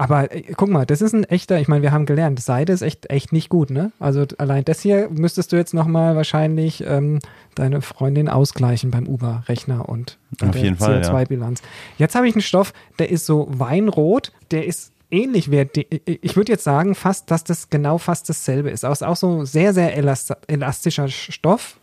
Aber 0.00 0.34
äh, 0.34 0.42
guck 0.56 0.70
mal, 0.70 0.86
das 0.86 1.02
ist 1.02 1.12
ein 1.12 1.24
echter, 1.24 1.60
ich 1.60 1.68
meine, 1.68 1.82
wir 1.82 1.92
haben 1.92 2.06
gelernt, 2.06 2.40
Seide 2.40 2.72
ist 2.72 2.80
echt, 2.80 3.10
echt 3.10 3.32
nicht 3.32 3.50
gut, 3.50 3.68
ne? 3.70 3.92
Also 3.98 4.24
allein 4.38 4.64
das 4.64 4.80
hier 4.80 5.10
müsstest 5.10 5.52
du 5.52 5.56
jetzt 5.56 5.74
nochmal 5.74 6.16
wahrscheinlich 6.16 6.82
ähm, 6.86 7.18
deine 7.54 7.82
Freundin 7.82 8.28
ausgleichen 8.30 8.90
beim 8.90 9.06
Uber-Rechner 9.06 9.88
und 9.88 10.16
bei 10.38 10.46
Auf 10.48 10.52
der 10.52 10.62
jeden 10.62 10.76
Fall, 10.76 11.02
ja. 11.02 11.10
CO2-Bilanz. 11.10 11.60
Jetzt 11.98 12.14
habe 12.14 12.26
ich 12.26 12.34
einen 12.34 12.40
Stoff, 12.40 12.72
der 12.98 13.10
ist 13.10 13.26
so 13.26 13.46
weinrot, 13.50 14.32
der 14.50 14.64
ist 14.66 14.92
ähnlich 15.10 15.50
wie, 15.50 15.64
die- 15.66 15.86
ich 16.22 16.34
würde 16.34 16.52
jetzt 16.52 16.64
sagen 16.64 16.94
fast, 16.94 17.30
dass 17.30 17.44
das 17.44 17.68
genau 17.68 17.98
fast 17.98 18.28
dasselbe 18.28 18.70
ist. 18.70 18.84
Auch, 18.86 18.98
auch 19.02 19.16
so 19.16 19.44
sehr, 19.44 19.74
sehr 19.74 19.96
elast 19.98 20.32
elastischer 20.46 21.08
Stoff. 21.08 21.76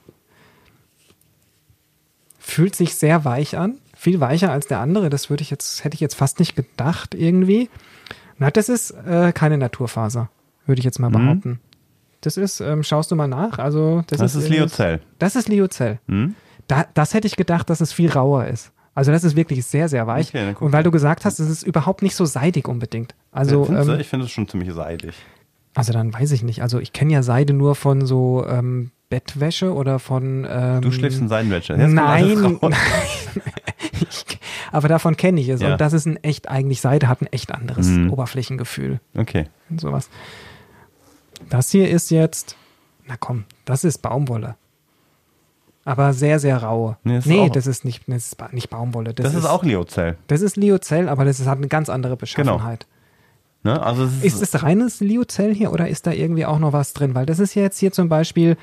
Fühlt 2.40 2.76
sich 2.76 2.96
sehr 2.96 3.26
weich 3.26 3.58
an, 3.58 3.78
viel 3.96 4.20
weicher 4.22 4.52
als 4.52 4.68
der 4.68 4.80
andere. 4.80 5.10
Das 5.10 5.30
würde 5.30 5.44
ich 5.44 5.50
jetzt, 5.50 5.84
hätte 5.84 5.96
ich 5.96 6.00
jetzt 6.02 6.16
fast 6.16 6.40
nicht 6.40 6.56
gedacht 6.56 7.14
irgendwie. 7.14 7.70
Na, 8.40 8.52
das 8.52 8.70
ist 8.70 8.92
äh, 8.92 9.32
keine 9.34 9.58
Naturfaser, 9.58 10.30
würde 10.66 10.80
ich 10.80 10.86
jetzt 10.86 11.00
mal 11.00 11.10
behaupten. 11.10 11.60
Das 12.22 12.38
ist, 12.38 12.60
ähm, 12.62 12.84
schaust 12.84 13.12
du 13.12 13.16
mal 13.16 13.28
nach. 13.28 13.60
Also 13.60 14.04
das, 14.08 14.20
Das 14.20 14.36
ist 14.36 14.44
irgendwas- 14.46 14.60
Liozell. 14.78 15.02
Das 15.20 15.36
ist 15.36 15.50
Liozell. 15.50 16.00
Hm? 16.08 16.36
Da, 16.68 16.86
das 16.94 17.14
hätte 17.14 17.28
ich 17.28 17.36
gedacht, 17.36 17.70
dass 17.70 17.80
es 17.82 17.94
viel 17.94 18.12
rauer 18.12 18.46
ist. 18.48 18.72
Also 18.96 19.12
das 19.12 19.24
ist 19.24 19.36
wirklich 19.36 19.64
sehr, 19.66 19.88
sehr 19.90 20.08
weich. 20.08 20.30
Okay, 20.30 20.56
Und 20.60 20.74
weil 20.74 20.84
du 20.84 20.90
gesagt 20.92 21.24
hast, 21.26 21.40
es 21.40 21.50
ist 21.50 21.64
überhaupt 21.64 22.02
nicht 22.02 22.16
so 22.16 22.26
seidig 22.26 22.68
unbedingt. 22.68 23.14
Also, 23.32 23.66
du? 23.66 23.74
ähm, 23.74 24.00
ich 24.00 24.08
finde 24.08 24.26
es 24.26 24.32
schon 24.32 24.48
ziemlich 24.48 24.74
seidig. 24.74 25.14
also 25.76 25.94
dann 25.94 26.12
weiß 26.14 26.32
ich 26.32 26.42
nicht. 26.44 26.64
Also 26.64 26.80
ich 26.80 26.94
kenne 26.94 27.14
ja 27.14 27.22
Seide 27.24 27.54
nur 27.54 27.76
von 27.76 28.06
so 28.08 28.44
ähm, 28.50 28.90
Bettwäsche 29.10 29.72
oder 29.74 30.00
von. 30.00 30.46
Ähm, 30.50 30.82
Du 30.82 30.92
schläfst 30.92 31.22
in 31.22 31.28
Seidenwäsche. 31.30 31.74
Jetzt 31.76 31.92
Nein, 31.94 32.58
raus. 32.60 32.74
ich, 34.02 34.37
aber 34.72 34.88
davon 34.88 35.18
kenne 35.18 35.40
ich 35.42 35.50
es. 35.50 35.62
Ja. 35.62 35.74
Und 35.74 35.82
das 35.82 35.94
ist 35.94 36.06
ein 36.06 36.18
echt, 36.24 36.50
eigentlich 36.50 36.82
Seide 36.82 37.08
hat 37.08 37.22
ein 37.22 37.28
echt 37.28 37.54
anderes 37.54 37.88
Mhm. 37.88 38.12
Oberflächengefühl 38.12 39.00
Okay. 39.18 39.46
und 39.70 39.82
sowas. 39.82 40.10
Das 41.50 41.70
hier 41.72 41.90
ist 41.90 42.10
jetzt, 42.10 42.56
na 43.08 43.16
komm, 43.20 43.46
das 43.66 43.84
ist 43.84 44.02
Baumwolle. 44.02 44.56
Aber 45.86 46.12
sehr, 46.12 46.40
sehr 46.40 46.62
rau. 46.64 46.98
Nee, 47.04 47.22
Nee, 47.24 47.46
ist 47.46 47.56
das 47.56 47.68
ist 47.68 47.86
nicht, 47.86 48.04
das 48.08 48.28
ist 48.28 48.38
nicht 48.54 48.70
Baumwolle. 48.70 49.14
Das, 49.14 49.34
ist, 49.34 49.46
auch 49.46 49.64
Liozell. 49.64 50.18
Das 50.28 50.42
ist 50.42 50.58
Liozell, 50.58 51.08
aber 51.08 51.24
das 51.24 51.40
ist, 51.40 51.48
hat 51.48 51.60
eine 51.60 51.70
ganz 51.70 51.88
andere 51.90 52.18
Beschaffenheit. 52.18 52.86
Ne? 53.64 53.82
Also 53.82 54.04
es 54.04 54.12
ist, 54.18 54.42
Ist 54.42 54.54
es 54.56 54.64
reines 54.64 55.00
Liozell 55.00 55.54
hier 55.56 55.72
oder 55.72 55.88
ist 55.88 56.06
da 56.06 56.12
irgendwie 56.12 56.46
auch 56.46 56.60
noch 56.60 56.74
was 56.74 56.92
drin? 56.94 57.16
Weil 57.16 57.26
das 57.26 57.40
ist 57.40 57.56
ja 57.56 57.62
jetzt 57.64 57.80
hier 57.80 57.94
zum 57.94 58.10
Beispiel 58.10 58.58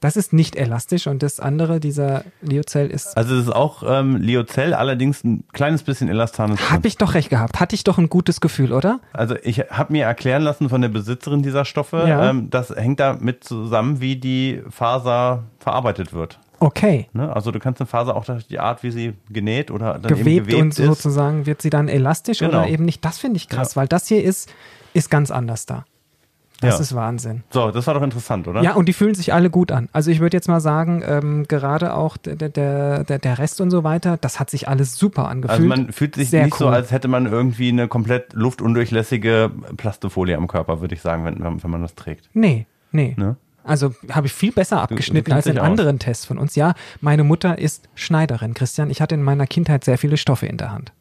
Das 0.00 0.16
ist 0.16 0.32
nicht 0.32 0.56
elastisch 0.56 1.06
und 1.06 1.22
das 1.22 1.40
andere, 1.40 1.78
dieser 1.78 2.24
Liozell 2.40 2.88
ist. 2.90 3.16
Also 3.18 3.34
es 3.34 3.42
ist 3.48 3.54
auch 3.54 3.82
ähm, 3.86 4.16
Liozell, 4.16 4.72
allerdings 4.72 5.22
ein 5.24 5.44
kleines 5.52 5.82
bisschen 5.82 6.08
elastanes. 6.08 6.70
Habe 6.70 6.88
ich 6.88 6.96
doch 6.96 7.12
recht 7.14 7.28
gehabt. 7.28 7.60
Hatte 7.60 7.74
ich 7.74 7.84
doch 7.84 7.98
ein 7.98 8.08
gutes 8.08 8.40
Gefühl, 8.40 8.72
oder? 8.72 9.00
Also 9.12 9.36
ich 9.42 9.58
habe 9.58 9.92
mir 9.92 10.06
erklären 10.06 10.42
lassen 10.42 10.70
von 10.70 10.80
der 10.80 10.88
Besitzerin 10.88 11.42
dieser 11.42 11.66
Stoffe, 11.66 12.04
Ja. 12.08 12.30
ähm, 12.30 12.48
das 12.48 12.70
hängt 12.70 12.98
damit 12.98 13.44
zusammen, 13.44 14.00
wie 14.00 14.16
die 14.16 14.62
Faser 14.70 15.44
verarbeitet 15.58 16.14
wird. 16.14 16.38
Okay. 16.60 17.08
Ne? 17.12 17.34
Also 17.34 17.50
du 17.50 17.58
kannst 17.58 17.80
eine 17.80 17.86
Faser 17.86 18.16
auch 18.16 18.24
durch 18.24 18.46
die 18.46 18.58
Art, 18.58 18.82
wie 18.82 18.90
sie 18.90 19.12
genäht 19.28 19.70
oder 19.70 19.98
dann 19.98 20.12
eben 20.12 20.18
Gewebt 20.24 20.46
gewebt 20.48 20.62
und 20.62 20.68
ist. 20.70 20.76
sozusagen 20.76 21.44
wird 21.46 21.60
sie 21.62 21.70
dann 21.70 21.88
elastisch 21.88 22.38
Genau. 22.38 22.50
oder 22.60 22.68
eben 22.68 22.84
nicht. 22.86 23.04
Das 23.04 23.18
finde 23.18 23.36
ich 23.36 23.48
krass, 23.50 23.74
Ja. 23.74 23.82
weil 23.82 23.88
das 23.88 24.06
hier 24.08 24.22
ist, 24.24 24.50
ist 24.94 25.10
ganz 25.10 25.30
anders 25.30 25.66
da. 25.66 25.84
Das 26.60 26.74
Ja. 26.76 26.80
ist 26.82 26.94
Wahnsinn. 26.94 27.42
So, 27.50 27.70
das 27.70 27.86
war 27.86 27.94
doch 27.94 28.02
interessant, 28.02 28.46
oder? 28.46 28.62
Ja, 28.62 28.74
und 28.74 28.86
die 28.86 28.92
fühlen 28.92 29.14
sich 29.14 29.32
alle 29.32 29.48
gut 29.48 29.72
an. 29.72 29.88
Also 29.92 30.10
ich 30.10 30.20
würde 30.20 30.36
jetzt 30.36 30.46
mal 30.48 30.60
sagen, 30.60 31.02
ähm, 31.06 31.44
gerade 31.48 31.94
auch 31.94 32.16
der, 32.18 32.36
der, 32.36 33.04
der, 33.04 33.18
der 33.18 33.38
Rest 33.38 33.60
und 33.62 33.70
so 33.70 33.82
weiter, 33.82 34.18
das 34.18 34.38
hat 34.38 34.50
sich 34.50 34.68
alles 34.68 34.96
super 34.96 35.28
angefühlt. 35.28 35.58
Also 35.58 35.68
man 35.68 35.92
fühlt 35.92 36.16
sich 36.16 36.30
Sehr 36.30 36.44
nicht 36.44 36.56
so, 36.56 36.66
cool. 36.66 36.74
als 36.74 36.90
hätte 36.90 37.08
man 37.08 37.24
irgendwie 37.26 37.70
eine 37.70 37.88
komplett 37.88 38.34
luftundurchlässige 38.34 39.50
Plastefolie 39.76 40.36
am 40.36 40.48
Körper, 40.48 40.80
würde 40.80 40.94
ich 40.94 41.00
sagen, 41.02 41.24
wenn, 41.24 41.38
wenn 41.62 41.70
man 41.70 41.82
das 41.82 41.94
trägt. 41.94 42.28
Nee, 42.34 42.66
nee. 42.92 43.14
Ne? 43.16 43.36
Also 43.64 43.94
habe 44.10 44.26
ich 44.26 44.32
viel 44.32 44.52
besser 44.52 44.80
abgeschnitten 44.80 45.32
als 45.32 45.46
in 45.46 45.52
dich 45.52 45.60
aus. 45.60 45.66
anderen 45.66 45.98
Tests 45.98 46.24
von 46.24 46.38
uns. 46.38 46.56
Ja, 46.56 46.74
meine 47.00 47.24
Mutter 47.24 47.58
ist 47.58 47.88
Schneiderin, 47.94 48.54
Christian. 48.54 48.90
Ich 48.90 49.00
hatte 49.00 49.14
in 49.14 49.22
meiner 49.22 49.46
Kindheit 49.46 49.84
sehr 49.84 49.98
viele 49.98 50.16
Stoffe 50.16 50.46
in 50.46 50.56
der 50.56 50.72
Hand. 50.72 50.92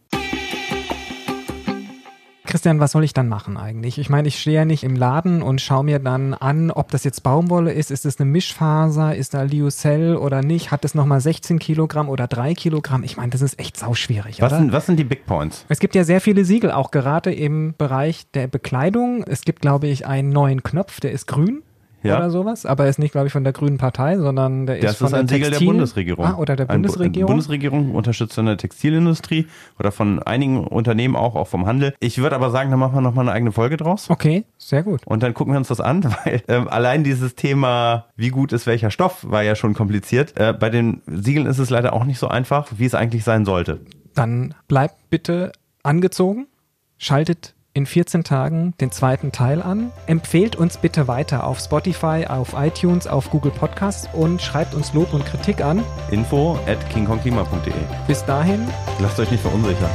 Christian, 2.49 2.79
was 2.79 2.93
soll 2.93 3.03
ich 3.03 3.13
dann 3.13 3.29
machen 3.29 3.57
eigentlich? 3.57 3.99
Ich 3.99 4.09
meine, 4.09 4.27
ich 4.27 4.39
stehe 4.39 4.55
ja 4.55 4.65
nicht 4.65 4.83
im 4.83 4.95
Laden 4.95 5.43
und 5.43 5.61
schaue 5.61 5.83
mir 5.83 5.99
dann 5.99 6.33
an, 6.33 6.71
ob 6.71 6.89
das 6.89 7.03
jetzt 7.03 7.21
Baumwolle 7.21 7.71
ist, 7.71 7.91
ist 7.91 8.07
es 8.07 8.19
eine 8.19 8.27
Mischfaser, 8.27 9.15
ist 9.15 9.35
da 9.35 9.43
Lyocell 9.43 10.15
oder 10.15 10.41
nicht, 10.41 10.71
hat 10.71 10.83
es 10.83 10.95
nochmal 10.95 11.21
16 11.21 11.59
Kilogramm 11.59 12.09
oder 12.09 12.25
3 12.25 12.55
Kilogramm? 12.55 13.03
Ich 13.03 13.17
meine, 13.17 13.29
das 13.29 13.41
ist 13.41 13.59
echt 13.59 13.77
sauschwierig, 13.77 14.41
Was 14.41 14.51
oder? 14.51 14.61
sind, 14.61 14.71
was 14.71 14.87
sind 14.87 14.97
die 14.97 15.03
Big 15.03 15.27
Points? 15.27 15.63
Es 15.69 15.77
gibt 15.77 15.93
ja 15.93 16.03
sehr 16.03 16.21
viele 16.21 16.43
Siegel, 16.43 16.71
auch 16.71 16.89
gerade 16.89 17.31
im 17.31 17.75
Bereich 17.77 18.25
der 18.33 18.47
Bekleidung. 18.47 19.23
Es 19.27 19.41
gibt, 19.41 19.61
glaube 19.61 19.85
ich, 19.87 20.07
einen 20.07 20.29
neuen 20.29 20.63
Knopf, 20.63 20.99
der 20.99 21.11
ist 21.11 21.27
grün 21.27 21.61
Ja. 22.01 22.17
oder 22.17 22.29
sowas, 22.29 22.65
aber 22.65 22.85
er 22.85 22.89
ist 22.89 22.99
nicht, 22.99 23.11
glaube 23.11 23.27
ich, 23.27 23.33
von 23.33 23.43
der 23.43 23.53
Grünen 23.53 23.77
Partei, 23.77 24.17
sondern 24.17 24.65
der 24.65 24.77
ist 24.77 24.85
Das 24.85 24.97
von 24.97 25.07
ist 25.07 25.13
ein 25.13 25.27
der 25.27 25.35
Siegel 25.35 25.49
der 25.49 25.59
Textil- 25.59 25.67
Bundesregierung. 25.67 26.25
Ah, 26.25 26.35
oder 26.37 26.55
der 26.55 26.69
Ein 26.69 26.81
Bu- 26.81 26.87
Bundesregierung. 26.87 27.27
Bundesregierung 27.27 27.95
unterstützt 27.95 28.39
eine 28.39 28.55
Textilindustrie 28.57 29.47
oder 29.79 29.91
von 29.91 30.23
einigen 30.23 30.65
Unternehmen 30.65 31.15
auch, 31.15 31.35
auch 31.35 31.47
vom 31.47 31.65
Handel. 31.65 31.93
Ich 31.99 32.17
würde 32.19 32.35
aber 32.35 32.51
sagen, 32.51 32.71
da 32.71 32.77
machen 32.77 32.95
wir 32.95 33.01
nochmal 33.01 33.25
eine 33.25 33.33
eigene 33.33 33.51
Folge 33.51 33.77
draus. 33.77 34.09
okay, 34.09 34.45
sehr 34.57 34.83
gut. 34.83 35.01
Und 35.05 35.23
dann 35.23 35.33
gucken 35.33 35.53
wir 35.53 35.57
uns 35.57 35.67
das 35.67 35.81
an, 35.81 36.03
weil 36.25 36.41
ähm, 36.47 36.67
allein 36.67 37.03
dieses 37.03 37.35
Thema, 37.35 38.05
wie 38.15 38.29
gut 38.29 38.53
ist 38.53 38.65
welcher 38.67 38.91
Stoff, 38.91 39.25
war 39.29 39.43
ja 39.43 39.55
schon 39.55 39.73
kompliziert. 39.73 40.37
Äh, 40.39 40.53
bei 40.53 40.69
den 40.69 41.01
Siegeln 41.07 41.45
ist 41.47 41.59
es 41.59 41.69
leider 41.69 41.93
auch 41.93 42.05
nicht 42.05 42.19
so 42.19 42.27
einfach, 42.27 42.67
wie 42.77 42.85
es 42.85 42.95
eigentlich 42.95 43.23
sein 43.23 43.45
sollte. 43.45 43.81
Dann 44.15 44.53
bleibt 44.67 45.09
bitte 45.09 45.51
angezogen, 45.83 46.47
schaltet 46.97 47.55
in 47.79 47.85
14 47.85 48.25
Tagen 48.25 48.73
den 48.81 48.91
zweiten 48.91 49.31
Teil 49.31 49.61
an, 49.61 49.93
empfehlt 50.05 50.57
uns 50.57 50.77
bitte 50.77 51.07
weiter 51.07 51.45
auf 51.45 51.59
Spotify, 51.59 52.25
auf 52.27 52.53
iTunes, 52.53 53.07
auf 53.07 53.29
Google 53.29 53.53
Podcasts 53.53 54.09
und 54.11 54.41
schreibt 54.41 54.73
uns 54.73 54.93
Lob 54.93 55.13
und 55.13 55.25
Kritik 55.25 55.63
an. 55.63 55.81
Info 56.11 56.59
at 56.67 56.89
kingkongklima.de. 56.89 57.73
Bis 58.05 58.25
dahin, 58.25 58.67
Lasst 58.99 59.17
euch 59.17 59.31
nicht 59.31 59.41
verunsichern. 59.41 59.89